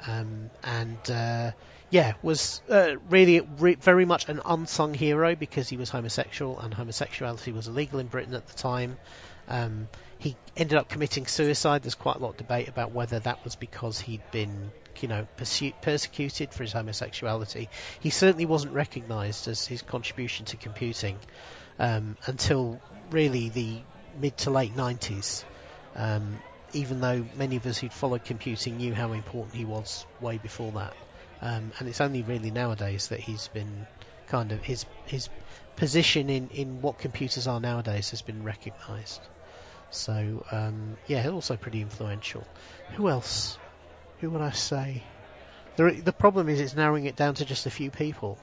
Um, 0.06 0.50
and 0.64 1.10
uh, 1.10 1.52
yeah, 1.92 2.14
was 2.22 2.62
uh, 2.70 2.94
really 3.10 3.40
re- 3.40 3.74
very 3.74 4.06
much 4.06 4.26
an 4.30 4.40
unsung 4.46 4.94
hero 4.94 5.34
because 5.34 5.68
he 5.68 5.76
was 5.76 5.90
homosexual, 5.90 6.58
and 6.58 6.72
homosexuality 6.72 7.52
was 7.52 7.68
illegal 7.68 7.98
in 7.98 8.06
Britain 8.06 8.32
at 8.32 8.46
the 8.46 8.54
time. 8.54 8.96
Um, 9.46 9.88
he 10.18 10.34
ended 10.56 10.78
up 10.78 10.88
committing 10.88 11.26
suicide. 11.26 11.82
There's 11.82 11.94
quite 11.94 12.16
a 12.16 12.18
lot 12.20 12.30
of 12.30 12.36
debate 12.38 12.68
about 12.68 12.92
whether 12.92 13.18
that 13.18 13.44
was 13.44 13.56
because 13.56 14.00
he'd 14.00 14.22
been, 14.30 14.72
you 15.00 15.08
know, 15.08 15.26
pursu- 15.36 15.74
persecuted 15.82 16.54
for 16.54 16.62
his 16.62 16.72
homosexuality. 16.72 17.68
He 18.00 18.08
certainly 18.08 18.46
wasn't 18.46 18.72
recognised 18.72 19.46
as 19.46 19.66
his 19.66 19.82
contribution 19.82 20.46
to 20.46 20.56
computing 20.56 21.18
um, 21.78 22.16
until 22.24 22.80
really 23.10 23.50
the 23.50 23.80
mid 24.18 24.38
to 24.38 24.50
late 24.50 24.74
90s. 24.74 25.44
Um, 25.94 26.40
even 26.72 27.02
though 27.02 27.26
many 27.36 27.56
of 27.56 27.66
us 27.66 27.76
who'd 27.76 27.92
followed 27.92 28.24
computing 28.24 28.78
knew 28.78 28.94
how 28.94 29.12
important 29.12 29.54
he 29.54 29.66
was 29.66 30.06
way 30.22 30.38
before 30.38 30.72
that. 30.72 30.96
Um, 31.42 31.72
and 31.78 31.88
it's 31.88 32.00
only 32.00 32.22
really 32.22 32.52
nowadays 32.52 33.08
that 33.08 33.18
he's 33.18 33.48
been 33.48 33.86
kind 34.28 34.52
of 34.52 34.62
his 34.62 34.86
his 35.04 35.28
position 35.76 36.30
in, 36.30 36.48
in 36.50 36.80
what 36.80 36.98
computers 36.98 37.48
are 37.48 37.60
nowadays 37.60 38.10
has 38.10 38.22
been 38.22 38.44
recognised. 38.44 39.20
So 39.90 40.44
um, 40.52 40.96
yeah, 41.08 41.28
also 41.28 41.56
pretty 41.56 41.82
influential. 41.82 42.46
Who 42.94 43.08
else? 43.08 43.58
Who 44.20 44.30
would 44.30 44.40
I 44.40 44.52
say? 44.52 45.02
The 45.76 45.90
the 45.90 46.12
problem 46.12 46.48
is 46.48 46.60
it's 46.60 46.76
narrowing 46.76 47.06
it 47.06 47.16
down 47.16 47.34
to 47.34 47.44
just 47.44 47.66
a 47.66 47.70
few 47.70 47.90
people. 47.90 48.38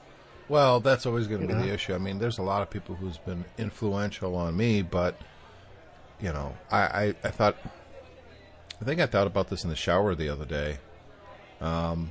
Well, 0.48 0.80
that's 0.80 1.06
always 1.06 1.26
going 1.26 1.42
to 1.42 1.46
be 1.46 1.54
know? 1.54 1.62
the 1.62 1.72
issue. 1.72 1.94
I 1.94 1.98
mean, 1.98 2.18
there's 2.18 2.38
a 2.38 2.42
lot 2.42 2.60
of 2.60 2.70
people 2.70 2.96
who's 2.96 3.18
been 3.18 3.44
influential 3.56 4.34
on 4.36 4.56
me, 4.56 4.82
but 4.82 5.16
you 6.20 6.32
know, 6.32 6.54
I, 6.70 6.78
I, 6.78 7.14
I 7.24 7.30
thought, 7.30 7.56
I 8.80 8.84
think 8.84 9.00
I 9.00 9.06
thought 9.06 9.26
about 9.26 9.48
this 9.48 9.64
in 9.64 9.70
the 9.70 9.76
shower 9.76 10.14
the 10.14 10.28
other 10.28 10.44
day. 10.44 10.78
Um, 11.60 12.10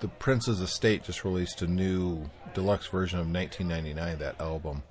the 0.00 0.08
Prince's 0.08 0.60
Estate 0.60 1.04
just 1.04 1.24
released 1.24 1.60
a 1.62 1.66
new 1.66 2.30
deluxe 2.54 2.86
version 2.86 3.18
of 3.18 3.26
1999, 3.30 4.18
that 4.18 4.40
album, 4.40 4.82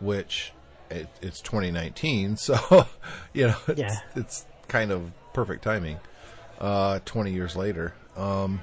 which 0.00 0.52
it, 0.90 1.08
it's 1.20 1.40
2019, 1.40 2.36
so 2.38 2.86
you 3.32 3.48
know, 3.48 3.56
it's, 3.68 3.80
Yeah. 3.80 3.96
it's 4.16 4.46
kind 4.68 4.90
of 4.90 5.10
perfect 5.32 5.62
timing. 5.64 5.98
Uh, 6.58 6.98
20 7.06 7.32
years 7.32 7.56
later. 7.56 7.94
Um, 8.16 8.62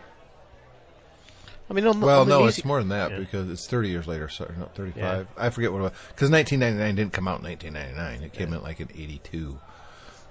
I 1.70 1.74
mean, 1.74 1.86
on 1.88 2.00
the, 2.00 2.06
well, 2.06 2.22
on 2.22 2.28
the 2.30 2.36
no, 2.36 2.42
music- 2.44 2.60
it's 2.60 2.66
more 2.66 2.80
than 2.80 2.90
that 2.90 3.12
Yeah. 3.12 3.20
because 3.20 3.50
it's 3.50 3.68
30 3.68 3.90
years 3.90 4.08
later. 4.08 4.30
Sorry, 4.30 4.54
no, 4.58 4.66
35. 4.76 5.28
I 5.36 5.50
forget 5.50 5.72
what 5.72 5.80
it 5.80 5.82
was. 5.84 5.92
Because 6.10 6.30
1999 6.30 6.96
didn't 6.96 7.14
come 7.14 7.28
out 7.28 7.40
in 7.40 7.46
1999. 7.46 8.24
It 8.24 8.34
came 8.34 8.54
out 8.54 8.64
like 8.64 8.80
in 8.80 8.90
82. 8.94 9.60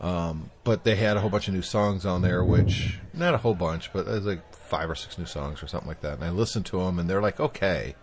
Um, 0.01 0.51
but 0.65 0.85
they 0.85 0.95
had 0.97 1.17
a 1.17 1.21
whole 1.21 1.29
bunch 1.31 1.49
of 1.49 1.55
new 1.55 1.63
songs 1.63 2.07
on 2.07 2.23
there, 2.23 2.45
which 2.45 2.99
not 3.13 3.35
a 3.35 3.39
whole 3.39 3.55
bunch, 3.55 3.93
but 3.93 4.07
there's 4.07 4.25
like 4.27 4.41
five 4.67 4.91
or 4.91 4.95
six 4.95 5.19
new 5.19 5.27
songs 5.27 5.63
or 5.63 5.67
something 5.67 5.89
like 5.89 6.01
that. 6.03 6.15
And 6.15 6.25
I 6.25 6.31
listened 6.31 6.67
to 6.67 6.79
them, 6.79 6.99
and 6.99 7.09
they're 7.09 7.23
like 7.23 7.41
okay. 7.41 7.95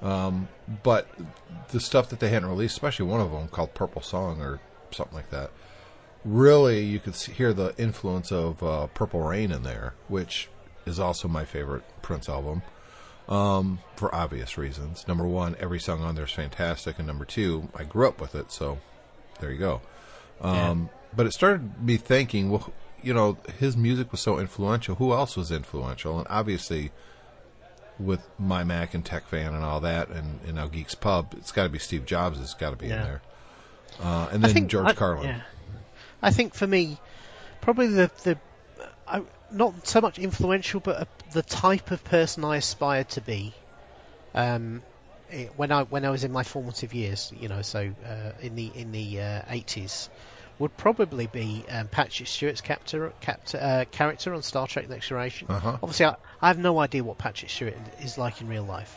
Um, 0.00 0.48
but 0.84 1.08
the 1.70 1.80
stuff 1.80 2.10
that 2.10 2.20
they 2.20 2.28
hadn't 2.28 2.48
released, 2.48 2.74
especially 2.76 3.06
one 3.06 3.20
of 3.20 3.32
them 3.32 3.48
called 3.48 3.74
Purple 3.74 4.02
Song 4.02 4.40
or 4.40 4.60
something 4.92 5.16
like 5.16 5.30
that, 5.30 5.50
really 6.24 6.84
you 6.84 7.00
could 7.00 7.16
see, 7.16 7.32
hear 7.32 7.52
the 7.52 7.74
influence 7.76 8.30
of 8.30 8.62
uh, 8.62 8.86
Purple 8.88 9.20
Rain 9.20 9.50
in 9.50 9.64
there, 9.64 9.94
which 10.06 10.48
is 10.86 11.00
also 11.00 11.26
my 11.26 11.44
favorite 11.44 11.82
Prince 12.00 12.28
album 12.28 12.62
um, 13.28 13.80
for 13.96 14.14
obvious 14.14 14.56
reasons. 14.56 15.06
Number 15.08 15.26
one, 15.26 15.56
every 15.58 15.80
song 15.80 16.02
on 16.02 16.14
there 16.14 16.24
is 16.24 16.30
fantastic, 16.30 16.98
and 16.98 17.06
number 17.06 17.24
two, 17.24 17.68
I 17.74 17.84
grew 17.84 18.06
up 18.06 18.20
with 18.20 18.34
it, 18.34 18.52
so 18.52 18.78
there 19.40 19.50
you 19.50 19.58
go. 19.58 19.80
Um, 20.40 20.90
But 21.14 21.26
it 21.26 21.32
started 21.32 21.82
me 21.82 21.96
thinking, 21.96 22.50
well, 22.50 22.72
you 23.02 23.14
know, 23.14 23.38
his 23.58 23.76
music 23.76 24.10
was 24.12 24.20
so 24.20 24.38
influential. 24.38 24.96
Who 24.96 25.12
else 25.12 25.36
was 25.36 25.50
influential? 25.50 26.18
And 26.18 26.26
obviously, 26.30 26.90
with 27.98 28.20
my 28.38 28.64
Mac 28.64 28.94
and 28.94 29.04
Tech 29.04 29.26
Fan 29.28 29.54
and 29.54 29.64
all 29.64 29.80
that, 29.80 30.08
and, 30.08 30.40
and 30.46 30.54
now 30.54 30.66
Geeks 30.66 30.94
Pub, 30.94 31.34
it's 31.36 31.52
got 31.52 31.64
to 31.64 31.68
be 31.68 31.78
Steve 31.78 32.06
Jobs. 32.06 32.40
It's 32.40 32.54
got 32.54 32.70
to 32.70 32.76
be 32.76 32.86
in 32.86 32.92
there, 32.92 33.22
uh, 34.00 34.28
and 34.32 34.42
then 34.42 34.52
think 34.52 34.70
George 34.70 34.88
I, 34.88 34.92
Carlin. 34.94 35.28
yeah. 35.28 35.40
I 36.22 36.30
think 36.30 36.54
for 36.54 36.66
me, 36.66 36.98
probably 37.60 37.88
the 37.88 38.10
the 38.24 38.38
I, 39.06 39.22
not 39.50 39.86
so 39.86 40.00
much 40.00 40.18
influential, 40.18 40.80
but 40.80 40.96
uh 40.96 41.04
the 41.32 41.42
type 41.42 41.90
of 41.90 42.02
person 42.04 42.44
I 42.44 42.56
aspired 42.56 43.10
to 43.10 43.20
be. 43.20 43.54
Um, 44.34 44.82
eh, 45.30 45.46
when 45.56 45.72
I 45.72 45.82
when 45.84 46.04
I 46.04 46.10
was 46.10 46.24
in 46.24 46.32
my 46.32 46.42
formative 46.42 46.94
years, 46.94 47.32
you 47.38 47.48
know, 47.48 47.62
so 47.62 47.92
uh, 48.06 48.32
in 48.40 48.56
the 48.56 48.70
in 48.74 48.92
the 48.92 49.20
uh, 49.20 49.42
eighties, 49.48 50.08
would 50.58 50.76
probably 50.76 51.26
be 51.26 51.64
um, 51.70 51.88
Patrick 51.88 52.28
Stewart's 52.28 52.60
captor, 52.60 53.12
captor, 53.20 53.58
uh, 53.60 53.84
character 53.90 54.34
on 54.34 54.42
Star 54.42 54.66
Trek: 54.66 54.88
Next 54.88 55.08
Generation. 55.08 55.46
Uh-huh. 55.50 55.78
Obviously, 55.82 56.06
I, 56.06 56.16
I 56.42 56.48
have 56.48 56.58
no 56.58 56.78
idea 56.78 57.04
what 57.04 57.18
Patrick 57.18 57.50
Stewart 57.50 57.76
is 58.00 58.18
like 58.18 58.40
in 58.40 58.48
real 58.48 58.64
life. 58.64 58.94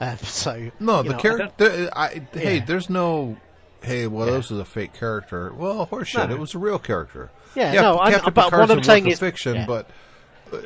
Um, 0.00 0.16
so 0.22 0.70
No, 0.80 1.02
the 1.02 1.10
know, 1.10 1.18
character. 1.18 1.90
I, 1.94 2.22
hey, 2.32 2.56
Yeah. 2.56 2.64
there's 2.64 2.88
no. 2.90 3.36
Hey, 3.82 4.06
well, 4.06 4.26
Yeah. 4.28 4.34
this 4.34 4.50
is 4.50 4.58
a 4.58 4.64
fake 4.64 4.94
character. 4.94 5.52
Well, 5.52 5.86
horseshit. 5.86 6.28
No. 6.28 6.34
It 6.36 6.38
was 6.40 6.54
a 6.54 6.58
real 6.58 6.78
character. 6.78 7.30
Yeah, 7.54 7.72
no, 7.72 7.98
I'm- 7.98 8.32
but 8.32 8.52
what 8.52 8.70
I'm 8.70 8.82
saying 8.82 9.06
is- 9.08 9.18
fiction, 9.18 9.54
yeah. 9.56 9.66
but 9.66 9.90
uh, 10.52 10.58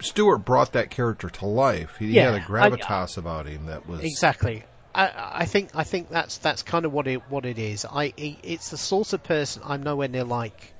Stewart 0.00 0.44
brought 0.44 0.72
that 0.72 0.90
character 0.90 1.28
to 1.28 1.46
life. 1.46 1.96
He 1.98 2.06
Yeah, 2.12 2.32
had 2.32 2.42
a 2.42 2.44
gravitas 2.44 3.18
about 3.18 3.46
him 3.46 3.66
that 3.66 3.88
was 3.88 4.00
Exactly. 4.02 4.64
I, 4.94 5.10
I 5.42 5.44
think 5.46 5.70
I 5.74 5.84
think 5.84 6.08
that's 6.10 6.38
that's 6.38 6.62
kind 6.62 6.84
of 6.84 6.92
what 6.92 7.06
it 7.06 7.22
what 7.30 7.46
it 7.46 7.58
is. 7.58 7.84
I 7.84 8.12
it's 8.16 8.70
the 8.70 8.76
sort 8.76 9.12
of 9.12 9.22
person 9.22 9.62
I'm 9.64 9.82
nowhere 9.82 10.08
near 10.08 10.24
like 10.24 10.72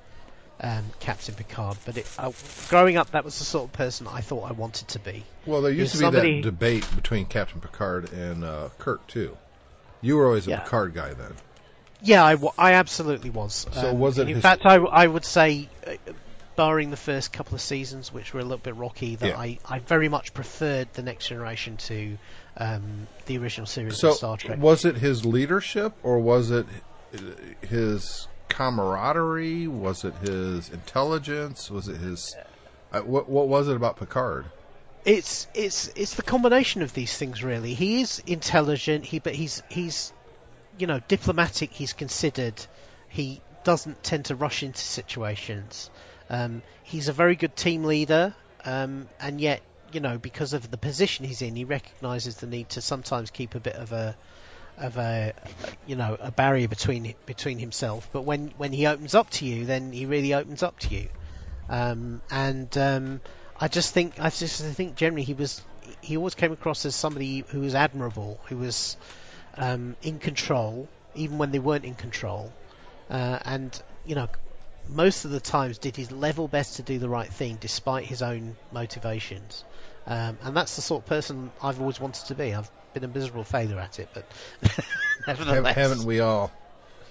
um, 0.59 0.83
Captain 0.99 1.33
Picard, 1.33 1.77
but 1.85 1.97
it, 1.97 2.07
uh, 2.19 2.31
growing 2.69 2.95
up, 2.97 3.11
that 3.11 3.25
was 3.25 3.39
the 3.39 3.45
sort 3.45 3.65
of 3.69 3.73
person 3.73 4.07
I 4.07 4.21
thought 4.21 4.47
I 4.47 4.51
wanted 4.53 4.89
to 4.89 4.99
be. 4.99 5.23
Well, 5.47 5.61
there 5.63 5.71
used 5.71 5.93
to 5.93 5.97
be 5.99 6.03
somebody- 6.03 6.35
that 6.41 6.43
debate 6.49 6.85
between 6.95 7.25
Captain 7.25 7.59
Picard 7.59 8.11
and 8.13 8.43
uh, 8.43 8.69
Kirk 8.77 9.07
too. 9.07 9.35
You 10.01 10.17
were 10.17 10.27
always 10.27 10.45
a 10.47 10.51
Yeah. 10.51 10.59
Picard 10.59 10.93
guy 10.93 11.13
then. 11.13 11.33
Yeah, 12.03 12.23
I, 12.23 12.35
I 12.57 12.73
absolutely 12.73 13.29
was. 13.31 13.65
Um, 13.67 13.73
So 13.73 13.93
was 13.93 14.17
it 14.19 14.27
In 14.27 14.35
his- 14.35 14.41
fact, 14.43 14.65
I, 14.65 14.75
I 14.75 15.07
would 15.07 15.25
say, 15.25 15.67
uh, 15.87 15.93
barring 16.55 16.91
the 16.91 16.97
first 16.97 17.31
couple 17.33 17.55
of 17.55 17.61
seasons, 17.61 18.11
which 18.13 18.31
were 18.33 18.39
a 18.39 18.43
little 18.43 18.57
bit 18.59 18.75
rocky, 18.75 19.15
that 19.15 19.29
Yeah. 19.29 19.39
I, 19.39 19.57
I 19.67 19.79
very 19.79 20.09
much 20.09 20.33
preferred 20.33 20.89
the 20.93 21.01
Next 21.01 21.27
Generation 21.27 21.77
to 21.77 22.17
um, 22.57 23.07
the 23.25 23.37
original 23.37 23.67
series 23.67 23.99
So 23.99 24.09
of 24.09 24.15
Star 24.15 24.37
Trek. 24.37 24.59
was 24.59 24.85
it 24.85 24.97
his 24.97 25.25
leadership 25.25 25.93
or 26.03 26.19
was 26.19 26.51
it 26.51 26.65
his 27.61 28.27
camaraderie? 28.49 29.67
Was 29.67 30.03
it 30.03 30.13
his 30.15 30.69
intelligence? 30.69 31.71
Was 31.71 31.87
it 31.87 31.97
his 31.97 32.35
uh, 32.91 33.01
what? 33.01 33.29
What 33.29 33.47
was 33.47 33.67
it 33.67 33.75
about 33.75 33.97
Picard? 33.97 34.45
it's 35.05 35.47
it's 35.53 35.91
it's 35.95 36.15
the 36.15 36.21
combination 36.21 36.81
of 36.81 36.93
these 36.93 37.17
things 37.17 37.43
really. 37.43 37.73
He 37.73 38.01
is 38.01 38.21
intelligent. 38.27 39.05
He 39.05 39.19
but 39.19 39.33
he's 39.33 39.63
he's 39.69 40.13
you 40.77 40.87
know 40.87 40.99
diplomatic. 41.07 41.71
He's 41.71 41.93
considered. 41.93 42.65
He 43.09 43.41
doesn't 43.63 44.03
tend 44.03 44.25
to 44.25 44.35
rush 44.35 44.63
into 44.63 44.79
situations. 44.79 45.89
Um, 46.29 46.61
he's 46.83 47.07
a 47.09 47.13
very 47.13 47.35
good 47.35 47.55
team 47.55 47.83
leader, 47.83 48.33
um, 48.63 49.09
and 49.19 49.41
yet 49.41 49.61
you 49.93 49.99
know 49.99 50.17
because 50.17 50.53
of 50.53 50.69
the 50.69 50.77
position 50.77 51.25
he's 51.25 51.41
in, 51.41 51.55
he 51.55 51.63
recognises 51.63 52.35
the 52.37 52.47
need 52.47 52.69
to 52.69 52.81
sometimes 52.81 53.29
keep 53.29 53.55
a 53.55 53.59
bit 53.59 53.75
of 53.75 53.91
a 53.91 54.15
of 54.77 54.97
a 54.97 55.33
you 55.85 55.95
know 55.95 56.17
a 56.19 56.31
barrier 56.31 56.67
between 56.67 57.13
between 57.25 57.59
himself. 57.59 58.09
But 58.11 58.23
when 58.23 58.49
when 58.57 58.73
he 58.73 58.87
opens 58.87 59.15
up 59.15 59.29
to 59.31 59.45
you, 59.45 59.65
then 59.65 59.91
he 59.91 60.05
really 60.05 60.33
opens 60.33 60.63
up 60.63 60.79
to 60.79 60.95
you. 60.95 61.09
Um, 61.69 62.21
and 62.29 62.75
um, 62.77 63.21
I 63.59 63.67
just 63.67 63.93
think 63.93 64.19
I 64.19 64.29
just 64.29 64.61
think 64.61 64.95
generally 64.95 65.23
he 65.23 65.33
was 65.33 65.61
he 66.01 66.17
always 66.17 66.35
came 66.35 66.51
across 66.51 66.85
as 66.85 66.95
somebody 66.95 67.43
who 67.47 67.61
was 67.61 67.75
admirable, 67.75 68.39
who 68.47 68.57
was 68.57 68.97
um, 69.57 69.95
in 70.01 70.19
control, 70.19 70.87
even 71.15 71.37
when 71.37 71.51
they 71.51 71.59
weren't 71.59 71.85
in 71.85 71.95
control, 71.95 72.51
uh, 73.09 73.39
and 73.45 73.81
you 74.05 74.15
know 74.15 74.27
most 74.87 75.25
of 75.25 75.31
the 75.31 75.39
times 75.39 75.77
did 75.77 75.95
his 75.95 76.11
level 76.11 76.47
best 76.47 76.77
to 76.77 76.83
do 76.83 76.99
the 76.99 77.09
right 77.09 77.31
thing 77.31 77.57
despite 77.59 78.05
his 78.05 78.21
own 78.21 78.55
motivations. 78.71 79.63
Um, 80.07 80.37
and 80.43 80.55
that's 80.57 80.75
the 80.75 80.81
sort 80.81 81.03
of 81.03 81.09
person 81.09 81.51
I've 81.61 81.79
always 81.79 81.99
wanted 81.99 82.25
to 82.27 82.35
be. 82.35 82.53
I've 82.53 82.69
been 82.93 83.03
a 83.03 83.07
miserable 83.07 83.43
failure 83.43 83.79
at 83.79 83.99
it, 83.99 84.09
but 84.13 84.25
nevertheless, 85.27 85.75
haven't 85.75 86.03
we 86.05 86.19
all? 86.19 86.51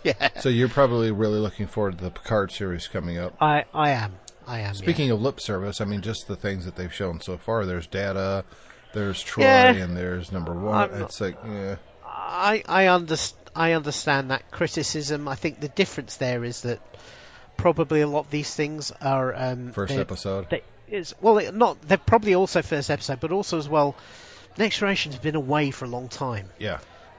Yeah, 0.03 0.41
So 0.41 0.49
you're 0.49 0.69
probably 0.71 1.11
really 1.11 1.39
looking 1.39 1.67
forward 1.67 1.99
to 1.99 2.05
the 2.05 2.11
Picard 2.11 2.51
series 2.53 2.89
coming 2.89 3.19
up. 3.19 3.35
I 3.41 3.65
I 3.75 3.91
am. 3.91 4.15
I 4.47 4.61
am. 4.61 4.67
yeah. 4.67 4.73
Speaking 4.73 5.11
of 5.11 5.21
lip 5.21 5.41
service, 5.41 5.81
I 5.81 5.85
mean, 5.85 6.01
just 6.01 6.27
the 6.27 6.37
things 6.37 6.65
that 6.65 6.75
they've 6.75 6.93
shown 6.93 7.21
so 7.21 7.37
far. 7.37 7.67
There's 7.67 7.87
Data, 7.87 8.45
there's 8.95 9.23
Troi, 9.23 9.43
Yeah. 9.43 9.73
and 9.73 9.97
there's 9.97 10.33
Number 10.33 10.55
One. 10.55 10.75
I'm 10.91 10.99
not- 11.01 11.11
It's 11.11 11.21
like, 11.21 11.37
yeah, 11.47 11.77
I 12.05 12.63
I, 12.67 12.85
underst- 12.85 13.35
I 13.55 13.73
understand 13.73 14.31
that 14.31 14.51
criticism. 14.51 15.29
I 15.29 15.35
think 15.35 15.61
the 15.61 15.69
difference 15.69 16.17
there 16.17 16.43
is 16.45 16.63
that 16.63 16.81
probably 17.59 18.01
a 18.01 18.07
lot 18.07 18.21
of 18.25 18.31
these 18.31 18.55
things 18.55 18.91
are 19.03 19.35
um, 19.37 19.73
1st 19.73 19.99
episode. 19.99 20.49
They, 20.51 20.63
it's, 20.91 21.15
well, 21.21 21.53
not 21.53 21.81
they're 21.83 21.97
probably 21.99 22.35
also 22.35 22.63
first 22.63 22.91
episode, 22.91 23.21
but 23.21 23.33
also 23.33 23.59
as 23.59 23.69
well, 23.69 23.97
Next 24.59 24.79
Generation's 24.79 25.17
been 25.17 25.37
away 25.37 25.71
for 25.71 25.85
a 25.85 25.89
long 25.89 26.09
time, 26.09 26.49
yeah. 26.59 26.79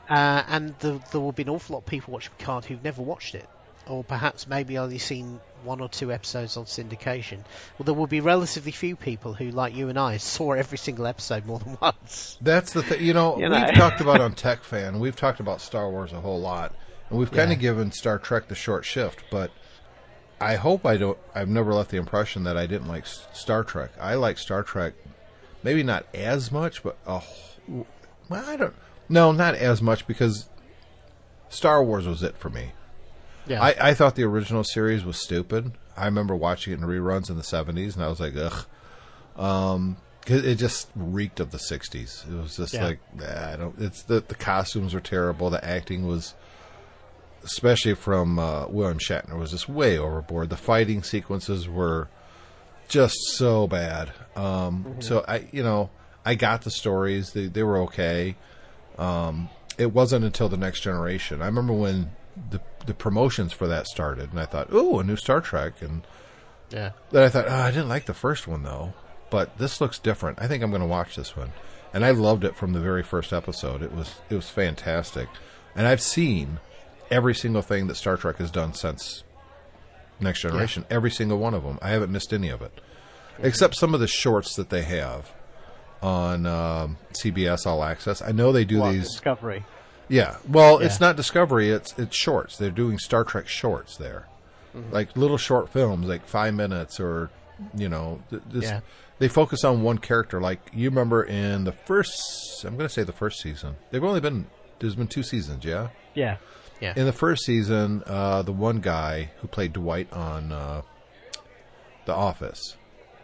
uh, 0.10 0.44
and 0.48 0.78
the, 0.80 1.02
there 1.12 1.22
will 1.22 1.32
be 1.32 1.44
an 1.44 1.50
awful 1.50 1.76
lot 1.76 1.80
of 1.80 1.86
people 1.86 2.14
watching 2.14 2.34
Picard 2.38 2.66
who've 2.66 2.84
never 2.84 3.02
watched 3.02 3.36
it, 3.36 3.48
or 3.88 4.04
perhaps 4.04 4.48
maybe 4.48 4.78
only 4.78 4.98
seen 4.98 5.40
one 5.64 5.80
or 5.80 5.88
two 5.90 6.12
episodes 6.12 6.58
on 6.58 6.66
syndication. 6.66 7.38
Well, 7.78 7.86
there 7.86 7.94
will 7.94 8.08
be 8.08 8.20
relatively 8.20 8.72
few 8.72 8.96
people 8.96 9.34
who, 9.34 9.52
like 9.52 9.76
you 9.76 9.90
and 9.90 9.98
I, 9.98 10.18
saw 10.36 10.52
every 10.54 10.78
single 10.78 11.08
episode 11.08 11.46
more 11.46 11.60
than 11.60 11.78
once. 11.82 12.38
That's 12.42 12.74
the 12.74 12.84
thing. 12.84 13.02
You 13.04 13.14
know, 13.14 13.38
You 13.38 13.48
know. 13.50 13.64
we've 13.66 13.76
talked 13.76 14.02
about 14.02 14.20
on 14.22 14.34
Tech 14.34 14.64
Fan. 14.64 15.00
We've 15.00 15.16
talked 15.16 15.40
about 15.40 15.62
Star 15.62 15.90
Wars 15.90 16.12
a 16.14 16.20
whole 16.20 16.42
lot, 16.42 16.74
and 17.10 17.18
we've 17.20 17.32
kind 17.32 17.50
Yeah. 17.52 17.56
of 17.56 17.62
given 17.62 17.92
Star 17.92 18.20
Trek 18.20 18.48
the 18.50 18.56
short 18.56 18.86
shift. 18.86 19.24
But 19.32 19.52
I 20.42 20.56
hope 20.56 20.86
I 20.86 20.98
don't. 20.98 21.18
I've 21.36 21.50
never 21.50 21.74
left 21.74 21.92
the 21.92 21.98
impression 21.98 22.44
that 22.46 22.58
I 22.58 22.66
didn't 22.68 22.88
like 22.88 23.06
Star 23.06 23.64
Trek. 23.64 23.92
I 24.00 24.16
like 24.16 24.38
Star 24.38 24.64
Trek, 24.64 24.94
maybe 25.64 25.84
not 25.84 26.06
as 26.14 26.52
much, 26.52 26.84
but 26.84 26.98
a 27.06 27.22
well, 27.68 27.86
I 28.32 28.56
don't. 28.58 28.74
No, 29.08 29.32
not 29.32 29.56
as 29.56 29.82
much 29.82 30.08
because 30.08 30.48
Star 31.50 31.84
Wars 31.84 32.08
was 32.08 32.24
it 32.24 32.38
for 32.38 32.50
me. 32.50 32.72
Yeah, 33.48 33.62
I, 33.62 33.76
I 33.90 33.94
thought 33.94 34.16
the 34.16 34.24
original 34.24 34.64
series 34.64 35.04
was 35.04 35.18
stupid. 35.18 35.74
I 35.98 36.06
remember 36.06 36.36
watching 36.36 36.74
it 36.74 36.80
in 36.80 36.86
reruns 36.86 37.30
in 37.30 37.38
the 37.38 37.44
seventies, 37.44 37.96
and 37.96 38.04
I 38.04 38.08
was 38.08 38.20
like, 38.20 38.34
ugh. 38.36 38.66
Um, 39.38 39.98
'cause 40.26 40.44
it 40.46 40.56
just 40.56 40.90
reeked 40.96 41.40
of 41.40 41.52
the 41.52 41.58
'60s. 41.58 42.28
It 42.32 42.40
was 42.42 42.58
just 42.58 42.74
Yeah. 42.74 42.86
like, 42.86 43.00
nah, 43.16 43.54
I 43.54 43.56
don't. 43.58 43.76
It's 43.80 44.04
the 44.04 44.22
the 44.22 44.36
costumes 44.36 44.94
were 44.94 45.00
terrible. 45.02 45.50
The 45.50 45.64
acting 45.66 46.06
was, 46.08 46.36
especially 47.44 47.96
from 47.96 48.40
uh, 48.40 48.68
William 48.68 49.00
Shatner, 49.00 49.38
was 49.38 49.52
just 49.52 49.68
way 49.70 49.98
overboard. 49.98 50.50
The 50.50 50.58
fighting 50.58 51.04
sequences 51.04 51.68
were 51.68 52.08
just 52.88 53.16
so 53.36 53.68
bad. 53.68 54.12
Um, 54.36 54.98
So 55.00 55.24
I, 55.28 55.48
you 55.52 55.64
know, 55.64 55.90
I 56.26 56.36
got 56.36 56.62
the 56.62 56.72
stories. 56.72 57.32
They 57.34 57.48
they 57.48 57.64
were 57.64 57.78
okay. 57.80 58.36
Um, 58.98 59.50
it 59.78 59.94
wasn't 59.94 60.26
until 60.26 60.50
the 60.50 60.58
next 60.58 60.82
generation. 60.82 61.42
I 61.42 61.46
remember 61.46 61.74
when 61.74 62.12
the 62.50 62.62
the 62.86 62.94
promotions 62.94 63.54
for 63.54 63.68
that 63.68 63.88
started, 63.88 64.32
and 64.32 64.40
I 64.40 64.46
thought, 64.46 64.72
"Ooh, 64.74 65.00
a 65.00 65.04
new 65.04 65.16
Star 65.16 65.42
Trek," 65.42 65.82
and 65.82 66.02
yeah. 66.70 66.92
then 67.12 67.24
I 67.24 67.30
thought, 67.30 67.46
oh, 67.48 67.54
I 67.54 67.72
didn't 67.72 67.90
like 67.90 68.06
the 68.06 68.14
first 68.14 68.48
one 68.48 68.64
though, 68.64 68.94
but 69.30 69.58
this 69.58 69.82
looks 69.82 70.00
different. 70.00 70.40
I 70.42 70.48
think 70.48 70.64
I'm 70.64 70.70
going 70.72 70.82
to 70.82 70.88
watch 70.88 71.16
this 71.16 71.36
one, 71.36 71.52
and 71.94 72.06
I 72.06 72.12
loved 72.12 72.44
it 72.44 72.56
from 72.56 72.74
the 72.74 72.80
very 72.80 73.04
first 73.04 73.34
episode. 73.34 73.82
It 73.82 73.94
was 73.94 74.16
it 74.30 74.36
was 74.36 74.50
fantastic, 74.50 75.28
and 75.76 75.88
I've 75.88 76.02
seen 76.02 76.60
every 77.12 77.36
single 77.36 77.62
thing 77.62 77.88
that 77.88 77.96
Star 77.96 78.18
Trek 78.18 78.38
has 78.38 78.50
done 78.50 78.74
since 78.74 79.24
Next 80.20 80.42
Generation. 80.42 80.86
Every 80.90 81.12
single 81.12 81.38
one 81.38 81.54
of 81.54 81.64
them. 81.64 81.78
I 81.82 81.90
haven't 81.90 82.12
missed 82.12 82.32
any 82.34 82.50
of 82.50 82.62
it, 82.62 82.80
except 83.40 83.76
some 83.76 83.94
of 83.94 84.00
the 84.00 84.08
shorts 84.08 84.56
that 84.56 84.70
they 84.70 84.84
have 84.84 85.32
on 86.02 86.46
um, 86.46 86.98
CBS 87.14 87.66
All 87.68 87.84
Access. 87.84 88.22
I 88.22 88.32
know 88.32 88.52
they 88.52 88.66
do 88.66 88.82
these. 88.92 89.10
Discovery. 89.10 89.64
Yeah. 90.10 90.38
Well, 90.50 90.80
it's 90.80 91.00
not 91.00 91.16
Discovery. 91.16 91.70
It's 91.70 91.94
it's 91.98 92.16
shorts. 92.16 92.58
They're 92.58 92.70
doing 92.72 92.98
Star 92.98 93.24
Trek 93.24 93.48
shorts 93.48 93.98
there. 93.98 94.28
like 94.92 95.16
little 95.18 95.38
short 95.38 95.70
films, 95.70 96.08
like 96.08 96.26
five 96.28 96.54
minutes 96.54 97.00
or 97.00 97.30
you 97.78 97.88
know, 97.90 98.22
Yeah. 98.52 98.80
they 99.20 99.28
focus 99.28 99.64
on 99.64 99.84
one 99.84 100.00
character. 100.00 100.42
Like 100.42 100.60
you 100.74 100.90
remember 100.90 101.24
in 101.24 101.64
the 101.66 101.72
first, 101.72 102.64
I'm 102.66 102.76
going 102.76 102.88
to 102.88 102.94
say 102.94 103.04
the 103.04 103.12
first 103.12 103.40
season. 103.40 103.76
They've 103.92 104.04
only 104.04 104.20
been 104.20 104.48
there's 104.80 104.96
been 104.96 105.08
two 105.08 105.24
seasons, 105.24 105.64
yeah. 105.64 105.90
Yeah. 106.16 106.38
Yeah. 106.82 106.94
In 106.96 107.06
the 107.06 107.14
first 107.14 107.46
season, 107.46 108.04
uh, 108.08 108.42
the 108.42 108.52
one 108.52 108.80
guy 108.82 109.30
who 109.40 109.48
played 109.48 109.74
Dwight 109.74 110.12
on 110.12 110.52
uh, 110.52 110.82
The 112.06 112.14
Office, 112.14 112.76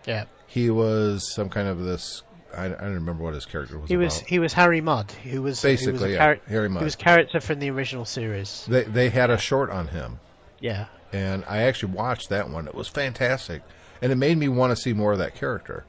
yeah. 0.06 0.26
he 0.46 0.70
was 0.70 1.34
some 1.34 1.50
kind 1.50 1.68
of 1.68 1.80
this. 1.84 2.24
I, 2.56 2.66
I 2.66 2.70
don't 2.70 2.94
remember 2.94 3.24
what 3.24 3.34
his 3.34 3.46
character 3.46 3.78
was. 3.78 3.90
He 3.90 3.98
was 3.98 4.18
about. 4.20 4.30
he 4.30 4.40
was 4.40 4.54
Harry 4.54 4.80
Mudd, 4.80 5.12
who 5.12 5.42
was 5.42 5.62
who 5.62 5.70
was 5.70 5.80
Basically, 5.80 6.14
yeah, 6.14 6.36
charac- 6.36 6.46
Harry 6.46 6.70
Mudd. 6.70 6.82
He 6.82 6.86
was 6.86 6.96
character 6.96 7.42
from 7.42 7.60
the 7.60 7.70
original 7.72 8.06
series. 8.06 8.66
They 8.68 8.84
they 8.84 9.10
had 9.10 9.30
a 9.30 9.38
short 9.38 9.70
on 9.72 9.88
him, 9.88 10.20
Yeah. 10.60 10.86
and 11.12 11.44
I 11.48 11.64
actually 11.64 11.94
watched 11.94 12.30
that 12.30 12.50
one. 12.50 12.68
It 12.68 12.76
was 12.76 12.88
fantastic, 12.88 13.64
and 14.02 14.12
it 14.12 14.16
made 14.16 14.38
me 14.38 14.48
want 14.48 14.72
to 14.72 14.76
see 14.82 14.94
more 14.94 15.12
of 15.14 15.18
that 15.20 15.36
character. 15.36 15.84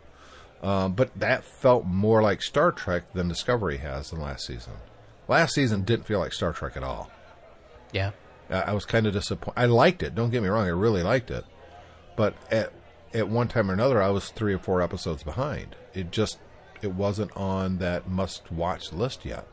Um, 0.62 0.94
but 0.94 1.16
that 1.20 1.44
felt 1.44 1.84
more 1.84 2.20
like 2.22 2.42
Star 2.42 2.72
Trek 2.72 3.12
than 3.12 3.28
Discovery 3.28 3.76
has 3.76 4.12
in 4.12 4.20
last 4.20 4.44
season. 4.46 4.72
Last 5.28 5.54
season 5.54 5.82
didn't 5.82 6.06
feel 6.06 6.18
like 6.18 6.32
Star 6.32 6.52
Trek 6.52 6.76
at 6.76 6.82
all. 6.82 7.10
Yeah. 7.93 8.11
I 8.51 8.61
I 8.61 8.72
was 8.72 8.84
kind 8.84 9.07
of 9.07 9.12
disappointed. 9.12 9.59
I 9.61 9.66
liked 9.66 10.03
it. 10.03 10.14
Don't 10.14 10.30
get 10.30 10.43
me 10.43 10.49
wrong. 10.49 10.66
I 10.66 10.70
really 10.70 11.03
liked 11.03 11.30
it. 11.30 11.45
But 12.16 12.34
at 12.51 12.72
at 13.14 13.28
one 13.28 13.49
time 13.49 13.70
or 13.70 13.74
another, 13.74 14.03
I 14.03 14.09
was 14.11 14.30
three 14.30 14.53
or 14.55 14.59
four 14.59 14.82
episodes 14.82 15.22
behind. 15.22 15.76
It 15.95 16.11
just 16.11 16.39
it 16.82 16.93
wasn't 16.93 17.36
on 17.36 17.78
that 17.78 18.09
must 18.09 18.51
watch 18.53 18.93
list 18.93 19.24
yet. 19.24 19.47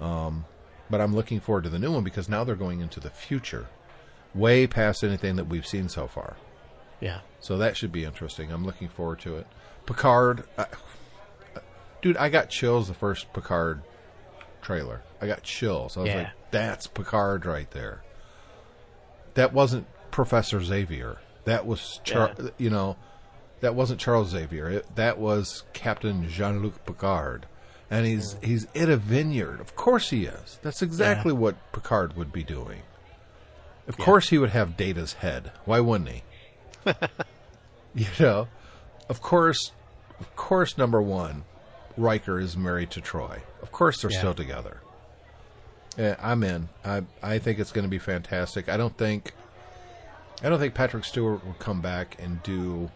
Um, 0.00 0.44
but 0.90 1.00
I'm 1.00 1.14
looking 1.14 1.40
forward 1.40 1.64
to 1.64 1.70
the 1.70 1.78
new 1.78 1.92
one 1.92 2.04
because 2.04 2.28
now 2.28 2.44
they're 2.44 2.54
going 2.54 2.80
into 2.80 3.00
the 3.00 3.10
future, 3.10 3.66
way 4.34 4.66
past 4.66 5.02
anything 5.02 5.36
that 5.36 5.46
we've 5.48 5.66
seen 5.66 5.88
so 5.88 6.06
far. 6.06 6.36
Yeah. 7.00 7.20
So 7.40 7.56
that 7.58 7.76
should 7.76 7.92
be 7.92 8.04
interesting. 8.04 8.52
I'm 8.52 8.64
looking 8.64 8.88
forward 8.88 9.20
to 9.20 9.36
it. 9.36 9.46
Picard, 9.86 10.44
I, 10.58 10.66
dude, 12.02 12.16
I 12.16 12.28
got 12.28 12.48
chills 12.50 12.88
the 12.88 12.94
first 12.94 13.32
Picard 13.32 13.82
trailer. 14.62 15.02
I 15.20 15.26
got 15.26 15.42
chills. 15.42 15.96
I 15.96 16.00
was 16.00 16.08
Yeah. 16.10 16.16
like, 16.18 16.28
"That's 16.50 16.86
Picard 16.86 17.44
right 17.46 17.70
there." 17.70 18.02
That 19.34 19.52
wasn't 19.52 19.86
Professor 20.10 20.62
Xavier. 20.62 21.18
That 21.44 21.66
was 21.66 22.00
Char- 22.04 22.32
Yeah. 22.38 22.48
you 22.58 22.70
know, 22.70 22.96
that 23.60 23.74
wasn't 23.74 24.00
Charles 24.00 24.30
Xavier. 24.30 24.68
It, 24.70 24.96
that 24.96 25.18
was 25.18 25.62
Captain 25.72 26.28
Jean 26.28 26.62
Luc 26.62 26.84
Picard, 26.86 27.46
and 27.90 28.06
he's 28.06 28.36
he's 28.42 28.66
in 28.74 28.90
a 28.90 28.96
vineyard. 28.96 29.60
Of 29.60 29.76
course 29.76 30.10
he 30.10 30.24
is. 30.26 30.58
That's 30.62 30.82
exactly 30.82 31.32
what 31.32 31.56
Picard 31.72 32.16
would 32.16 32.32
be 32.32 32.42
doing. 32.42 32.82
Of 33.88 33.96
course 33.98 34.30
he 34.30 34.38
would 34.38 34.50
have 34.50 34.76
Data's 34.76 35.14
head. 35.14 35.52
Why 35.64 35.78
wouldn't 35.80 36.10
he? 36.10 36.22
you 37.94 38.06
know, 38.18 38.48
of 39.08 39.20
course, 39.22 39.72
of 40.18 40.34
course, 40.34 40.76
number 40.76 41.00
one, 41.00 41.44
Riker 41.96 42.40
is 42.40 42.56
married 42.56 42.90
to 42.92 43.00
Troi. 43.00 43.40
Of 43.62 43.70
course, 43.70 44.00
they're 44.02 44.10
Yeah. 44.10 44.18
still 44.18 44.34
together. 44.34 44.80
I'm 45.98 46.42
in. 46.42 46.68
I 46.84 47.02
I 47.22 47.38
think 47.38 47.58
it's 47.58 47.72
going 47.72 47.84
to 47.84 47.90
be 47.90 47.98
fantastic. 47.98 48.68
I 48.68 48.76
don't 48.76 48.96
think, 48.96 49.32
I 50.42 50.48
don't 50.48 50.58
think 50.58 50.74
Patrick 50.74 51.04
Stewart 51.04 51.44
would 51.46 51.58
come 51.58 51.80
back 51.80 52.16
and 52.18 52.42
do 52.42 52.90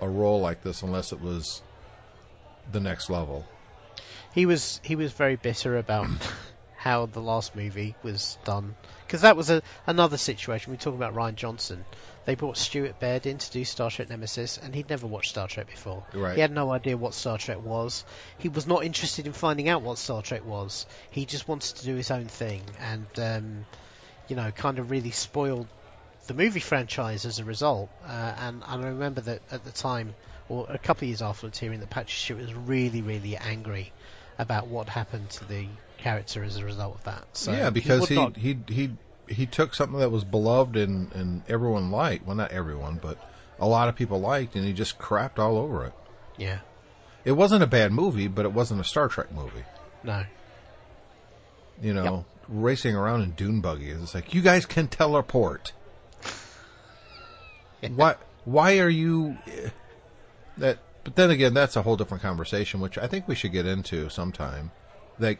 a 0.00 0.08
role 0.08 0.40
like 0.40 0.62
this 0.62 0.82
unless 0.82 1.12
it 1.12 1.20
was 1.20 1.62
the 2.70 2.80
next 2.80 3.10
level. 3.10 3.46
He 4.32 4.46
was 4.46 4.80
he 4.84 4.96
was 4.96 5.12
very 5.12 5.36
bitter 5.36 5.76
about 5.76 6.08
how 6.76 7.06
the 7.06 7.20
last 7.20 7.56
movie 7.56 7.94
was 8.02 8.38
done 8.44 8.74
because 9.06 9.22
that 9.22 9.36
was 9.36 9.50
a 9.50 9.62
another 9.86 10.16
situation. 10.16 10.72
We 10.72 10.78
talk 10.78 10.94
about 10.94 11.14
Rian 11.14 11.34
Johnson. 11.34 11.84
They 12.30 12.36
brought 12.36 12.56
Stuart 12.56 13.00
Baird 13.00 13.26
in 13.26 13.38
to 13.38 13.50
do 13.50 13.64
Star 13.64 13.90
Trek 13.90 14.08
Nemesis, 14.08 14.56
and 14.56 14.72
he'd 14.72 14.88
never 14.88 15.08
watched 15.08 15.30
Star 15.30 15.48
Trek 15.48 15.66
before. 15.66 16.04
Right. 16.14 16.36
He 16.36 16.40
had 16.40 16.52
no 16.52 16.70
idea 16.70 16.96
what 16.96 17.12
Star 17.12 17.38
Trek 17.38 17.60
was. 17.60 18.04
He 18.38 18.48
was 18.48 18.68
not 18.68 18.84
interested 18.84 19.26
in 19.26 19.32
finding 19.32 19.68
out 19.68 19.82
what 19.82 19.98
Star 19.98 20.22
Trek 20.22 20.46
was. 20.46 20.86
He 21.10 21.26
just 21.26 21.48
wanted 21.48 21.74
to 21.78 21.84
do 21.84 21.96
his 21.96 22.12
own 22.12 22.26
thing, 22.26 22.62
and 22.78 23.06
um, 23.18 23.66
you 24.28 24.36
know, 24.36 24.48
kind 24.52 24.78
of 24.78 24.92
really 24.92 25.10
spoiled 25.10 25.66
the 26.28 26.34
movie 26.34 26.60
franchise 26.60 27.26
as 27.26 27.40
a 27.40 27.44
result. 27.44 27.90
Uh, 28.06 28.34
and, 28.38 28.62
and 28.64 28.84
I 28.84 28.88
remember 28.90 29.22
that 29.22 29.42
at 29.50 29.64
the 29.64 29.72
time, 29.72 30.14
or 30.48 30.66
a 30.68 30.78
couple 30.78 31.06
of 31.06 31.08
years 31.08 31.22
afterwards, 31.22 31.58
hearing 31.58 31.80
that 31.80 31.90
Patrick 31.90 32.10
Stewart 32.10 32.42
was 32.42 32.54
really, 32.54 33.02
really 33.02 33.36
angry 33.36 33.90
about 34.38 34.68
what 34.68 34.88
happened 34.88 35.30
to 35.30 35.44
the 35.46 35.66
character 35.98 36.44
as 36.44 36.58
a 36.58 36.64
result 36.64 36.94
of 36.94 37.04
that. 37.06 37.24
So 37.32 37.50
yeah, 37.50 37.70
because 37.70 38.06
he 38.06 38.14
not- 38.14 38.36
he 38.36 38.56
he 38.68 38.90
he 39.30 39.46
took 39.46 39.74
something 39.74 39.98
that 40.00 40.10
was 40.10 40.24
beloved 40.24 40.76
and 40.76 41.10
and 41.12 41.42
everyone 41.48 41.90
liked. 41.90 42.26
Well, 42.26 42.36
not 42.36 42.50
everyone, 42.52 42.98
but 43.00 43.16
a 43.58 43.66
lot 43.66 43.88
of 43.88 43.96
people 43.96 44.20
liked, 44.20 44.54
and 44.56 44.64
he 44.64 44.72
just 44.72 44.98
crapped 44.98 45.38
all 45.38 45.56
over 45.56 45.86
it. 45.86 45.92
yeah, 46.36 46.58
It 47.24 47.32
wasn't 47.32 47.62
a 47.62 47.66
bad 47.66 47.92
movie, 47.92 48.26
but 48.28 48.44
it 48.44 48.52
wasn't 48.52 48.80
a 48.80 48.84
Star 48.84 49.08
Trek 49.08 49.32
movie. 49.32 49.64
no, 50.02 50.24
You 51.80 51.92
know, 51.94 52.24
racing 52.48 52.96
around 52.96 53.22
in 53.22 53.30
dune 53.32 53.60
buggies. 53.60 54.02
It's 54.02 54.14
like 54.14 54.34
you 54.34 54.40
guys 54.42 54.66
can 54.66 54.88
teleport. 54.88 55.72
Why? 57.94 58.16
Why 58.44 58.78
are 58.78 58.88
you 58.88 59.36
eh, 59.46 59.70
that? 60.58 60.78
But 61.04 61.16
then 61.16 61.30
again, 61.30 61.54
that's 61.54 61.76
a 61.76 61.82
whole 61.82 61.96
different 61.96 62.22
conversation, 62.22 62.80
which 62.80 62.98
I 62.98 63.06
think 63.06 63.26
we 63.26 63.34
should 63.34 63.52
get 63.52 63.66
into 63.66 64.08
sometime. 64.10 64.70
Like, 65.18 65.38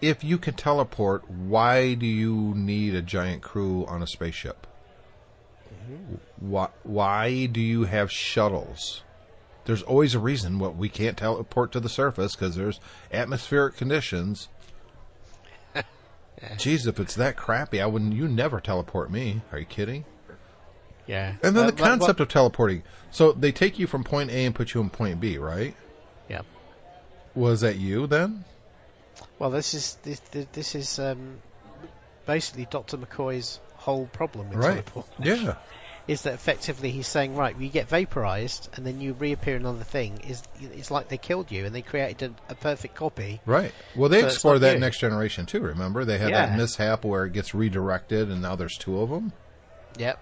if 0.00 0.22
you 0.22 0.38
can 0.38 0.54
teleport, 0.54 1.28
why 1.30 1.94
do 1.94 2.06
you 2.06 2.52
need 2.54 2.94
a 2.94 3.02
giant 3.02 3.42
crew 3.42 3.84
on 3.86 4.02
a 4.02 4.06
spaceship? 4.06 4.66
Why? 6.38 6.68
Why 6.82 7.46
do 7.46 7.60
you 7.60 7.84
have 7.84 8.10
shuttles? 8.10 9.02
There's 9.66 9.82
always 9.82 10.14
a 10.14 10.18
reason 10.20 10.58
what 10.58 10.76
we 10.76 10.88
can't 10.88 11.16
teleport 11.16 11.72
to 11.72 11.80
the 11.80 11.88
surface 11.88 12.34
because 12.36 12.56
there's 12.56 12.80
atmospheric 13.12 13.76
conditions. 13.76 14.48
Jeez, 16.42 16.86
if 16.86 17.00
it's 17.00 17.14
that 17.14 17.36
crappy, 17.36 17.80
I 17.80 17.86
wouldn't. 17.86 18.14
You 18.14 18.28
never 18.28 18.60
teleport 18.60 19.10
me. 19.10 19.42
Are 19.52 19.58
you 19.58 19.64
kidding? 19.64 20.04
yeah. 21.06 21.34
And 21.42 21.56
then 21.56 21.64
Uh, 21.66 21.70
the 21.70 21.76
concept 21.76 22.20
of 22.20 22.28
teleporting. 22.28 22.82
So 23.10 23.32
they 23.32 23.52
take 23.52 23.78
you 23.78 23.86
from 23.86 24.02
point 24.04 24.30
A 24.30 24.44
and 24.44 24.54
put 24.54 24.74
you 24.74 24.80
in 24.80 24.90
point 24.90 25.20
B, 25.20 25.38
right? 25.38 25.74
yeah. 26.28 26.42
Was 27.34 27.60
that 27.60 27.76
you 27.76 28.06
then? 28.06 28.44
Well, 29.38 29.50
this 29.50 29.74
is 29.74 29.96
this 30.02 30.20
this 30.52 30.74
is 30.74 30.98
um, 30.98 31.38
basically 32.26 32.66
Doctor 32.70 32.96
McCoy's 32.96 33.60
whole 33.74 34.06
problem 34.06 34.48
with 34.50 34.58
Right. 34.58 34.84
Yeah. 35.20 35.56
is 36.08 36.22
that 36.22 36.34
effectively 36.34 36.90
he's 36.90 37.06
saying, 37.06 37.36
right, 37.36 37.58
you 37.58 37.68
get 37.68 37.88
vaporized 37.88 38.68
and 38.74 38.86
then 38.86 39.00
you 39.00 39.12
reappear 39.12 39.56
in 39.56 39.62
another 39.62 39.84
thing. 39.84 40.18
Is 40.26 40.42
it's 40.60 40.90
like 40.90 41.08
they 41.08 41.18
killed 41.18 41.50
you 41.52 41.66
and 41.66 41.74
they 41.74 41.82
created 41.82 42.34
a, 42.48 42.52
a 42.52 42.54
perfect 42.54 42.94
copy. 42.94 43.40
Right. 43.44 43.72
Well, 43.94 44.08
they 44.08 44.20
So 44.20 44.26
it's 44.26 44.34
explored 44.36 44.60
that 44.62 44.74
you. 44.74 44.80
next 44.80 44.98
generation 44.98 45.44
too. 45.46 45.60
Remember, 45.60 46.04
they 46.04 46.18
had 46.18 46.30
Yeah. 46.30 46.46
that 46.46 46.56
mishap 46.58 47.04
where 47.04 47.26
it 47.26 47.32
gets 47.32 47.54
redirected, 47.54 48.30
and 48.30 48.40
now 48.40 48.56
there's 48.56 48.76
two 48.78 49.00
of 49.00 49.10
them. 49.10 49.32
Yep. 49.98 50.18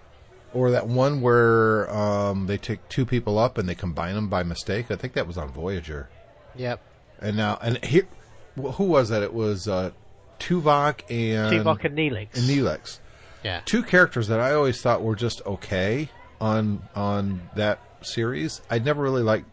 Or 0.52 0.70
that 0.72 0.86
one 0.86 1.20
where 1.20 1.90
um, 1.94 2.46
they 2.46 2.58
take 2.58 2.88
two 2.88 3.04
people 3.06 3.38
up 3.38 3.58
and 3.58 3.68
they 3.68 3.74
combine 3.74 4.14
them 4.14 4.28
by 4.28 4.42
mistake. 4.42 4.90
I 4.90 4.96
think 4.96 5.12
that 5.14 5.26
was 5.26 5.36
on 5.38 5.50
Voyager. 5.50 6.08
Yep. 6.56 6.80
And 7.20 7.36
now, 7.36 7.58
and 7.60 7.82
here, 7.84 8.06
who 8.54 8.84
was 8.84 9.08
that? 9.10 9.22
It 9.22 9.34
was 9.34 9.68
uh, 9.68 9.90
Tuvok 10.38 11.00
and 11.10 11.52
Tuvok 11.64 11.84
and 11.84 11.96
Neelix. 11.96 12.34
and 12.34 12.48
Neelix. 12.48 12.98
Yeah. 13.42 13.60
two 13.66 13.82
characters 13.82 14.28
that 14.28 14.40
I 14.40 14.54
always 14.54 14.80
thought 14.80 15.02
were 15.02 15.16
just 15.16 15.42
okay 15.44 16.08
on 16.40 16.82
on 16.94 17.48
that 17.56 17.78
series. 18.02 18.62
I 18.70 18.78
never 18.78 19.02
really 19.02 19.22
liked 19.22 19.46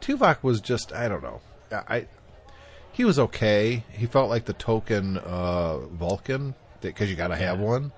Tuvok 0.00 0.42
was 0.42 0.60
just 0.60 0.92
I 0.92 1.08
don't 1.08 1.22
know. 1.22 1.40
I, 1.70 2.06
he 2.92 3.04
was 3.06 3.18
okay. 3.18 3.82
He 3.92 4.04
felt 4.06 4.28
like 4.28 4.44
the 4.44 4.52
token 4.52 5.16
uh, 5.16 5.78
Vulcan 5.78 6.54
because 6.82 7.08
you 7.08 7.16
got 7.16 7.28
to 7.28 7.36
have 7.36 7.58
one. 7.58 7.92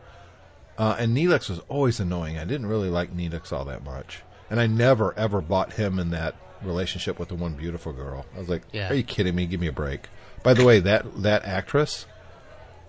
Uh, 0.78 0.96
and 0.98 1.16
Neelix 1.16 1.48
was 1.48 1.60
always 1.68 1.98
annoying. 1.98 2.38
I 2.38 2.44
didn't 2.44 2.66
really 2.66 2.90
like 2.90 3.12
Neelix 3.16 3.52
all 3.52 3.64
that 3.64 3.82
much, 3.84 4.22
and 4.50 4.60
I 4.60 4.66
never 4.68 5.16
ever 5.18 5.40
bought 5.40 5.72
him 5.72 5.98
in 5.98 6.10
that 6.10 6.36
relationship 6.66 7.18
with 7.18 7.28
the 7.28 7.34
one 7.34 7.54
beautiful 7.54 7.92
girl. 7.92 8.26
I 8.34 8.38
was 8.40 8.48
like, 8.48 8.62
Yeah. 8.72 8.90
"Are 8.90 8.94
you 8.94 9.02
kidding 9.02 9.34
me? 9.34 9.46
Give 9.46 9.60
me 9.60 9.66
a 9.68 9.72
break." 9.72 10.08
By 10.42 10.54
the 10.54 10.64
way, 10.64 10.80
that 10.80 11.22
that 11.22 11.44
actress, 11.44 12.06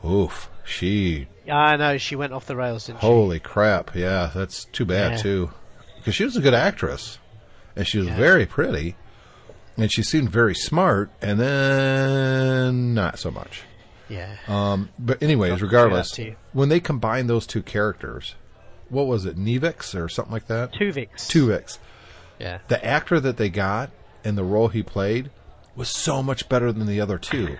oof, 0.05 0.49
she 0.65 1.27
Yeah, 1.45 1.55
I 1.57 1.75
know 1.77 1.97
she 1.97 2.15
went 2.15 2.33
off 2.33 2.45
the 2.47 2.55
rails, 2.55 2.87
didn't 2.87 3.01
she? 3.01 3.07
Holy 3.07 3.39
crap! 3.39 3.95
Yeah, 3.95 4.31
that's 4.33 4.65
too 4.65 4.85
bad 4.85 5.13
Yeah. 5.13 5.17
too, 5.17 5.51
because 5.97 6.15
she 6.15 6.23
was 6.25 6.35
a 6.35 6.41
good 6.41 6.53
actress, 6.53 7.19
and 7.75 7.87
she 7.87 7.97
was 7.99 8.07
Yeah. 8.07 8.15
very 8.17 8.45
pretty, 8.45 8.95
and 9.77 9.91
she 9.91 10.03
seemed 10.03 10.29
very 10.29 10.55
smart, 10.55 11.11
and 11.21 11.39
then 11.39 12.93
not 12.93 13.19
so 13.19 13.31
much. 13.31 13.61
Yeah. 14.09 14.35
Um, 14.47 14.89
but 14.99 15.21
anyways, 15.23 15.61
regardless, 15.61 16.11
too 16.11 16.23
bad 16.23 16.29
too. 16.31 16.35
when 16.53 16.69
they 16.69 16.79
combined 16.79 17.29
those 17.29 17.47
two 17.47 17.61
characters, 17.63 18.35
what 18.89 19.07
was 19.07 19.25
it, 19.25 19.35
Nevix 19.37 19.95
or 19.99 20.07
something 20.09 20.31
like 20.33 20.47
that? 20.47 20.73
Tuvix. 20.73 21.09
Tuvix. 21.27 21.77
Yeah. 22.39 22.59
The 22.67 22.83
actor 22.83 23.19
that 23.19 23.37
they 23.37 23.49
got 23.49 23.91
and 24.23 24.37
the 24.37 24.43
role 24.43 24.67
he 24.67 24.83
played 24.83 25.29
was 25.75 25.89
so 25.89 26.23
much 26.23 26.49
better 26.49 26.71
than 26.71 26.87
the 26.87 27.01
other 27.01 27.17
two. 27.17 27.57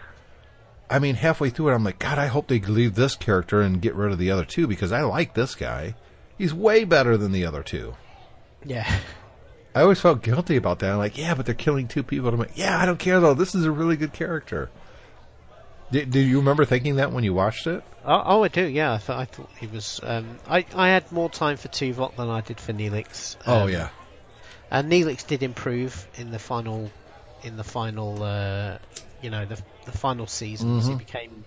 I 0.90 1.00
mean, 1.00 1.16
halfway 1.16 1.50
through 1.50 1.70
it, 1.70 1.76
I'm 1.76 1.84
like, 1.84 2.00
God, 2.00 2.20
I 2.20 2.28
hope 2.28 2.48
they 2.48 2.60
leave 2.60 2.96
this 2.96 3.16
character 3.16 3.62
and 3.62 3.82
get 3.82 3.96
rid 3.96 4.12
of 4.12 4.20
the 4.20 4.32
other 4.32 4.46
two 4.46 4.68
because 4.68 4.92
I 4.92 5.02
like 5.02 5.34
this 5.34 5.56
guy. 5.56 5.96
He's 6.38 6.54
way 6.54 6.84
better 6.84 7.18
than 7.18 7.32
the 7.32 7.46
other 7.46 7.64
two. 7.64 7.96
Yeah. 8.64 9.00
I 9.74 9.82
always 9.82 10.00
felt 10.00 10.22
guilty 10.22 10.56
about 10.56 10.80
that. 10.80 10.92
I'm 10.92 10.98
like, 10.98 11.18
yeah, 11.18 11.34
but 11.34 11.46
they're 11.46 11.56
killing 11.56 11.88
two 11.88 12.04
people. 12.04 12.30
I'm 12.30 12.38
like, 12.38 12.58
yeah, 12.58 12.78
I 12.80 12.86
don't 12.86 13.00
care 13.00 13.20
though. 13.20 13.34
This 13.34 13.56
is 13.56 13.66
a 13.66 13.72
really 13.72 13.98
good 13.98 14.14
character. 14.14 14.70
Did, 15.92 16.12
do 16.12 16.20
you 16.20 16.38
remember 16.40 16.66
thinking 16.66 16.96
that 16.96 17.12
when 17.12 17.24
you 17.24 17.34
watched 17.34 17.68
it? 17.68 17.84
Oh, 18.06 18.24
oh 18.26 18.44
I 18.44 18.48
do. 18.48 18.66
Yeah, 18.66 18.94
I 18.94 18.98
thought 18.98 19.20
I 19.20 19.26
thought 19.26 19.50
he 19.60 19.68
was. 19.68 20.00
Um, 20.02 20.40
I 20.48 20.66
I 20.76 20.90
had 20.90 21.12
more 21.12 21.30
time 21.30 21.58
for 21.58 21.68
Tuvok 21.68 22.16
than 22.16 22.30
I 22.30 22.42
did 22.42 22.60
for 22.60 22.74
Neelix. 22.74 23.36
oh 23.46 23.64
Um, 23.64 23.70
yeah, 23.70 23.90
And 24.76 24.92
Neelix 24.92 25.26
did 25.26 25.42
improve 25.42 26.06
in 26.16 26.32
the 26.32 26.40
final, 26.40 26.92
in 27.44 27.56
the 27.56 27.64
final, 27.64 28.22
uh, 28.22 28.78
you 29.22 29.30
know, 29.30 29.46
the 29.46 29.58
the 29.86 29.92
final 29.98 30.28
seasons. 30.28 30.88
He 30.88 30.94
Mhm. 30.94 30.98
became 30.98 31.46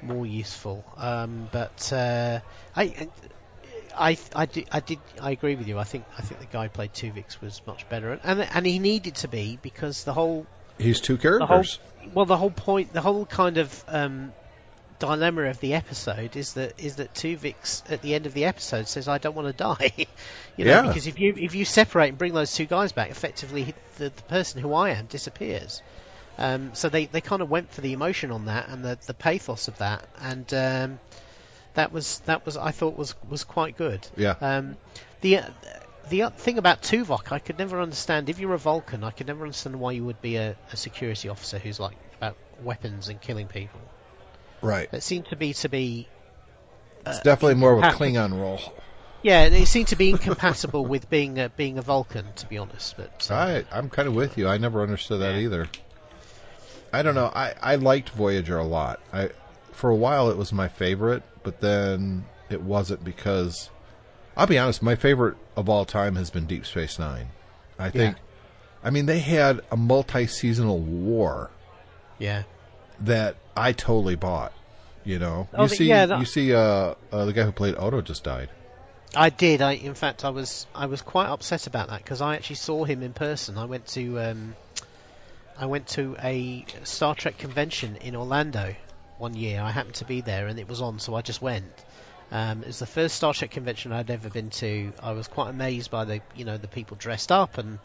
more 0.00 0.24
useful. 0.26 0.84
Um, 0.96 1.48
but 1.50 1.92
uh, 1.92 2.38
I, 2.76 3.08
I, 3.96 4.16
I 4.34 4.46
did, 4.46 4.68
I 4.70 4.78
did, 4.80 5.00
I 5.20 5.32
agree 5.32 5.56
with 5.56 5.66
you. 5.66 5.78
I 5.78 5.84
think, 5.84 6.04
I 6.16 6.22
think 6.22 6.40
the 6.40 6.46
guy 6.46 6.64
who 6.64 6.68
played 6.68 6.92
Tuvix 6.92 7.40
was 7.40 7.60
much 7.66 7.88
better, 7.88 8.20
and 8.22 8.42
and 8.42 8.64
he 8.64 8.78
needed 8.78 9.16
to 9.16 9.28
be 9.28 9.58
because 9.60 10.04
the 10.04 10.12
whole, 10.12 10.46
he's 10.78 11.00
two 11.00 11.16
the 11.16 11.46
whole, 11.46 11.48
characters. 11.48 11.80
well, 12.14 12.26
the 12.26 12.36
whole 12.36 12.50
point, 12.50 12.92
the 12.92 13.00
whole 13.00 13.26
kind 13.26 13.58
of. 13.58 13.84
Um, 13.88 14.32
dilemma 14.98 15.42
of 15.46 15.58
the 15.58 15.74
episode 15.74 16.36
is 16.36 16.52
that 16.52 16.78
is 16.78 16.94
that 16.96 17.12
Tuvix 17.12 17.82
at 17.90 18.02
the 18.02 18.14
end 18.14 18.26
of 18.26 18.34
the 18.34 18.44
episode 18.44 18.86
says 18.86 19.08
I 19.08 19.18
don't 19.18 19.34
want 19.34 19.48
to 19.48 19.52
die, 19.52 20.06
you 20.56 20.64
know, 20.64 20.70
Yeah. 20.82 20.86
because 20.88 21.06
if 21.06 21.18
you 21.18 21.34
if 21.36 21.54
you 21.54 21.64
separate 21.64 22.08
and 22.08 22.18
bring 22.18 22.34
those 22.34 22.52
two 22.54 22.66
guys 22.66 22.92
back, 22.92 23.10
effectively 23.10 23.74
the, 23.98 24.10
the 24.10 24.22
person 24.24 24.60
who 24.60 24.72
I 24.74 24.90
am 24.90 25.06
disappears. 25.06 25.82
Um, 26.38 26.74
so 26.74 26.88
they, 26.88 27.06
they 27.06 27.20
kind 27.20 27.42
of 27.42 27.50
went 27.50 27.70
for 27.72 27.82
the 27.82 27.92
emotion 27.92 28.30
on 28.32 28.46
that 28.46 28.68
and 28.68 28.82
the, 28.82 28.98
the 29.06 29.12
pathos 29.14 29.68
of 29.68 29.76
that, 29.78 30.04
and 30.18 30.52
um, 30.54 31.00
that 31.74 31.92
was 31.92 32.20
that 32.20 32.46
was 32.46 32.56
I 32.56 32.70
thought 32.70 32.96
was 32.96 33.14
was 33.28 33.44
quite 33.44 33.76
good. 33.76 34.06
Yeah. 34.16 34.36
Um, 34.40 34.76
the 35.20 35.38
uh, 35.38 35.48
the 36.08 36.30
thing 36.30 36.58
about 36.58 36.82
Tuvok, 36.82 37.32
I 37.32 37.38
could 37.38 37.58
never 37.58 37.80
understand. 37.80 38.28
If 38.30 38.38
you're 38.38 38.54
a 38.54 38.58
Vulcan, 38.58 39.04
I 39.04 39.10
could 39.10 39.26
never 39.26 39.42
understand 39.44 39.78
why 39.78 39.92
you 39.92 40.04
would 40.04 40.22
be 40.22 40.36
a, 40.36 40.56
a 40.72 40.76
security 40.76 41.28
officer 41.28 41.58
who's 41.58 41.78
like 41.78 41.96
about 42.16 42.36
weapons 42.62 43.08
and 43.08 43.20
killing 43.20 43.46
people. 43.46 43.80
Right. 44.62 44.88
It 44.92 45.02
seemed 45.02 45.26
to 45.26 45.36
be 45.36 45.52
to 45.54 45.68
be 45.68 46.08
It's 47.06 47.20
definitely 47.20 47.56
more 47.56 47.74
of 47.74 47.82
a 47.82 47.90
Klingon 47.96 48.32
role. 48.38 48.60
Yeah, 49.22 49.44
it 49.44 49.66
seemed 49.66 49.88
to 49.88 49.96
be 49.96 50.10
incompatible 50.10 50.84
with 50.84 51.08
being 51.08 51.38
a, 51.38 51.48
being 51.48 51.78
a 51.78 51.82
Vulcan, 51.82 52.26
to 52.36 52.46
be 52.46 52.58
honest. 52.58 52.96
But 52.96 53.28
uh, 53.30 53.34
I 53.34 53.64
I'm 53.70 53.88
kind 53.88 54.08
of 54.08 54.14
with 54.14 54.36
you. 54.36 54.48
I 54.48 54.58
never 54.58 54.82
understood 54.82 55.20
that 55.20 55.34
Yeah. 55.34 55.40
either. 55.42 55.68
I 56.92 57.02
don't 57.02 57.14
know. 57.14 57.30
I 57.34 57.54
I 57.62 57.76
liked 57.76 58.10
Voyager 58.10 58.58
a 58.58 58.64
lot. 58.64 59.00
I 59.12 59.30
for 59.72 59.90
a 59.90 59.94
while 59.96 60.28
it 60.30 60.36
was 60.36 60.52
my 60.52 60.68
favorite, 60.68 61.22
but 61.42 61.60
then 61.60 62.24
it 62.50 62.62
wasn't 62.62 63.02
because 63.04 63.70
I'll 64.36 64.46
be 64.46 64.58
honest, 64.58 64.82
my 64.82 64.96
favorite 64.96 65.36
of 65.56 65.68
all 65.68 65.84
time 65.84 66.16
has 66.16 66.30
been 66.30 66.46
Deep 66.46 66.66
Space 66.66 66.98
9. 66.98 67.28
I 67.78 67.90
think 67.90 68.16
I 68.84 68.90
mean 68.90 69.06
they 69.06 69.20
had 69.20 69.60
a 69.70 69.76
multi-seasonal 69.76 70.78
war 70.80 71.50
yeah, 72.18 72.42
that 73.00 73.36
I 73.56 73.72
totally 73.72 74.14
bought, 74.16 74.52
you 75.04 75.18
know. 75.18 75.48
Oh, 75.54 75.62
you 75.62 75.68
see 75.68 75.86
yeah, 75.88 76.06
that- 76.06 76.18
you 76.18 76.24
see 76.26 76.52
uh, 76.54 76.94
uh 77.12 77.24
the 77.24 77.32
guy 77.32 77.44
who 77.44 77.52
played 77.52 77.76
Odo 77.78 78.00
just 78.02 78.24
died. 78.24 78.48
I 79.14 79.28
did. 79.28 79.60
I 79.60 79.72
in 79.72 79.94
fact 79.94 80.24
I 80.24 80.30
was 80.30 80.66
I 80.74 80.86
was 80.86 81.02
quite 81.02 81.26
upset 81.26 81.66
about 81.66 81.88
that 81.88 81.98
because 81.98 82.22
I 82.22 82.36
actually 82.36 82.56
saw 82.56 82.84
him 82.84 83.02
in 83.02 83.12
person. 83.12 83.58
I 83.58 83.66
went 83.66 83.86
to 83.88 84.18
um, 84.18 84.56
I 85.56 85.66
went 85.66 85.88
to 85.88 86.16
a 86.22 86.64
Star 86.84 87.14
Trek 87.14 87.36
convention 87.36 87.96
in 87.96 88.16
Orlando 88.16 88.74
one 89.18 89.34
year. 89.34 89.60
I 89.60 89.70
happened 89.70 89.96
to 89.96 90.06
be 90.06 90.22
there 90.22 90.46
and 90.46 90.58
it 90.58 90.68
was 90.68 90.80
on, 90.80 90.98
so 90.98 91.14
I 91.14 91.20
just 91.20 91.42
went. 91.42 91.70
Um, 92.30 92.62
it 92.62 92.68
was 92.68 92.78
the 92.78 92.86
first 92.86 93.16
Star 93.16 93.34
Trek 93.34 93.50
convention 93.50 93.92
I'd 93.92 94.10
ever 94.10 94.30
been 94.30 94.48
to. 94.50 94.94
I 95.02 95.12
was 95.12 95.28
quite 95.28 95.50
amazed 95.50 95.90
by 95.90 96.06
the 96.06 96.20
you 96.34 96.46
know 96.46 96.56
the 96.56 96.68
people 96.68 96.96
dressed 96.96 97.30
up 97.30 97.58
and 97.58 97.80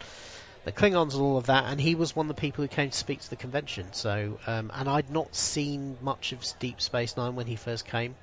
the 0.64 0.72
Klingons 0.72 1.14
and 1.14 1.22
all 1.22 1.38
of 1.38 1.48
that. 1.48 1.66
And 1.66 1.82
he 1.82 1.96
was 1.96 2.16
one 2.16 2.30
of 2.30 2.36
the 2.36 2.40
people 2.40 2.64
who 2.64 2.70
came 2.70 2.90
to 2.90 2.98
speak 2.98 3.20
to 3.20 3.30
the 3.30 3.36
convention. 3.36 3.92
So 3.92 4.40
um, 4.48 4.72
and 4.74 4.88
I'd 4.88 5.10
not 5.10 5.36
seen 5.36 5.98
much 6.00 6.32
of 6.32 6.46
Deep 6.60 6.80
Space 6.80 7.18
Nine 7.18 7.36
when 7.36 7.48
he 7.48 7.58
first 7.58 7.84
came 7.86 8.16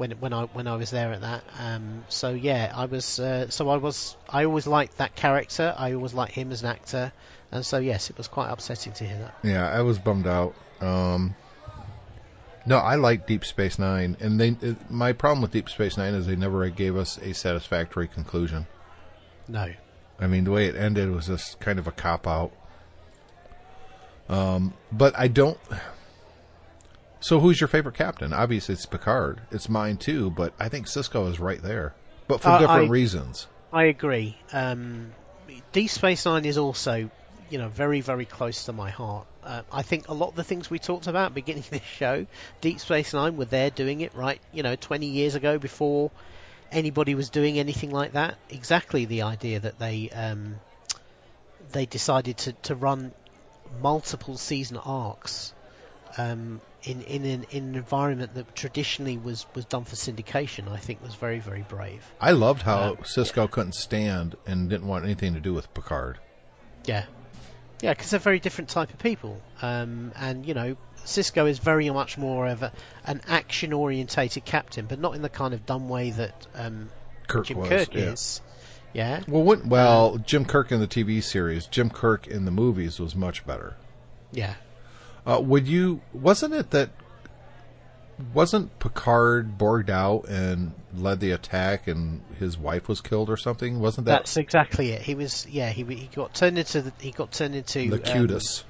when 0.00 0.12
when 0.12 0.32
I 0.32 0.44
when 0.44 0.66
I 0.66 0.76
was 0.76 0.90
there 0.90 1.12
at 1.12 1.20
that. 1.20 1.44
Um, 1.58 2.04
so 2.08 2.30
yeah, 2.30 2.72
I 2.74 2.86
was 2.86 3.20
uh, 3.20 3.50
so 3.50 3.68
I 3.68 3.76
was 3.76 4.16
I 4.28 4.46
always 4.46 4.66
liked 4.66 4.96
that 4.96 5.14
character. 5.14 5.74
I 5.76 5.92
always 5.92 6.14
liked 6.14 6.32
him 6.32 6.50
as 6.52 6.62
an 6.62 6.70
actor, 6.70 7.12
and 7.52 7.64
so 7.64 7.78
yes, 7.78 8.08
it 8.08 8.16
was 8.16 8.26
quite 8.26 8.50
upsetting 8.50 8.94
to 8.94 9.04
hear 9.04 9.18
that. 9.18 9.34
Yeah, 9.42 9.70
I 9.70 9.82
was 9.82 9.98
bummed 9.98 10.26
out. 10.26 10.54
Um, 10.80 11.36
no, 12.64 12.78
I 12.78 12.94
like 12.94 13.26
Deep 13.26 13.44
Space 13.44 13.78
Nine, 13.78 14.16
and 14.20 14.40
they. 14.40 14.56
It, 14.62 14.90
my 14.90 15.12
problem 15.12 15.42
with 15.42 15.52
Deep 15.52 15.68
Space 15.68 15.98
Nine 15.98 16.14
is 16.14 16.26
they 16.26 16.34
never 16.34 16.66
gave 16.70 16.96
us 16.96 17.18
a 17.18 17.34
satisfactory 17.34 18.08
conclusion. 18.08 18.66
No, 19.48 19.70
I 20.18 20.26
mean, 20.26 20.44
the 20.44 20.50
way 20.50 20.64
it 20.64 20.76
ended 20.76 21.10
was 21.10 21.26
just 21.26 21.60
kind 21.60 21.78
of 21.78 21.86
a 21.86 21.92
cop 21.92 22.26
out. 22.26 22.52
Um, 24.30 24.72
but 24.90 25.18
I 25.18 25.28
don't. 25.28 25.58
So, 27.20 27.38
who's 27.40 27.60
your 27.60 27.68
favorite 27.68 27.94
captain? 27.96 28.32
Obviously, 28.32 28.74
it's 28.74 28.86
Picard. 28.86 29.42
It's 29.50 29.68
mine 29.68 29.98
too, 29.98 30.30
but 30.30 30.54
I 30.58 30.68
think 30.68 30.86
Sisko 30.86 31.30
is 31.30 31.38
right 31.38 31.60
there, 31.60 31.94
but 32.28 32.40
for 32.40 32.48
Uh, 32.48 32.58
different 32.58 32.86
I- 32.88 32.90
reasons. 32.90 33.46
I 33.72 33.84
agree. 33.84 34.36
Um, 34.52 35.12
Deep 35.72 35.90
Space 35.90 36.24
Nine 36.24 36.44
is 36.44 36.58
also 36.58 37.10
you 37.50 37.58
know 37.58 37.68
very 37.68 38.00
very 38.00 38.24
close 38.24 38.64
to 38.64 38.72
my 38.72 38.90
heart. 38.90 39.26
Uh, 39.44 39.62
I 39.72 39.82
think 39.82 40.08
a 40.08 40.14
lot 40.14 40.28
of 40.28 40.34
the 40.36 40.44
things 40.44 40.70
we 40.70 40.78
talked 40.78 41.06
about 41.06 41.34
beginning 41.34 41.64
this 41.70 41.82
show, 41.82 42.26
Deep 42.60 42.80
Space 42.80 43.12
Nine 43.12 43.36
were 43.36 43.44
there 43.44 43.70
doing 43.70 44.00
it 44.00 44.14
right. 44.14 44.40
You 44.52 44.62
know, 44.62 44.74
20 44.76 45.06
years 45.06 45.34
ago 45.34 45.58
before 45.58 46.10
anybody 46.72 47.14
was 47.14 47.28
doing 47.30 47.58
anything 47.58 47.90
like 47.90 48.12
that. 48.12 48.36
Exactly 48.48 49.04
the 49.04 49.22
idea 49.22 49.60
that 49.60 49.78
they 49.78 50.08
um, 50.10 50.56
they 51.72 51.84
decided 51.86 52.38
to, 52.38 52.52
to 52.64 52.74
run 52.74 53.12
multiple 53.80 54.36
season 54.36 54.76
arcs 54.78 55.52
um, 56.18 56.60
in 56.82 57.02
in 57.02 57.24
an, 57.24 57.46
in 57.50 57.64
an 57.70 57.74
environment 57.74 58.34
that 58.34 58.54
traditionally 58.54 59.18
was, 59.18 59.46
was 59.54 59.64
done 59.64 59.84
for 59.84 59.96
syndication. 59.96 60.70
I 60.70 60.78
think 60.78 61.02
was 61.02 61.14
very 61.14 61.38
very 61.38 61.64
brave. 61.68 62.04
I 62.20 62.32
loved 62.32 62.62
how 62.62 62.78
Uh, 62.78 62.94
Sisko 62.96 63.50
couldn't 63.50 63.74
stand 63.74 64.36
and 64.46 64.68
didn't 64.70 64.86
want 64.86 65.04
anything 65.04 65.34
to 65.34 65.40
do 65.40 65.52
with 65.54 65.72
Picard. 65.74 66.18
Yeah, 66.84 67.04
yeah, 67.82 67.92
because 67.92 68.10
they're 68.10 68.20
very 68.20 68.40
different 68.40 68.70
type 68.70 68.90
of 68.90 68.98
people, 68.98 69.40
um, 69.62 70.12
and 70.16 70.46
you 70.46 70.54
know, 70.54 70.76
Sisko 71.04 71.48
is 71.48 71.58
very 71.58 71.88
much 71.90 72.16
more 72.16 72.46
of 72.46 72.62
a, 72.62 72.72
an 73.04 73.20
action 73.28 73.72
orientated 73.72 74.44
captain, 74.44 74.86
but 74.86 74.98
not 74.98 75.14
in 75.14 75.22
the 75.22 75.28
kind 75.28 75.54
of 75.54 75.66
dumb 75.66 75.88
way 75.88 76.10
that 76.10 76.46
um, 76.54 76.88
Kirk 77.26 77.46
Jim 77.46 77.58
was. 77.58 77.68
Kirk 77.68 77.94
yeah. 77.94 78.00
is. 78.12 78.40
Yeah, 78.92 79.20
Well, 79.28 79.44
when, 79.44 79.68
well, 79.68 80.18
Jim 80.18 80.44
Kirk 80.44 80.72
in 80.72 80.80
the 80.80 80.88
TV 80.88 81.22
series, 81.22 81.66
Jim 81.66 81.90
Kirk 81.90 82.26
in 82.26 82.44
the 82.44 82.50
movies 82.50 82.98
was 82.98 83.14
much 83.14 83.46
better. 83.46 83.76
yeah. 84.32 84.54
Uh, 85.26 85.40
would 85.40 85.68
you? 85.68 86.00
Wasn't 86.12 86.54
it 86.54 86.70
that? 86.70 86.90
Wasn't 88.34 88.78
Picard 88.78 89.56
borged 89.56 89.88
out 89.88 90.28
and 90.28 90.72
led 90.94 91.20
the 91.20 91.30
attack, 91.30 91.88
and 91.88 92.20
his 92.38 92.58
wife 92.58 92.86
was 92.86 93.00
killed 93.00 93.30
or 93.30 93.36
something? 93.38 93.80
Wasn't 93.80 94.04
that 94.06 94.18
That's 94.18 94.36
exactly 94.36 94.90
it. 94.90 95.00
He 95.00 95.14
was, 95.14 95.46
yeah, 95.48 95.70
he 95.70 95.84
he 95.84 96.08
got 96.14 96.34
turned 96.34 96.58
into 96.58 96.82
the, 96.82 96.92
he 97.00 97.12
got 97.12 97.32
turned 97.32 97.54
into 97.54 97.88
Locutus? 97.90 98.60
um, 98.60 98.66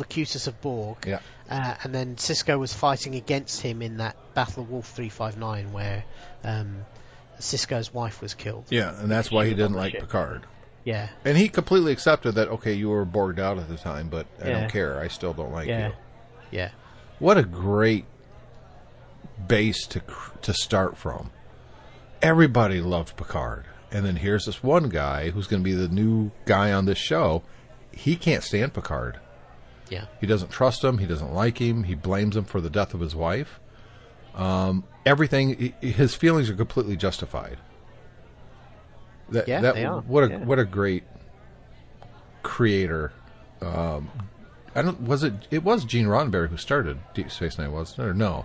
Locutus 0.00 0.48
of 0.48 0.60
Borg, 0.60 0.96
yeah, 1.06 1.20
uh, 1.48 1.74
and 1.84 1.94
then 1.94 2.16
Sisko 2.16 2.58
was 2.58 2.72
fighting 2.72 3.14
against 3.14 3.60
him 3.60 3.80
in 3.82 3.98
that 3.98 4.16
Battle 4.34 4.64
of 4.64 4.70
Wolf 4.70 4.90
three 4.90 5.08
five 5.10 5.38
nine 5.38 5.72
where 5.72 6.04
um, 6.42 6.84
Sisko's 7.38 7.94
wife 7.94 8.20
was 8.22 8.34
killed. 8.34 8.64
yeah, 8.70 8.98
and 9.00 9.08
that's 9.08 9.30
why 9.30 9.44
he 9.44 9.50
She 9.50 9.54
was 9.56 9.64
on 9.64 9.70
didn't 9.70 9.80
like 9.82 9.92
ship. 9.92 10.00
Picard. 10.00 10.46
Yeah, 10.84 11.08
And 11.24 11.38
he 11.38 11.48
completely 11.48 11.92
accepted 11.92 12.32
that. 12.34 12.48
Okay, 12.48 12.74
you 12.74 12.90
were 12.90 13.06
borged 13.06 13.38
out 13.38 13.56
at 13.58 13.68
the 13.68 13.76
time, 13.78 14.08
but 14.10 14.26
I 14.42 14.48
Yeah. 14.48 14.60
don't 14.60 14.70
care. 14.70 15.00
I 15.00 15.08
still 15.08 15.32
don't 15.32 15.50
like 15.52 15.66
yeah, 15.66 15.88
you. 15.88 15.92
yeah. 16.50 16.70
What 17.18 17.38
a 17.38 17.42
great 17.42 18.04
base 19.48 19.86
to 19.88 20.00
cr- 20.00 20.36
to 20.42 20.52
start 20.52 20.96
from. 20.96 21.30
Everybody 22.22 22.80
loved 22.80 23.16
Picard, 23.16 23.64
and 23.90 24.04
then 24.04 24.16
here's 24.16 24.44
this 24.46 24.62
one 24.62 24.88
guy 24.88 25.30
who's 25.30 25.46
going 25.46 25.62
to 25.62 25.64
be 25.64 25.74
the 25.74 25.88
new 25.88 26.30
guy 26.44 26.72
on 26.72 26.84
this 26.86 26.98
show. 26.98 27.42
He 27.92 28.16
can't 28.16 28.42
stand 28.42 28.74
Picard. 28.74 29.18
Yeah. 29.90 30.06
He 30.20 30.26
doesn't 30.26 30.50
trust 30.50 30.82
him. 30.82 30.98
He 30.98 31.06
doesn't 31.06 31.32
like 31.32 31.58
him. 31.60 31.84
He 31.84 31.94
blames 31.94 32.36
him 32.36 32.44
for 32.44 32.60
the 32.60 32.70
death 32.70 32.94
of 32.94 33.00
his 33.00 33.14
wife. 33.14 33.60
Um, 34.34 34.84
everything. 35.06 35.74
i- 35.82 35.86
His 35.86 36.14
feelings 36.14 36.50
are 36.50 36.54
completely 36.56 36.96
justified. 36.96 37.58
That, 39.30 39.48
Yeah, 39.48 39.60
that, 39.62 39.74
they 39.74 39.84
are, 39.84 40.00
What 40.00 40.24
a 40.24 40.28
yeah. 40.30 40.38
what 40.38 40.58
a 40.58 40.64
great 40.64 41.04
creator. 42.42 43.12
Um, 43.60 44.10
I 44.74 44.82
don't. 44.82 45.00
Was 45.02 45.22
it? 45.22 45.32
It 45.50 45.62
was 45.64 45.84
Gene 45.84 46.06
Roddenberry 46.06 46.48
who 46.48 46.56
started 46.56 46.98
Deep 47.14 47.30
Space 47.30 47.58
Nine, 47.58 47.72
wasn't 47.72 48.00
it? 48.00 48.10
Or 48.10 48.14
no? 48.14 48.44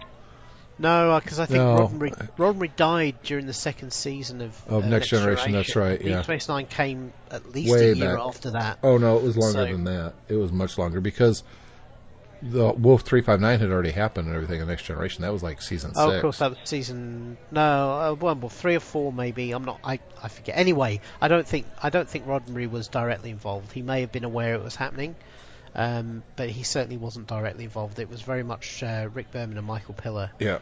No, 0.82 1.20
because 1.22 1.40
I 1.40 1.46
think 1.46 1.58
No. 1.58 1.76
Roddenberry, 1.90 2.30
Roddenberry 2.38 2.74
died 2.78 3.18
during 3.24 3.46
the 3.48 3.54
second 3.54 3.92
season 3.92 4.40
of, 4.40 4.62
Of 4.70 4.86
uh, 4.86 4.88
Next 4.88 5.10
Generation, 5.10 5.52
that's 5.52 5.76
right, 5.76 6.00
yeah. 6.02 6.18
Deep 6.18 6.24
Space 6.24 6.48
Nine 6.48 6.68
came 6.68 7.12
at 7.30 7.52
least 7.52 7.74
Way 7.74 7.90
a 7.92 7.94
year 7.96 8.16
back. 8.16 8.26
after 8.26 8.52
that. 8.52 8.80
Oh 8.84 8.98
no, 8.98 9.18
it 9.18 9.24
was 9.24 9.36
longer 9.36 9.66
So- 9.66 9.72
than 9.74 9.84
that. 9.86 10.14
It 10.30 10.36
was 10.36 10.52
much 10.54 10.78
longer 10.78 11.02
because 11.02 11.44
the 12.42 12.72
Wolf 12.72 13.02
three 13.02 13.22
five 13.22 13.42
nine 13.42 13.60
had 13.60 13.70
already 13.70 13.92
happened 13.92 14.28
and 14.28 14.36
everything 14.36 14.62
in 14.62 14.68
Next 14.68 14.84
Generation. 14.84 15.24
That 15.24 15.34
was 15.34 15.44
like 15.44 15.62
season 15.62 15.92
Oh, 15.96 16.08
six. 16.08 16.16
of 16.16 16.22
course, 16.22 16.38
that 16.40 16.50
was 16.52 16.60
season 16.64 17.38
no, 17.52 17.62
uh, 17.62 18.14
one, 18.16 18.40
well, 18.42 18.50
three 18.50 18.76
or 18.76 18.80
four 18.80 19.12
maybe. 19.12 19.52
I'm 19.52 19.66
not. 19.66 19.80
I, 19.84 20.00
I 20.24 20.28
forget. 20.30 20.58
Anyway, 20.58 21.02
I 21.22 21.28
don't 21.28 21.48
think 21.48 21.66
I 21.84 21.90
don't 21.90 22.08
think 22.10 22.26
Roddenberry 22.28 22.70
was 22.70 22.88
directly 22.88 23.30
involved. 23.30 23.72
He 23.72 23.82
may 23.82 24.02
have 24.02 24.12
been 24.12 24.24
aware 24.24 24.54
it 24.56 24.64
was 24.64 24.76
happening, 24.76 25.16
um, 25.76 26.24
but 26.36 26.50
he 26.50 26.64
certainly 26.64 26.98
wasn't 26.98 27.28
directly 27.28 27.66
involved. 27.66 28.00
It 28.00 28.10
was 28.10 28.22
very 28.22 28.44
much 28.44 28.82
uh, 28.84 29.10
Rick 29.14 29.32
Berman 29.32 29.58
and 29.58 29.68
Michael 29.68 29.94
Piller 29.96 30.32
Yeah. 30.40 30.60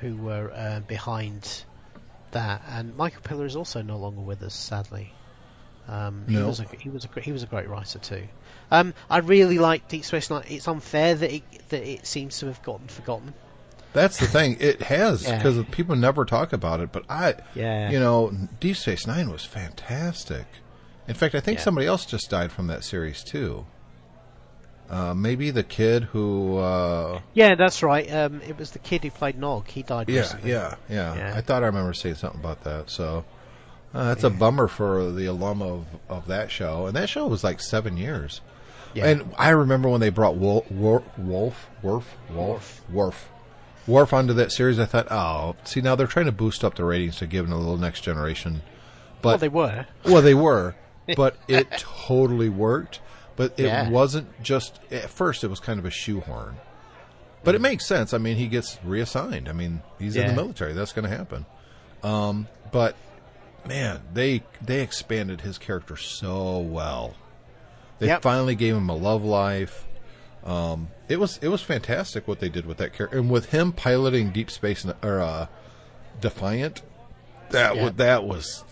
who 0.00 0.16
were 0.16 0.52
uh, 0.54 0.80
behind 0.80 1.64
that. 2.32 2.62
And 2.68 2.96
Michael 2.96 3.22
Piller 3.22 3.46
is 3.46 3.56
also 3.56 3.80
no 3.82 3.96
longer 3.96 4.20
with 4.20 4.42
us, 4.42 4.54
sadly. 4.54 5.12
Um, 5.88 6.24
he 6.28 6.34
No. 6.34 6.48
was 6.48 6.60
a 6.60 6.64
he 6.78 6.90
was 6.90 7.06
a 7.06 7.20
he 7.20 7.32
was 7.32 7.42
a 7.42 7.46
great 7.46 7.68
writer 7.68 7.98
too. 8.00 8.24
Um, 8.70 8.94
I 9.08 9.18
really 9.18 9.58
like 9.58 9.88
Deep 9.88 10.04
Space 10.04 10.28
Nine. 10.30 10.44
It's 10.48 10.66
unfair 10.68 11.14
that 11.14 11.32
it 11.34 11.42
that 11.68 11.82
it 11.88 12.06
seems 12.06 12.38
to 12.40 12.46
have 12.46 12.62
gotten 12.62 12.88
forgotten. 12.88 13.34
That's 13.92 14.18
the 14.18 14.26
thing. 14.26 14.56
It 14.60 14.82
has 14.82 15.22
Yeah. 15.24 15.36
because 15.36 15.64
people 15.70 15.96
never 15.96 16.24
talk 16.24 16.52
about 16.52 16.80
it. 16.80 16.92
But 16.92 17.04
I, 17.08 17.34
Yeah. 17.54 17.90
you 17.90 17.98
know, 17.98 18.30
Deep 18.60 18.76
Space 18.76 19.06
Nine 19.06 19.30
was 19.30 19.44
fantastic. 19.44 20.46
In 21.08 21.14
fact, 21.14 21.34
I 21.34 21.40
think 21.40 21.58
Yeah. 21.58 21.64
somebody 21.64 21.86
else 21.86 22.04
just 22.04 22.28
died 22.28 22.52
from 22.52 22.66
that 22.66 22.84
series 22.84 23.22
too. 23.22 23.64
Uh, 24.90 25.14
maybe 25.14 25.50
the 25.50 25.62
kid 25.64 26.04
who. 26.04 26.58
Uh, 26.58 27.20
Yeah, 27.34 27.54
that's 27.56 27.82
right. 27.82 28.12
Um, 28.12 28.40
it 28.46 28.56
was 28.58 28.70
the 28.72 28.78
kid 28.78 29.02
who 29.02 29.10
played 29.10 29.38
Nog. 29.38 29.66
He 29.68 29.82
died 29.82 30.08
yeah, 30.08 30.20
recently. 30.20 30.50
yeah, 30.50 30.74
yeah, 30.88 31.14
Yeah. 31.16 31.34
I 31.36 31.40
thought 31.40 31.62
I 31.62 31.66
remember 31.66 31.92
saying 31.92 32.16
something 32.16 32.38
about 32.40 32.62
that. 32.64 32.88
So 32.90 33.24
uh, 33.94 34.04
that's 34.08 34.22
a 34.24 34.30
bummer 34.30 34.68
for 34.68 35.10
the 35.10 35.26
alum 35.26 35.62
of, 35.62 35.86
of 36.08 36.26
that 36.28 36.50
show. 36.52 36.86
And 36.86 36.94
that 36.96 37.08
show 37.08 37.26
was 37.26 37.42
like 37.42 37.60
seven 37.60 37.96
years. 37.96 38.40
Yeah. 38.96 39.06
And 39.06 39.34
I 39.38 39.50
remember 39.50 39.88
when 39.88 40.00
they 40.00 40.08
brought 40.10 40.36
Wolf, 40.36 40.70
Wolf, 40.70 41.02
Wolf, 41.18 41.68
Wolf, 41.82 42.16
Wolf, 42.30 42.82
Wolf, 42.90 43.28
Worf 43.86 44.12
onto 44.12 44.32
that 44.32 44.50
series. 44.50 44.78
I 44.80 44.84
thought, 44.86 45.06
oh, 45.12 45.54
see, 45.64 45.80
now 45.80 45.94
they're 45.94 46.06
trying 46.08 46.26
to 46.26 46.32
boost 46.32 46.64
up 46.64 46.74
the 46.74 46.84
ratings 46.84 47.16
to 47.16 47.26
give 47.26 47.46
it 47.48 47.52
a 47.52 47.56
little 47.56 47.76
next 47.76 48.00
generation. 48.00 48.62
But 49.22 49.28
well, 49.28 49.38
they 49.38 49.48
were. 49.48 49.86
well, 50.04 50.22
they 50.22 50.34
were, 50.34 50.74
but 51.16 51.36
it 51.46 51.70
totally 51.78 52.48
worked. 52.48 53.00
But 53.36 53.52
it 53.58 53.66
Yeah. 53.66 53.88
wasn't 53.90 54.42
just 54.42 54.80
at 54.90 55.10
first. 55.10 55.44
It 55.44 55.48
was 55.48 55.60
kind 55.60 55.78
of 55.78 55.84
a 55.84 55.90
shoehorn, 55.90 56.56
but 57.44 57.54
it 57.54 57.60
makes 57.60 57.84
sense. 57.86 58.14
I 58.14 58.18
mean, 58.18 58.36
he 58.36 58.46
gets 58.48 58.78
reassigned. 58.82 59.48
I 59.48 59.52
mean, 59.52 59.82
he's 59.98 60.16
in 60.16 60.26
the 60.28 60.32
military. 60.32 60.72
That's 60.72 60.92
going 60.92 61.08
to 61.08 61.14
happen. 61.16 61.44
Um, 62.02 62.48
but 62.72 62.96
man, 63.68 64.00
they 64.14 64.42
they 64.62 64.80
expanded 64.80 65.42
his 65.42 65.58
character 65.58 65.96
so 65.96 66.58
well. 66.58 67.14
They 67.98 68.08
Yep. 68.08 68.22
finally 68.22 68.54
gave 68.54 68.74
him 68.76 68.88
a 68.88 68.94
love 68.96 69.24
life. 69.24 69.86
Um, 70.44 70.88
it 71.08 71.18
was 71.18 71.38
it 71.42 71.48
was 71.48 71.62
fantastic 71.62 72.28
what 72.28 72.40
they 72.40 72.48
did 72.48 72.66
with 72.66 72.76
that 72.78 72.92
character, 72.92 73.18
and 73.18 73.30
with 73.30 73.46
him 73.50 73.72
piloting 73.72 74.30
Deep 74.30 74.50
Space 74.50 74.86
or 75.02 75.20
uh, 75.20 75.46
Defiant. 76.20 76.82
That 77.50 77.76
Yeah. 77.76 77.82
wa- 77.84 77.90
that 77.96 78.24
was, 78.24 78.64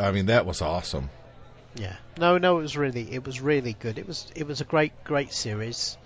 I 0.00 0.10
mean, 0.12 0.26
that 0.26 0.46
was 0.46 0.60
awesome. 0.62 1.10
Yeah. 1.74 1.96
No, 2.18 2.38
no, 2.38 2.58
it 2.58 2.62
was 2.62 2.76
really 2.76 3.12
it 3.12 3.24
was 3.26 3.40
really 3.40 3.74
good. 3.74 3.98
It 3.98 4.06
was 4.08 4.26
it 4.34 4.46
was 4.46 4.60
a 4.60 4.64
great 4.64 4.92
great 5.04 5.32
series. 5.32 5.96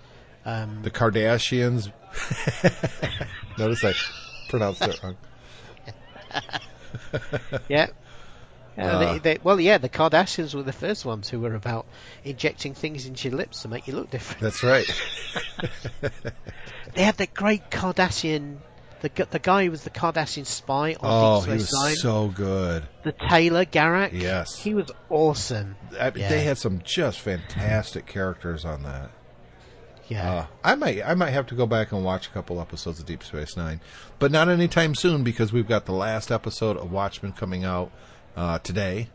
Um, 0.45 0.79
The 0.83 0.91
Kardashians. 0.91 1.91
Notice 3.57 3.83
I 3.85 3.93
pronounced 4.49 4.81
it 4.81 4.99
wrong. 5.03 5.17
yeah. 7.69 7.87
Yeah, 8.77 8.87
Uh. 8.87 8.99
they, 9.13 9.19
they, 9.19 9.37
well, 9.43 9.59
yeah, 9.59 9.77
the 9.77 9.89
Kardashians 9.89 10.55
were 10.55 10.63
the 10.63 10.71
first 10.73 11.03
ones 11.05 11.27
who 11.29 11.39
were 11.41 11.55
about 11.55 11.85
injecting 12.23 12.73
things 12.73 13.05
into 13.05 13.27
your 13.29 13.37
lips 13.37 13.63
to 13.63 13.67
make 13.67 13.87
you 13.87 13.93
look 13.95 14.09
different. 14.09 14.41
That's 14.41 14.63
right. 14.63 14.85
They 16.93 17.03
had 17.03 17.17
that 17.17 17.33
great 17.33 17.69
Kardashian, 17.71 18.57
the 19.01 19.09
the 19.29 19.39
guy 19.39 19.63
who 19.65 19.71
was 19.71 19.83
the 19.83 19.89
Kardashian 19.89 20.45
spy 20.45 20.93
on 20.93 20.99
Oh, 21.03 21.39
Deep 21.39 21.47
he 21.47 21.53
was 21.53 21.73
Nine, 21.73 21.95
so 21.95 22.27
good. 22.27 22.83
the 23.03 23.13
tailor 23.13 23.63
Garak. 23.65 24.11
Yes. 24.11 24.57
he 24.59 24.73
was 24.73 24.91
awesome. 25.09 25.75
I, 25.99 26.11
Yeah. 26.13 26.27
They 26.29 26.41
had 26.41 26.57
some 26.57 26.81
just 26.83 27.19
fantastic 27.19 28.05
characters 28.07 28.65
on 28.65 28.83
that. 28.83 29.09
Yeah, 30.09 30.31
Uh, 30.33 30.45
I 30.65 30.75
might 30.75 31.01
I 31.05 31.13
might 31.13 31.29
have 31.31 31.47
to 31.47 31.55
go 31.55 31.65
back 31.65 31.93
and 31.93 32.03
watch 32.03 32.27
a 32.27 32.31
couple 32.31 32.59
episodes 32.59 32.99
of 32.99 33.05
Deep 33.05 33.23
Space 33.23 33.55
Nine, 33.55 33.79
but 34.19 34.29
not 34.29 34.49
anytime 34.49 34.93
soon 34.93 35.23
because 35.23 35.53
we've 35.53 35.67
got 35.69 35.85
the 35.85 35.93
last 35.93 36.29
episode 36.29 36.75
of 36.75 36.91
Watchmen 36.91 37.31
coming 37.31 37.63
out 37.63 37.89
uh, 38.35 38.59
today. 38.59 39.09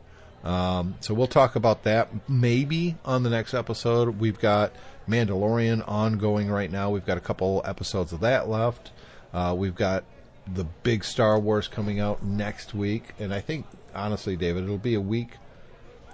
Um, 0.45 0.95
so 1.01 1.13
we'll 1.13 1.27
talk 1.27 1.57
about 1.57 1.85
that 1.85 2.09
maybe 2.29 2.97
on 3.05 3.23
the 3.23 3.31
next 3.31 3.55
episode. 3.55 4.21
We've 4.21 4.39
got 4.39 4.73
Mandalorian 5.09 5.87
ongoing 5.89 6.49
right 6.49 6.71
now. 6.71 6.91
We've 6.91 7.05
got 7.05 7.19
a 7.19 7.21
couple 7.21 7.63
episodes 7.65 8.13
of 8.13 8.21
that 8.21 8.49
left. 8.49 8.93
Uh, 9.33 9.55
we've 9.57 9.75
got 9.75 10.05
the 10.47 10.65
big 10.65 11.05
Star 11.05 11.39
Wars 11.39 11.69
coming 11.69 11.99
out 11.99 12.23
next 12.23 12.75
week, 12.75 13.15
and 13.19 13.35
I 13.35 13.41
think 13.41 13.67
honestly, 13.95 14.37
David, 14.37 14.65
it'll 14.65 14.79
be 14.79 14.95
a 14.95 15.01
week 15.01 15.31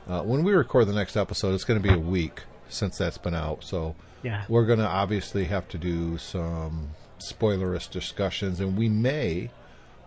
uh, 0.09 0.22
when 0.22 0.44
we 0.44 0.53
record 0.53 0.88
the 0.88 0.94
next 0.94 1.16
episode. 1.16 1.55
It's 1.55 1.64
going 1.64 1.82
to 1.82 1.86
be 1.86 1.94
a 1.94 1.98
week 1.98 2.42
since 2.68 2.98
that's 2.98 3.18
been 3.18 3.34
out. 3.34 3.64
So 3.64 3.94
yeah. 4.22 4.44
we're 4.48 4.66
going 4.66 4.78
to 4.78 4.88
obviously 4.88 5.44
have 5.44 5.68
to 5.68 5.78
do 5.78 6.16
some 6.18 6.90
spoilerous 7.18 7.86
discussions, 7.86 8.61
and 8.61 8.76
we 8.76 8.88
may. 8.88 9.50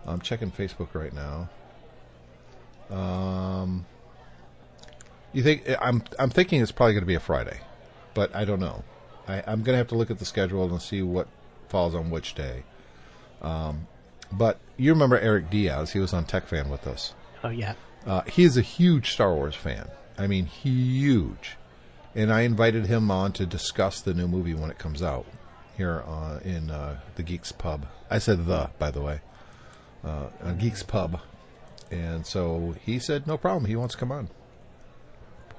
I'm 0.06 0.20
checking 0.20 0.50
Facebook 0.50 0.94
right 0.94 1.12
now. 1.12 1.48
Um, 2.90 3.84
you 5.32 5.42
think 5.42 5.68
I'm? 5.80 6.02
I'm 6.18 6.30
thinking 6.30 6.62
it's 6.62 6.72
probably 6.72 6.94
going 6.94 7.02
to 7.02 7.06
be 7.06 7.14
a 7.14 7.20
Friday, 7.20 7.60
but 8.14 8.34
I 8.34 8.44
don't 8.44 8.60
know. 8.60 8.84
I, 9.28 9.38
I'm 9.46 9.62
going 9.62 9.74
to 9.74 9.78
have 9.78 9.88
to 9.88 9.96
look 9.96 10.10
at 10.10 10.18
the 10.18 10.24
schedule 10.24 10.70
and 10.70 10.80
see 10.80 11.02
what 11.02 11.28
falls 11.68 11.94
on 11.94 12.10
which 12.10 12.34
day. 12.34 12.62
Um, 13.42 13.86
but 14.32 14.58
you 14.76 14.92
remember 14.92 15.18
Eric 15.18 15.50
Diaz? 15.50 15.92
He 15.92 15.98
was 15.98 16.12
on 16.14 16.24
Tech 16.24 16.46
Fan 16.46 16.68
with 16.70 16.86
us. 16.86 17.14
Oh 17.44 17.48
yeah, 17.50 17.74
Uh, 18.06 18.22
he 18.22 18.44
is 18.44 18.56
a 18.56 18.62
huge 18.62 19.12
Star 19.12 19.34
Wars 19.34 19.54
fan. 19.54 19.88
I 20.18 20.26
mean, 20.26 20.46
huge. 20.46 21.56
And 22.14 22.32
I 22.32 22.42
invited 22.42 22.86
him 22.86 23.10
on 23.10 23.32
to 23.32 23.44
discuss 23.44 24.00
the 24.00 24.14
new 24.14 24.26
movie 24.26 24.54
when 24.54 24.70
it 24.70 24.78
comes 24.78 25.02
out 25.02 25.26
here 25.76 26.02
uh, 26.06 26.38
in 26.42 26.70
uh, 26.70 27.00
the 27.16 27.22
Geeks 27.22 27.52
Pub. 27.52 27.86
I 28.08 28.18
said 28.18 28.46
the, 28.46 28.70
by 28.78 28.90
the 28.90 29.02
way, 29.02 29.20
uh, 30.02 30.28
uh, 30.42 30.52
Geeks 30.52 30.82
Pub. 30.82 31.20
And 31.90 32.26
so 32.26 32.74
he 32.84 32.98
said, 32.98 33.26
no 33.26 33.36
problem. 33.38 33.66
He 33.66 33.76
wants 33.76 33.94
to 33.94 33.98
come 34.00 34.10
on. 34.12 34.28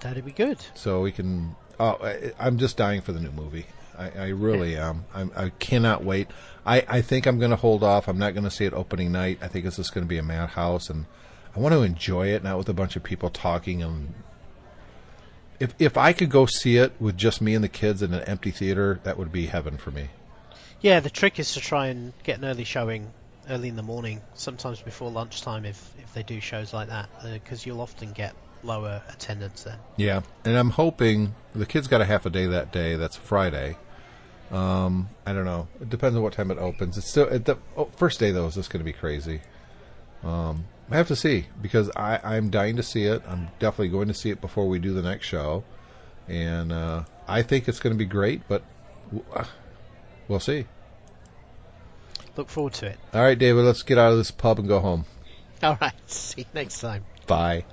that'd 0.01 0.25
be 0.25 0.31
good. 0.31 0.59
So 0.75 1.01
we 1.01 1.11
can. 1.11 1.55
Oh, 1.79 1.97
I, 2.01 2.33
I'm 2.39 2.57
just 2.57 2.75
dying 2.77 3.01
for 3.01 3.11
the 3.11 3.19
new 3.19 3.31
movie. 3.31 3.67
I, 3.97 4.09
I 4.09 4.27
really 4.29 4.75
am. 4.75 5.05
I'm, 5.13 5.31
I 5.35 5.49
cannot 5.49 6.03
wait. 6.03 6.27
I, 6.65 6.83
I 6.87 7.01
think 7.01 7.25
I'm 7.25 7.39
going 7.39 7.51
to 7.51 7.57
hold 7.57 7.83
off. 7.83 8.07
I'm 8.07 8.17
not 8.19 8.33
going 8.33 8.43
to 8.43 8.51
see 8.51 8.65
it 8.65 8.73
opening 8.73 9.11
night. 9.11 9.39
I 9.41 9.47
think 9.47 9.65
it's 9.65 9.77
just 9.77 9.93
going 9.93 10.05
to 10.05 10.09
be 10.09 10.17
a 10.17 10.23
madhouse, 10.23 10.89
and 10.89 11.05
I 11.55 11.59
want 11.59 11.73
to 11.73 11.81
enjoy 11.81 12.27
it, 12.27 12.43
not 12.43 12.57
with 12.57 12.69
a 12.69 12.73
bunch 12.73 12.95
of 12.95 13.03
people 13.03 13.29
talking. 13.29 13.81
And 13.81 14.13
if 15.59 15.73
if 15.79 15.97
I 15.97 16.13
could 16.13 16.29
go 16.29 16.45
see 16.45 16.77
it 16.77 16.93
with 16.99 17.17
just 17.17 17.41
me 17.41 17.55
and 17.55 17.63
the 17.63 17.69
kids 17.69 18.01
in 18.01 18.13
an 18.13 18.23
empty 18.25 18.51
theater, 18.51 18.99
that 19.03 19.17
would 19.17 19.31
be 19.31 19.47
heaven 19.47 19.77
for 19.77 19.91
me. 19.91 20.09
Yeah, 20.81 20.99
the 20.99 21.09
trick 21.09 21.39
is 21.39 21.53
to 21.53 21.59
try 21.59 21.87
and 21.87 22.13
get 22.23 22.37
an 22.37 22.45
early 22.45 22.63
showing 22.65 23.11
early 23.49 23.67
in 23.67 23.75
the 23.75 23.83
morning, 23.83 24.21
sometimes 24.33 24.81
before 24.81 25.09
lunchtime 25.09 25.65
if 25.65 25.93
if 25.99 26.13
they 26.13 26.23
do 26.23 26.39
shows 26.39 26.73
like 26.73 26.89
that, 26.89 27.09
because 27.23 27.65
you'll 27.65 27.81
often 27.81 28.11
get 28.11 28.35
lower 28.63 29.01
attendance 29.09 29.63
then. 29.63 29.77
Yeah, 29.95 30.21
and 30.45 30.57
I'm 30.57 30.71
hoping 30.71 31.35
the 31.53 31.65
kids 31.65 31.87
got 31.87 32.01
a 32.01 32.05
half 32.05 32.25
a 32.25 32.29
day 32.29 32.47
that 32.47 32.71
day. 32.71 32.95
That's 32.95 33.15
Friday. 33.15 33.77
Um, 34.51 35.09
I 35.25 35.33
don't 35.33 35.45
know. 35.45 35.67
It 35.81 35.89
depends 35.89 36.15
on 36.15 36.23
what 36.23 36.33
time 36.33 36.51
it 36.51 36.57
opens. 36.57 36.97
It's 36.97 37.09
still 37.09 37.27
the 37.27 37.57
oh, 37.75 37.89
first 37.95 38.19
day 38.19 38.31
though. 38.31 38.47
Is 38.47 38.55
this 38.55 38.67
going 38.67 38.79
to 38.79 38.85
be 38.85 38.93
crazy? 38.93 39.41
Um, 40.23 40.65
I 40.89 40.97
have 40.97 41.07
to 41.09 41.15
see 41.15 41.47
because 41.61 41.89
I 41.95 42.19
I'm 42.23 42.49
dying 42.49 42.77
to 42.77 42.83
see 42.83 43.03
it. 43.03 43.21
I'm 43.27 43.49
definitely 43.59 43.89
going 43.89 44.07
to 44.07 44.13
see 44.13 44.29
it 44.29 44.39
before 44.39 44.67
we 44.67 44.79
do 44.79 44.93
the 44.93 45.01
next 45.01 45.27
show, 45.27 45.63
and 46.27 46.71
uh, 46.71 47.03
I 47.27 47.41
think 47.41 47.67
it's 47.67 47.79
going 47.79 47.93
to 47.93 47.97
be 47.97 48.05
great. 48.05 48.41
But 48.47 48.63
uh, 49.33 49.45
we'll 50.27 50.39
see. 50.39 50.65
Look 52.37 52.49
forward 52.49 52.73
to 52.75 52.87
it. 52.87 52.99
All 53.13 53.21
right, 53.21 53.37
David. 53.37 53.65
Let's 53.65 53.83
get 53.83 53.97
out 53.97 54.11
of 54.11 54.17
this 54.17 54.31
pub 54.31 54.59
and 54.59 54.67
go 54.67 54.79
home. 54.79 55.05
All 55.63 55.77
right, 55.81 55.93
see 56.05 56.41
you 56.41 56.47
next 56.53 56.79
time. 56.79 57.03
Bye. 57.25 57.65